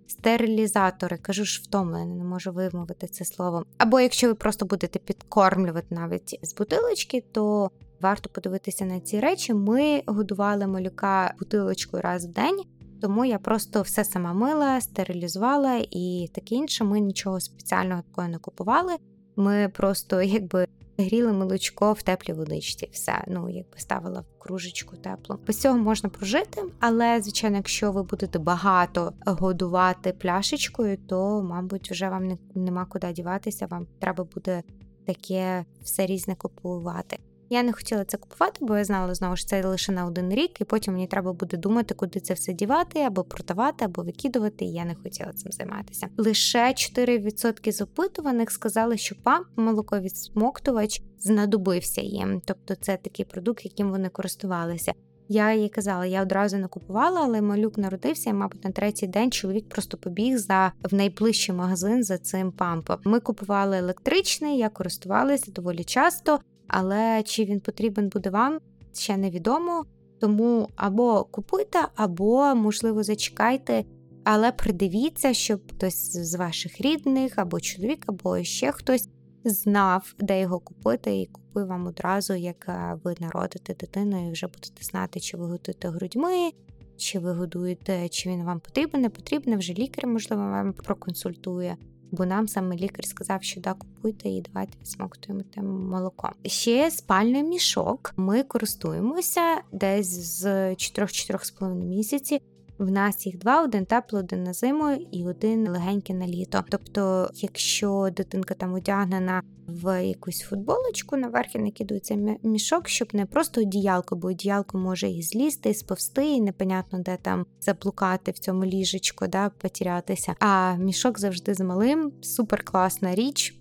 Стерилізатори, 0.09 1.17
кажу 1.17 1.45
ж 1.45 1.61
втомлено, 1.63 2.15
не 2.15 2.23
можу 2.23 2.51
вимовити 2.51 3.07
це 3.07 3.25
слово. 3.25 3.63
Або 3.77 3.99
якщо 3.99 4.27
ви 4.27 4.33
просто 4.33 4.65
будете 4.65 4.99
підкормлювати 4.99 5.87
навіть 5.89 6.39
з 6.41 6.55
бутилочки, 6.55 7.23
то 7.31 7.71
варто 8.01 8.29
подивитися 8.29 8.85
на 8.85 8.99
ці 8.99 9.19
речі. 9.19 9.53
Ми 9.53 10.03
годували 10.07 10.67
малюка 10.67 11.33
бутилочкою 11.39 12.03
раз 12.03 12.25
в 12.25 12.29
день. 12.29 12.63
Тому 13.01 13.25
я 13.25 13.39
просто 13.39 13.81
все 13.81 14.03
сама 14.03 14.33
мила, 14.33 14.81
стерилізувала 14.81 15.85
і 15.91 16.29
таке 16.33 16.55
інше. 16.55 16.83
Ми 16.83 16.99
нічого 16.99 17.39
спеціального 17.39 18.01
такого 18.01 18.27
не 18.27 18.37
купували. 18.37 18.95
Ми 19.35 19.69
просто 19.69 20.21
якби 20.21 20.67
гріли 20.97 21.33
молочко 21.33 21.93
в 21.93 22.01
теплій 22.01 22.33
водичці. 22.33 22.89
Все, 22.91 23.23
ну 23.27 23.49
якби 23.49 23.77
ставила 23.77 24.21
в 24.21 24.39
кружечку 24.39 24.95
теплу. 24.95 25.39
Без 25.47 25.61
цього 25.61 25.77
можна 25.77 26.09
прожити, 26.09 26.63
але 26.79 27.21
звичайно, 27.21 27.57
якщо 27.57 27.91
ви 27.91 28.03
будете 28.03 28.39
багато 28.39 29.13
годувати 29.25 30.13
пляшечкою, 30.13 30.97
то 30.97 31.43
мабуть 31.43 31.91
вже 31.91 32.09
вам 32.09 32.27
не, 32.27 32.37
нема 32.55 32.85
куди 32.85 33.11
діватися. 33.11 33.67
Вам 33.67 33.87
треба 33.99 34.23
буде 34.23 34.63
таке 35.05 35.65
все 35.81 36.05
різне 36.05 36.35
купувати. 36.35 37.17
Я 37.49 37.63
не 37.63 37.73
хотіла 37.73 38.05
це 38.05 38.17
купувати, 38.17 38.65
бо 38.65 38.77
я 38.77 38.83
знала 38.83 39.15
знову 39.15 39.35
ж 39.35 39.47
це 39.47 39.65
лише 39.65 39.91
на 39.91 40.05
один 40.05 40.33
рік, 40.33 40.61
і 40.61 40.63
потім 40.63 40.93
мені 40.93 41.07
треба 41.07 41.33
буде 41.33 41.57
думати, 41.57 41.93
куди 41.93 42.19
це 42.19 42.33
все 42.33 42.53
дівати, 42.53 42.99
або 42.99 43.23
продавати, 43.23 43.85
або 43.85 44.03
викидувати. 44.03 44.65
І 44.65 44.71
я 44.71 44.85
не 44.85 44.95
хотіла 44.95 45.33
цим 45.33 45.51
займатися. 45.51 46.07
Лише 46.17 46.67
4% 46.67 47.71
з 47.71 47.81
опитуваних 47.81 48.51
сказали, 48.51 48.97
що 48.97 49.15
памп 49.23 49.47
молоковідсмоктувач 49.55 51.01
знадобився 51.19 52.01
їм. 52.01 52.41
Тобто 52.45 52.75
це 52.75 52.97
такий 52.97 53.25
продукт, 53.25 53.65
яким 53.65 53.91
вони 53.91 54.09
користувалися. 54.09 54.93
Я 55.29 55.53
їй 55.53 55.69
казала, 55.69 56.05
я 56.05 56.21
одразу 56.21 56.57
не 56.57 56.67
купувала, 56.67 57.21
але 57.23 57.41
малюк 57.41 57.77
народився, 57.77 58.29
і, 58.29 58.33
мабуть, 58.33 58.63
на 58.63 58.71
третій 58.71 59.07
день 59.07 59.31
чоловік 59.31 59.69
просто 59.69 59.97
побіг 59.97 60.37
за 60.37 60.71
в 60.83 60.93
найближчий 60.93 61.55
магазин 61.55 62.03
за 62.03 62.17
цим 62.17 62.51
пампом. 62.51 62.97
Ми 63.03 63.19
купували 63.19 63.77
електричний, 63.77 64.57
я 64.57 64.69
користувалася 64.69 65.51
доволі 65.51 65.83
часто 65.83 66.39
але 66.67 67.23
чи 67.23 67.45
він 67.45 67.59
потрібен 67.59 68.09
буде 68.09 68.29
вам, 68.29 68.59
ще 68.93 69.17
невідомо. 69.17 69.85
Тому 70.19 70.69
або 70.75 71.23
купуйте, 71.23 71.79
або, 71.95 72.55
можливо, 72.55 73.03
зачекайте, 73.03 73.83
але 74.23 74.51
придивіться, 74.51 75.33
щоб 75.33 75.61
хтось 75.71 76.17
з 76.17 76.35
ваших 76.35 76.81
рідних, 76.81 77.33
або 77.35 77.59
чоловік, 77.59 78.03
або 78.07 78.43
ще 78.43 78.71
хтось 78.71 79.09
знав, 79.45 80.13
де 80.19 80.41
його 80.41 80.59
купити, 80.59 81.15
і 81.17 81.25
купив 81.25 81.67
вам 81.67 81.87
одразу, 81.87 82.33
як 82.33 82.65
е, 82.69 82.99
ви 83.03 83.15
народите 83.19 83.73
дитину, 83.73 84.27
і 84.27 84.31
вже 84.31 84.47
будете 84.47 84.83
знати, 84.83 85.19
чи 85.19 85.37
ви 85.37 85.45
готуєте 85.45 85.89
грудьми, 85.89 86.51
чи 86.97 87.19
ви 87.19 87.33
годуєте, 87.33 88.09
чи 88.09 88.29
він 88.29 88.43
вам 88.43 88.59
потрібен, 88.59 89.01
не 89.01 89.09
потрібен. 89.09 89.57
Вже 89.57 89.73
лікар, 89.73 90.07
можливо, 90.07 90.41
вам 90.41 90.73
проконсультує 90.73 91.77
бо 92.11 92.25
нам 92.25 92.47
саме 92.47 92.75
лікар 92.75 93.05
сказав, 93.05 93.43
що 93.43 93.61
да, 93.61 93.73
купуйте 93.73 94.29
і 94.29 94.41
давайте 94.41 94.85
смоктуємо 94.85 95.43
те 95.53 95.61
молоко. 95.61 96.31
Ще 96.45 96.91
спальний 96.91 97.43
мішок. 97.43 98.13
Ми 98.17 98.43
користуємося 98.43 99.41
десь 99.71 100.09
з 100.09 100.45
4-4,5 100.45 101.73
місяці. 101.73 102.41
В 102.77 102.91
нас 102.91 103.25
їх 103.25 103.37
два: 103.37 103.63
один 103.63 103.85
тепло, 103.85 104.19
один 104.19 104.43
на 104.43 104.53
зиму 104.53 105.07
і 105.11 105.25
один 105.25 105.69
легенький 105.69 106.15
на 106.15 106.27
літо. 106.27 106.63
Тобто, 106.69 107.29
якщо 107.35 108.09
дитинка 108.15 108.53
там 108.53 108.73
одягнена 108.73 109.41
в 109.67 110.05
якусь 110.05 110.41
футболочку, 110.41 111.17
наверх 111.17 111.55
і 111.55 111.59
накидується 111.59 112.37
мішок, 112.43 112.87
щоб 112.87 113.07
не 113.13 113.25
просто 113.25 113.61
одіялко, 113.61 114.15
бо 114.15 114.27
одіялко 114.27 114.77
може 114.77 115.09
і 115.09 115.21
злізти, 115.21 115.69
і 115.69 115.73
сповзти, 115.73 116.25
і 116.25 116.41
непонятно, 116.41 116.99
де 116.99 117.17
там 117.21 117.45
заблукати 117.61 118.31
в 118.31 118.39
цьому 118.39 118.65
ліжечку, 118.65 119.27
да, 119.27 119.49
потерятися. 119.49 120.35
А 120.39 120.75
мішок 120.75 121.19
завжди 121.19 121.53
з 121.53 121.59
малим, 121.59 122.11
супер 122.21 122.63
класна 122.63 123.15
річ. 123.15 123.57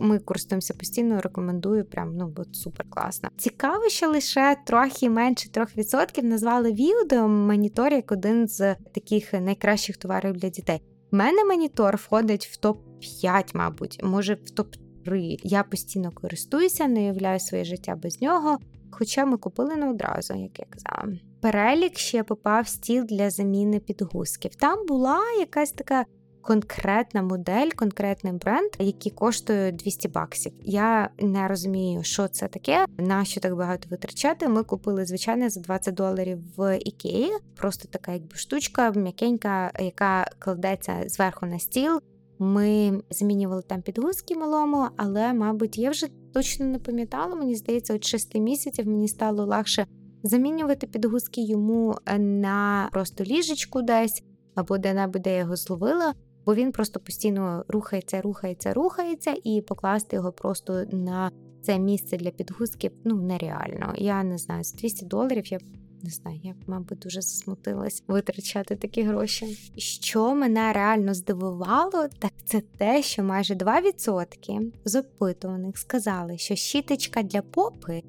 Ми 0.00 0.18
користуємося 0.18 0.74
постійно, 0.74 1.20
рекомендую. 1.20 1.84
Прям 1.84 2.16
ну 2.16 2.32
от 2.36 2.56
супер 2.56 2.86
класно. 2.90 3.28
Цікаво, 3.36 3.88
що 3.88 4.10
лише 4.10 4.56
трохи 4.66 5.10
менше 5.10 5.48
3% 5.48 6.22
назвали 6.22 6.72
відео 6.72 7.28
монітор 7.28 7.92
як 7.92 8.12
один 8.12 8.48
з 8.48 8.59
таких 8.94 9.32
найкращих 9.32 9.96
товарів 9.96 10.32
для 10.32 10.48
дітей. 10.48 10.82
У 11.12 11.16
мене 11.16 11.44
монітор 11.44 11.96
входить 11.96 12.46
в 12.46 12.56
топ 12.56 12.78
5 13.20 13.54
мабуть, 13.54 14.00
може 14.02 14.34
в 14.34 14.50
топ 14.50 14.74
3 15.04 15.36
Я 15.42 15.62
постійно 15.62 16.10
користуюся, 16.12 16.88
не 16.88 17.00
уявляю 17.00 17.40
своє 17.40 17.64
життя 17.64 17.96
без 17.96 18.22
нього. 18.22 18.58
Хоча 18.90 19.24
ми 19.24 19.36
купили 19.36 19.76
не 19.76 19.90
одразу, 19.90 20.34
як 20.34 20.58
я 20.58 20.64
казала. 20.70 21.18
Перелік 21.40 21.98
ще 21.98 22.22
попав 22.22 22.68
стіл 22.68 23.04
для 23.04 23.30
заміни 23.30 23.80
підгузків. 23.80 24.54
Там 24.54 24.86
була 24.86 25.20
якась 25.38 25.72
така 25.72 26.04
конкретна 26.42 27.22
модель, 27.22 27.70
конкретний 27.76 28.32
бренд, 28.32 28.70
який 28.78 29.12
коштує 29.12 29.72
200 29.72 30.08
баксів. 30.08 30.52
Я 30.62 31.10
не 31.18 31.48
розумію, 31.48 32.02
що 32.02 32.28
це 32.28 32.48
таке, 32.48 32.86
на 32.98 33.24
що 33.24 33.40
так 33.40 33.56
багато 33.56 33.88
витрачати. 33.90 34.48
Ми 34.48 34.62
купили 34.62 35.04
звичайно 35.04 35.50
за 35.50 35.60
20 35.60 35.94
доларів 35.94 36.38
в 36.56 36.78
Ікеї. 36.78 37.30
Просто 37.56 37.88
така, 37.88 38.12
якби 38.12 38.36
штучка, 38.36 38.90
м'якенька, 38.90 39.70
яка 39.80 40.30
кладеться 40.38 41.04
зверху 41.06 41.46
на 41.46 41.58
стіл. 41.58 42.00
Ми 42.38 43.02
змінювали 43.10 43.62
там 43.62 43.82
підгузки 43.82 44.36
малому, 44.36 44.86
але, 44.96 45.32
мабуть, 45.32 45.78
я 45.78 45.90
вже 45.90 46.06
точно 46.34 46.66
не 46.66 46.78
пам'ятала. 46.78 47.34
Мені 47.34 47.54
здається, 47.54 47.94
от 47.94 48.04
6 48.04 48.34
місяців 48.34 48.86
мені 48.86 49.08
стало 49.08 49.44
легше 49.44 49.86
замінювати 50.22 50.86
підгузки 50.86 51.40
йому 51.40 51.96
на 52.18 52.88
просто 52.92 53.24
ліжечку 53.24 53.82
десь 53.82 54.22
або 54.54 54.78
де-небудь 54.78 55.22
де 55.22 55.32
я 55.32 55.38
його 55.38 55.56
зловила. 55.56 56.14
Бо 56.50 56.54
він 56.54 56.72
просто 56.72 57.00
постійно 57.00 57.64
рухається, 57.68 58.20
рухається, 58.20 58.72
рухається, 58.72 59.34
і 59.44 59.60
покласти 59.60 60.16
його 60.16 60.32
просто 60.32 60.84
на 60.92 61.30
це 61.62 61.78
місце 61.78 62.16
для 62.16 62.30
підгузків 62.30 62.92
ну 63.04 63.16
нереально. 63.22 63.94
Я 63.96 64.22
не 64.22 64.38
знаю, 64.38 64.64
з 64.64 64.72
200 64.72 65.06
доларів 65.06 65.46
я 65.46 65.58
не 66.02 66.10
знаю, 66.10 66.40
я, 66.42 66.54
мабуть, 66.66 66.98
дуже 66.98 67.22
засмутилась 67.22 68.02
витрачати 68.08 68.76
такі 68.76 69.02
гроші. 69.02 69.72
Що 69.76 70.34
мене 70.34 70.72
реально 70.72 71.14
здивувало, 71.14 72.08
так 72.18 72.32
це 72.44 72.60
те, 72.60 73.02
що 73.02 73.24
майже 73.24 73.54
2% 73.54 74.72
з 74.84 74.94
опитуваних 75.00 75.78
сказали, 75.78 76.38
що 76.38 76.54
щіточка 76.54 77.22
для 77.22 77.42
попи 77.42 78.02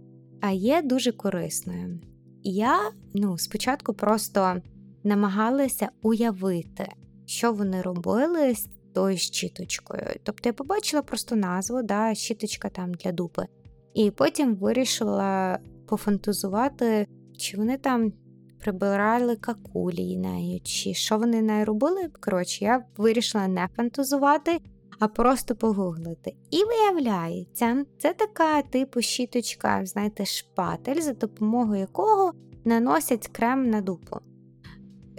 є 0.53 0.81
дуже 0.81 1.11
корисною. 1.11 1.99
я 2.43 2.91
ну, 3.13 3.37
спочатку 3.37 3.93
просто 3.93 4.61
намагалася 5.03 5.89
уявити, 6.01 6.87
що 7.31 7.53
вони 7.53 7.81
робили 7.81 8.55
з 8.55 8.69
тою 8.93 9.17
щіточкою. 9.17 10.03
Тобто 10.23 10.49
я 10.49 10.53
побачила 10.53 11.01
просто 11.01 11.35
назву, 11.35 11.83
да, 11.83 12.15
щіточка 12.15 12.69
там 12.69 12.93
для 12.93 13.11
дупи. 13.11 13.45
І 13.93 14.11
потім 14.11 14.55
вирішила 14.55 15.59
пофантазувати 15.87 17.07
чи 17.37 17.57
вони 17.57 17.77
там 17.77 18.13
прибирали 18.59 19.35
какулі 19.35 20.17
нею, 20.17 20.59
чи 20.63 20.93
що 20.93 21.17
вони 21.17 21.41
нею 21.41 21.65
робили. 21.65 22.09
Коротше, 22.19 22.65
я 22.65 22.83
вирішила 22.97 23.47
не 23.47 23.67
фантазувати, 23.75 24.59
а 24.99 25.07
просто 25.07 25.55
погуглити. 25.55 26.35
І 26.51 26.63
виявляється, 26.63 27.85
це 27.99 28.13
така 28.13 28.61
типу 28.61 29.01
щіточка, 29.01 29.85
знаєте, 29.85 30.25
шпатель, 30.25 31.01
за 31.01 31.13
допомогою 31.13 31.79
якого 31.79 32.33
наносять 32.65 33.27
крем 33.27 33.69
на 33.69 33.81
дупу. 33.81 34.19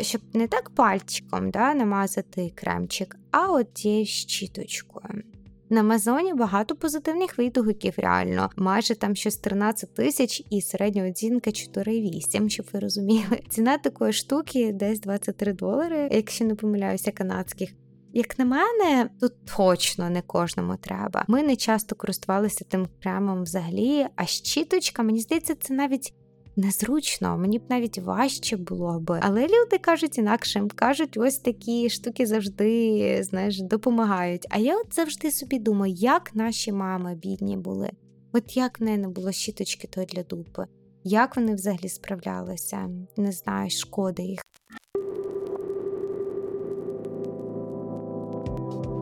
Щоб 0.03 0.21
не 0.33 0.49
так 0.49 0.71
пальчиком 0.71 1.51
да, 1.51 1.75
намазати 1.75 2.53
кремчик, 2.55 3.17
а 3.31 3.53
от 3.53 3.75
тією 3.75 4.07
щіточкою. 4.07 5.23
На 5.71 5.81
Амазоні 5.81 6.35
багато 6.35 6.77
позитивних 6.77 7.39
відгуків, 7.39 7.95
реально. 7.97 8.51
Майже 8.57 8.95
там 8.95 9.17
щось 9.17 9.37
13 9.37 9.95
тисяч 9.95 10.43
і 10.51 10.61
середня 10.61 11.09
оцінка 11.09 11.51
4,8, 11.51 12.49
щоб 12.49 12.67
ви 12.73 12.81
розуміли. 12.81 13.41
Ціна 13.49 13.79
такої 13.79 14.13
штуки 14.13 14.73
десь 14.73 15.01
23 15.01 15.53
долари, 15.53 16.09
якщо 16.13 16.45
не 16.45 16.55
помиляюся, 16.55 17.11
канадських. 17.11 17.71
Як 18.13 18.39
на 18.39 18.45
мене, 18.45 19.11
тут 19.21 19.33
точно 19.57 20.11
не 20.11 20.23
кожному 20.23 20.77
треба. 20.77 21.25
Ми 21.29 21.43
не 21.43 21.57
часто 21.57 21.97
користувалися 21.97 22.65
тим 22.69 22.89
кремом 23.03 23.43
взагалі, 23.43 24.07
а 24.17 24.27
щіточка, 24.27 25.03
мені 25.03 25.21
здається, 25.21 25.55
це 25.55 25.75
навіть 25.75 26.15
незручно, 26.57 27.39
мені 27.39 27.59
б 27.59 27.63
навіть 27.69 27.99
важче 27.99 28.57
було 28.57 29.01
би. 29.01 29.21
Але 29.23 29.43
люди 29.43 29.79
кажуть 29.81 30.19
інакше, 30.19 30.69
кажуть, 30.75 31.17
ось 31.17 31.39
такі 31.39 31.91
штуки 31.91 32.27
завжди 32.27 33.23
знаєш, 33.23 33.61
допомагають. 33.61 34.47
А 34.51 34.59
я 34.59 34.77
от 34.77 34.95
завжди 34.95 35.31
собі 35.31 35.59
думаю, 35.59 35.93
як 35.93 36.35
наші 36.35 36.73
мами 36.73 37.15
бідні 37.15 37.57
були. 37.57 37.91
От 38.33 38.57
як 38.57 38.81
в 38.81 38.83
неї 38.83 38.99
не 38.99 39.09
було 39.09 39.33
щіточки 39.33 39.89
той 39.89 40.07
для 40.07 40.23
дупи, 40.23 40.67
як 41.05 41.37
вони 41.37 41.55
взагалі 41.55 41.89
справлялися, 41.89 42.89
не 43.17 43.33
знаю, 43.33 43.71
шкода 43.71 44.23
їх. 44.23 44.41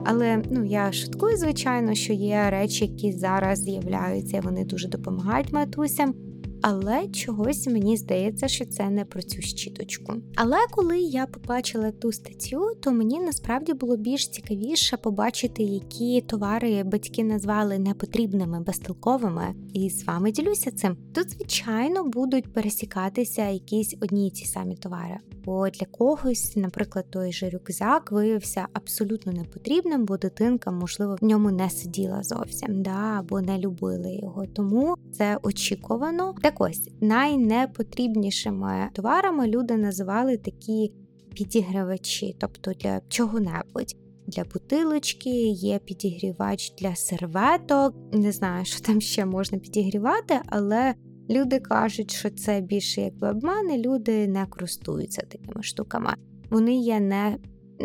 Але 0.05 0.43
ну 0.51 0.65
я 0.65 0.93
шуткую, 0.93 1.37
звичайно, 1.37 1.95
що 1.95 2.13
є 2.13 2.51
речі, 2.51 2.87
які 2.87 3.13
зараз 3.13 3.59
з'являються, 3.59 4.41
вони 4.41 4.65
дуже 4.65 4.89
допомагають 4.89 5.53
матусям 5.53 6.15
але 6.61 7.09
чогось 7.09 7.67
мені 7.67 7.97
здається, 7.97 8.49
що 8.49 8.65
це 8.65 8.91
не 8.91 9.05
про 9.05 9.23
цю 9.23 9.43
щіточку. 9.43 10.15
Але 10.37 10.57
коли 10.71 10.99
я 10.99 11.27
побачила 11.27 11.91
ту 11.91 12.13
статтю, 12.13 12.75
то 12.81 12.93
мені 12.93 13.21
насправді 13.21 13.73
було 13.73 13.97
більш 13.97 14.29
цікавіше 14.29 14.97
побачити, 14.97 15.63
які 15.63 16.21
товари 16.21 16.85
батьки 16.85 17.25
назвали 17.25 17.79
непотрібними, 17.79 18.61
безтолковими, 18.61 19.55
і 19.73 19.91
з 19.91 20.05
вами 20.05 20.33
ділюся 20.33 20.71
цим. 20.71 20.97
Тут, 21.15 21.31
звичайно, 21.31 22.05
будуть 22.05 22.53
пересікатися 22.53 23.49
якісь 23.49 23.97
одні 24.01 24.27
й 24.27 24.31
ті 24.31 24.47
самі 24.47 24.77
товари. 24.77 25.19
Бо 25.51 25.71
для 25.71 25.87
когось, 25.87 26.57
наприклад, 26.57 27.07
той 27.11 27.33
же 27.33 27.51
рюкзак 27.51 28.13
виявився 28.13 28.67
абсолютно 28.73 29.33
непотрібним, 29.33 30.05
бо 30.05 30.17
дитинка, 30.17 30.71
можливо, 30.71 31.17
в 31.21 31.25
ньому 31.25 31.51
не 31.51 31.71
сиділа 31.71 32.23
зовсім, 32.23 32.83
да, 32.83 33.19
або 33.19 33.41
не 33.41 33.59
любили 33.59 34.15
його. 34.15 34.47
Тому 34.47 34.95
це 35.13 35.39
очікувано. 35.43 36.35
Так 36.43 36.61
ось 36.61 36.91
найнепотрібнішими 37.01 38.89
товарами 38.93 39.47
люди 39.47 39.77
називали 39.77 40.37
такі 40.37 40.93
підігрівачі, 41.35 42.37
тобто 42.39 42.73
для 42.73 43.01
чого-небудь. 43.09 43.97
Для 44.27 44.45
бутилочки, 44.45 45.31
є 45.49 45.79
підігрівач 45.79 46.73
для 46.79 46.97
серветок. 46.97 47.95
Не 48.13 48.33
знаю, 48.33 48.65
що 48.65 48.81
там 48.81 49.01
ще 49.01 49.27
можна 49.27 49.59
підігрівати, 49.59 50.41
але 50.47 50.95
люди 51.31 51.59
кажуть, 51.59 52.11
що 52.15 52.31
це 52.31 52.61
більше 52.61 53.01
якби 53.01 53.31
обмани, 53.31 53.79
люди 53.79 54.29
не 54.29 54.47
користуються 54.47 55.23
такими 55.23 55.63
штуками. 55.63 56.15
Вони 56.51 56.77
є 56.77 57.01
не, 57.01 57.39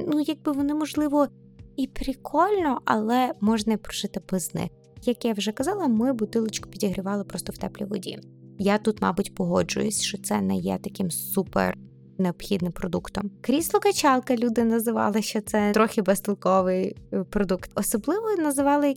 ну 0.08 0.20
якби 0.20 0.52
вони, 0.52 0.74
можливо, 0.74 1.28
і 1.76 1.88
прикольно, 1.88 2.82
але 2.86 3.32
можна 3.42 3.78
прожити 3.78 4.22
без 4.32 4.56
них. 4.56 4.70
Як 5.04 5.26
я 5.26 5.34
вже 5.34 5.52
казала, 5.52 5.88
ми 5.88 6.14
бутилочку 6.14 6.70
підігрівали 6.70 7.24
просто 7.24 7.54
в 7.54 7.58
теплій 7.58 7.86
воді. 7.86 8.20
Я 8.60 8.78
тут, 8.78 9.02
мабуть, 9.02 9.36
погоджуюсь, 9.36 10.02
що 10.02 10.18
це 10.18 10.42
не 10.42 10.58
є 10.58 10.80
таким 10.84 11.12
супер 11.12 11.78
необхідним 12.18 12.72
продуктом. 12.72 13.32
Крісло 13.42 13.80
качалка 13.80 14.36
люди 14.36 14.64
називали, 14.64 15.22
що 15.22 15.42
це 15.42 15.72
трохи 15.72 16.02
безтолковий 16.02 16.96
е, 17.14 17.24
продукт. 17.24 17.72
Особливо 17.76 18.36
називали 18.38 18.96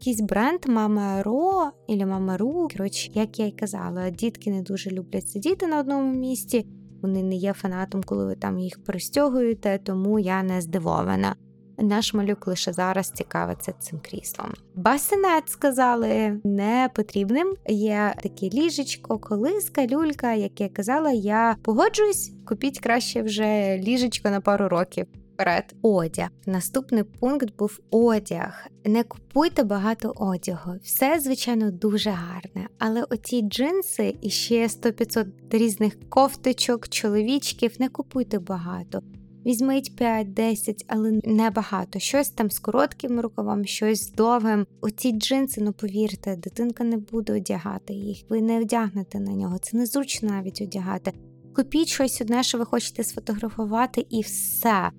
якийсь 0.00 0.20
бренд 0.20 0.60
Мама 0.66 1.22
Ро 1.22 1.70
або 1.88 2.06
Мама. 2.06 2.38
Коротше, 2.72 3.10
як 3.14 3.38
я 3.38 3.46
й 3.46 3.50
казала, 3.50 4.10
дітки 4.10 4.50
не 4.50 4.62
дуже 4.62 4.90
люблять 4.90 5.28
сидіти 5.28 5.66
на 5.66 5.80
одному 5.80 6.14
місці. 6.14 6.66
Вони 7.02 7.22
не 7.22 7.34
є 7.34 7.52
фанатом, 7.52 8.02
коли 8.02 8.26
ви 8.26 8.34
там 8.34 8.58
їх 8.58 8.84
пристягуєте, 8.84 9.80
тому 9.84 10.18
я 10.18 10.42
не 10.42 10.60
здивована. 10.60 11.34
Наш 11.78 12.14
малюк 12.14 12.46
лише 12.46 12.72
зараз 12.72 13.10
цікавиться 13.10 13.72
цим 13.72 14.00
кріслом. 14.02 14.52
Басинет 14.74 15.48
сказали 15.48 16.40
не 16.44 16.90
потрібним. 16.94 17.54
Є 17.68 18.14
таке 18.22 18.48
ліжечко, 18.48 19.18
колиска, 19.18 19.86
люлька. 19.86 20.34
Як 20.34 20.60
я 20.60 20.68
казала, 20.68 21.10
я 21.10 21.56
погоджуюсь, 21.62 22.32
купіть 22.46 22.80
краще 22.80 23.22
вже 23.22 23.78
ліжечко 23.78 24.30
на 24.30 24.40
пару 24.40 24.68
років. 24.68 25.06
Вперед, 25.40 25.74
одяг. 25.82 26.28
Наступний 26.46 27.02
пункт 27.02 27.56
був 27.58 27.80
одяг. 27.90 28.66
Не 28.84 29.02
купуйте 29.02 29.62
багато 29.64 30.12
одягу. 30.16 30.72
Все, 30.82 31.20
звичайно, 31.20 31.70
дуже 31.70 32.10
гарне. 32.10 32.68
Але 32.78 33.02
оці 33.02 33.42
джинси 33.42 34.16
і 34.20 34.30
ще 34.30 34.66
100-500 34.66 35.26
різних 35.50 36.08
кофточок, 36.08 36.88
чоловічків, 36.88 37.72
не 37.78 37.88
купуйте 37.88 38.38
багато. 38.38 39.02
Візьміть 39.46 40.00
5-10, 40.00 40.84
але 40.86 41.20
не 41.24 41.50
багато. 41.50 41.98
Щось 41.98 42.30
там 42.30 42.50
з 42.50 42.58
коротким 42.58 43.20
рукавом, 43.20 43.64
щось 43.64 44.02
з 44.02 44.12
довгим. 44.12 44.66
Оці 44.80 45.12
джинси, 45.12 45.60
ну 45.60 45.72
повірте, 45.72 46.36
дитинка 46.36 46.84
не 46.84 46.96
буде 46.96 47.32
одягати 47.32 47.92
їх. 47.92 48.24
Ви 48.28 48.40
не 48.40 48.60
одягнете 48.60 49.20
на 49.20 49.32
нього. 49.32 49.58
Це 49.58 49.76
незручно 49.76 50.28
навіть 50.28 50.60
одягати. 50.60 51.12
Купіть 51.56 51.88
щось 51.88 52.20
одне, 52.20 52.42
що 52.42 52.58
ви 52.58 52.64
хочете 52.64 53.04
сфотографувати, 53.04 54.06
і 54.10 54.20
все. 54.20 54.90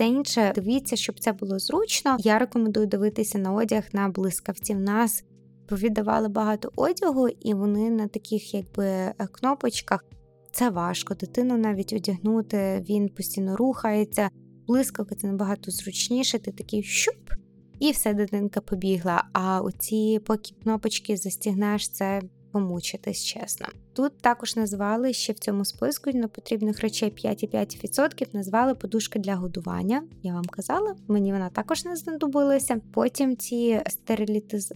Все 0.00 0.08
інше, 0.08 0.52
дивіться, 0.54 0.96
щоб 0.96 1.20
це 1.20 1.32
було 1.32 1.58
зручно. 1.58 2.16
Я 2.20 2.38
рекомендую 2.38 2.86
дивитися 2.86 3.38
на 3.38 3.52
одяг 3.52 3.84
на 3.92 4.08
блискавці. 4.08 4.74
В 4.74 4.80
нас 4.80 5.24
повіддавали 5.68 6.28
багато 6.28 6.72
одягу, 6.76 7.28
і 7.28 7.54
вони 7.54 7.90
на 7.90 8.08
таких, 8.08 8.54
якби 8.54 9.12
кнопочках 9.32 10.04
це 10.52 10.70
важко. 10.70 11.14
Дитину 11.14 11.56
навіть 11.56 11.92
одягнути, 11.92 12.84
він 12.88 13.08
постійно 13.08 13.56
рухається, 13.56 14.30
блискавка 14.66 15.14
це 15.14 15.26
набагато 15.26 15.70
зручніше, 15.70 16.38
ти 16.38 16.52
такий 16.52 16.82
щуп, 16.82 17.30
і 17.78 17.90
все 17.90 18.14
дитинка 18.14 18.60
побігла. 18.60 19.24
А 19.32 19.60
оці 19.60 20.20
поки 20.26 20.54
кнопочки 20.62 21.16
застігнеш, 21.16 21.88
це 21.88 22.22
помучитись, 22.52 23.24
чесно. 23.24 23.66
Тут 23.92 24.18
також 24.18 24.56
назвали 24.56 25.12
ще 25.12 25.32
в 25.32 25.38
цьому 25.38 25.64
списку 25.64 26.10
на 26.10 26.28
потрібних 26.28 26.80
речей 26.80 27.12
5,5% 27.24 28.26
назвали 28.32 28.74
подушки 28.74 29.18
для 29.18 29.34
годування. 29.34 30.02
Я 30.22 30.34
вам 30.34 30.44
казала, 30.44 30.96
мені 31.08 31.32
вона 31.32 31.50
також 31.50 31.84
не 31.84 31.96
знадобилася. 31.96 32.80
Потім 32.92 33.36
ці 33.36 33.80
стерилітиз... 33.88 34.72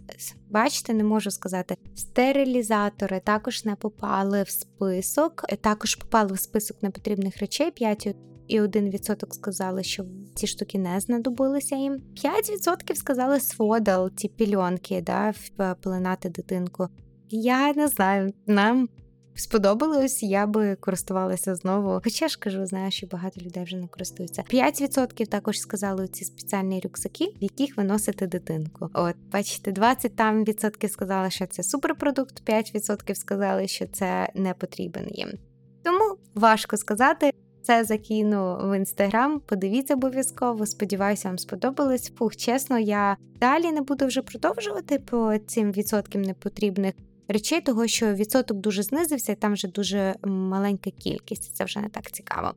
бачите, 0.51 0.95
не 0.95 1.05
можу 1.05 1.31
сказати. 1.31 1.77
Стерилізатори 1.95 3.21
також 3.25 3.65
не 3.65 3.75
попали 3.75 4.43
в 4.43 4.51
список, 4.51 5.45
також 5.61 5.95
попали 5.95 6.33
в 6.33 6.39
список 6.39 6.83
непотрібних 6.83 7.39
речей 7.39 7.71
5 7.71 8.17
і 8.49 8.61
1% 8.61 9.33
сказали, 9.33 9.83
що 9.83 10.05
ці 10.35 10.47
штуки 10.47 10.79
не 10.79 11.01
знадобилися 11.01 11.77
їм. 11.77 12.03
5% 12.25 12.95
сказали 12.95 13.41
сводал, 13.41 14.11
ті 14.11 14.29
пільонки, 14.29 15.03
да, 15.03 15.35
вплинати 15.59 16.29
дитинку. 16.29 16.89
Я 17.37 17.73
не 17.73 17.89
знаю, 17.89 18.33
нам 18.47 18.89
сподобалось, 19.35 20.23
я 20.23 20.47
би 20.47 20.77
користувалася 20.77 21.55
знову. 21.55 22.01
Хоча 22.05 22.29
ж 22.29 22.39
кажу, 22.39 22.67
знаю, 22.67 22.91
що 22.91 23.07
багато 23.07 23.41
людей 23.41 23.65
вже 23.65 23.77
не 23.77 23.87
користуються. 23.87 24.45
5% 24.51 25.27
також 25.27 25.61
сказали 25.61 26.09
ці 26.09 26.25
спеціальні 26.25 26.81
рюкзаки, 26.85 27.25
в 27.25 27.43
яких 27.43 27.77
ви 27.77 27.85
носите 27.85 28.27
дитинку. 28.27 28.91
От, 28.93 29.17
бачите, 29.33 29.73
20 29.73 30.17
там 30.17 30.45
відсотків 30.45 30.91
сказали, 30.91 31.31
що 31.31 31.47
це 31.47 31.63
суперпродукт, 31.63 32.51
5% 32.51 33.15
сказали, 33.15 33.69
що 33.69 33.87
це 33.87 34.29
не 34.35 34.55
потрібен 34.55 35.09
їм. 35.11 35.29
Тому 35.83 36.17
важко 36.35 36.77
сказати. 36.77 37.31
Це 37.63 37.85
закину 37.85 38.59
в 38.63 38.77
інстаграм. 38.77 39.41
Подивіться 39.41 39.95
обов'язково. 39.95 40.67
Сподіваюся, 40.67 41.29
вам 41.29 41.39
сподобалось. 41.39 42.13
Фух, 42.19 42.37
чесно, 42.37 42.79
я 42.79 43.17
далі 43.41 43.73
не 43.73 43.81
буду 43.81 44.07
вже 44.07 44.23
продовжувати 44.23 44.99
по 44.99 45.39
цим 45.47 45.73
відсоткам 45.73 46.23
непотрібних 46.23 46.95
речей, 47.29 47.61
того 47.61 47.87
що 47.87 48.15
відсоток 48.15 48.59
дуже 48.59 48.83
знизився, 48.83 49.33
і 49.33 49.37
там 49.37 49.53
вже 49.53 49.69
дуже 49.69 50.15
маленька 50.25 50.91
кількість. 50.91 51.57
Це 51.57 51.65
вже 51.65 51.81
не 51.81 51.89
так 51.89 52.13
цікаво. 52.13 52.55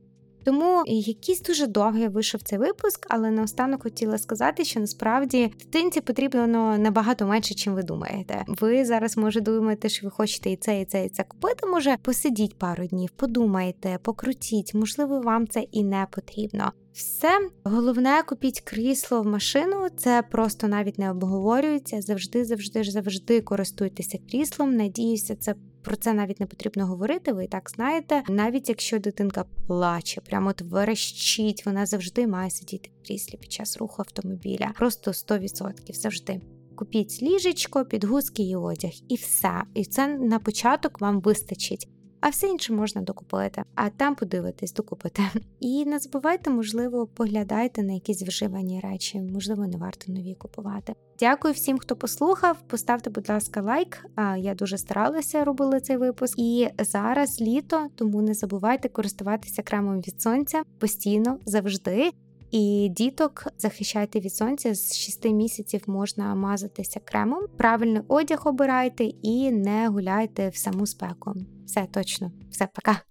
Тому 0.47 0.83
якийсь 0.85 1.41
дуже 1.41 1.67
довгий 1.67 2.07
вийшов 2.07 2.41
цей 2.41 2.59
випуск, 2.59 3.07
але 3.09 3.31
наостанок 3.31 3.83
хотіла 3.83 4.17
сказати, 4.17 4.65
що 4.65 4.79
насправді 4.79 5.47
дитинці 5.59 6.01
потрібно 6.01 6.47
набагато 6.77 7.27
менше, 7.27 7.53
чим 7.53 7.73
ви 7.73 7.83
думаєте. 7.83 8.45
Ви 8.47 8.85
зараз 8.85 9.17
може 9.17 9.41
думаєте, 9.41 9.89
що 9.89 10.07
ви 10.07 10.11
хочете 10.11 10.49
і 10.49 10.55
це, 10.55 10.81
і 10.81 10.85
це, 10.85 11.05
і 11.05 11.09
це 11.09 11.23
купити. 11.23 11.67
Може 11.67 11.97
посидіть 12.01 12.57
пару 12.57 12.87
днів, 12.87 13.09
подумайте, 13.15 13.99
покрутіть, 14.01 14.73
можливо, 14.73 15.21
вам 15.21 15.47
це 15.47 15.59
і 15.59 15.83
не 15.83 16.07
потрібно. 16.11 16.71
Все 16.97 17.49
головне, 17.63 18.23
купіть 18.23 18.61
крісло 18.61 19.21
в 19.21 19.25
машину. 19.25 19.87
Це 19.97 20.23
просто 20.31 20.67
навіть 20.67 20.99
не 20.99 21.11
обговорюється. 21.11 22.01
Завжди, 22.01 22.45
завжди 22.45 22.83
завжди 22.83 23.41
користуйтеся 23.41 24.19
кріслом. 24.31 24.75
Надіюся, 24.75 25.35
це 25.35 25.55
про 25.81 25.95
це 25.95 26.13
навіть 26.13 26.39
не 26.39 26.45
потрібно 26.45 26.85
говорити. 26.85 27.33
Ви 27.33 27.45
і 27.45 27.47
так 27.47 27.69
знаєте. 27.75 28.23
Навіть 28.29 28.69
якщо 28.69 28.99
дитинка 28.99 29.45
плаче, 29.67 30.21
прямо 30.21 30.49
от 30.49 30.61
верещить, 30.61 31.65
вона 31.65 31.85
завжди 31.85 32.27
має 32.27 32.49
сидіти 32.49 32.89
в 33.01 33.07
кріслі 33.07 33.37
під 33.37 33.51
час 33.51 33.77
руху 33.77 33.95
автомобіля. 34.01 34.71
Просто 34.75 35.11
100% 35.11 35.93
завжди. 35.93 36.41
Купіть 36.75 37.21
ліжечко, 37.21 37.85
підгузки 37.85 38.43
і 38.43 38.55
одяг, 38.55 38.91
і 39.07 39.15
все. 39.15 39.63
І 39.73 39.85
це 39.85 40.07
на 40.07 40.39
початок 40.39 41.01
вам 41.01 41.21
вистачить. 41.21 41.89
А 42.27 42.29
все 42.29 42.47
інше 42.47 42.73
можна 42.73 43.01
докупити. 43.01 43.63
А 43.75 43.89
там 43.89 44.15
подивитись, 44.15 44.73
докупити. 44.73 45.21
І 45.59 45.85
не 45.85 45.99
забувайте, 45.99 46.49
можливо, 46.49 47.07
поглядайте 47.07 47.83
на 47.83 47.93
якісь 47.93 48.21
вживані 48.21 48.79
речі, 48.79 49.21
можливо, 49.21 49.67
не 49.67 49.77
варто 49.77 50.11
нові 50.11 50.35
купувати. 50.35 50.93
Дякую 51.19 51.53
всім, 51.53 51.77
хто 51.77 51.95
послухав. 51.95 52.57
Поставте, 52.67 53.09
будь 53.09 53.29
ласка, 53.29 53.61
лайк. 53.61 54.05
Я 54.37 54.55
дуже 54.55 54.77
старалася 54.77 55.43
робила 55.43 55.79
цей 55.79 55.97
випуск. 55.97 56.39
І 56.39 56.69
зараз 56.79 57.41
літо, 57.41 57.87
тому 57.95 58.21
не 58.21 58.33
забувайте 58.33 58.89
користуватися 58.89 59.63
кремом 59.63 60.01
від 60.01 60.21
сонця 60.21 60.63
постійно 60.79 61.39
завжди. 61.45 62.11
І 62.51 62.89
діток 62.91 63.47
захищайте 63.57 64.19
від 64.19 64.33
сонця 64.33 64.73
з 64.75 64.95
6 64.95 65.25
місяців 65.25 65.81
можна 65.87 66.35
мазатися 66.35 66.99
кремом. 66.99 67.47
Правильний 67.57 68.01
одяг 68.07 68.41
обирайте 68.45 69.03
і 69.03 69.51
не 69.51 69.87
гуляйте 69.87 70.49
в 70.49 70.55
саму 70.55 70.85
спеку. 70.85 71.33
Все 71.65 71.87
точно, 71.91 72.31
все 72.51 72.67
пока. 72.73 73.01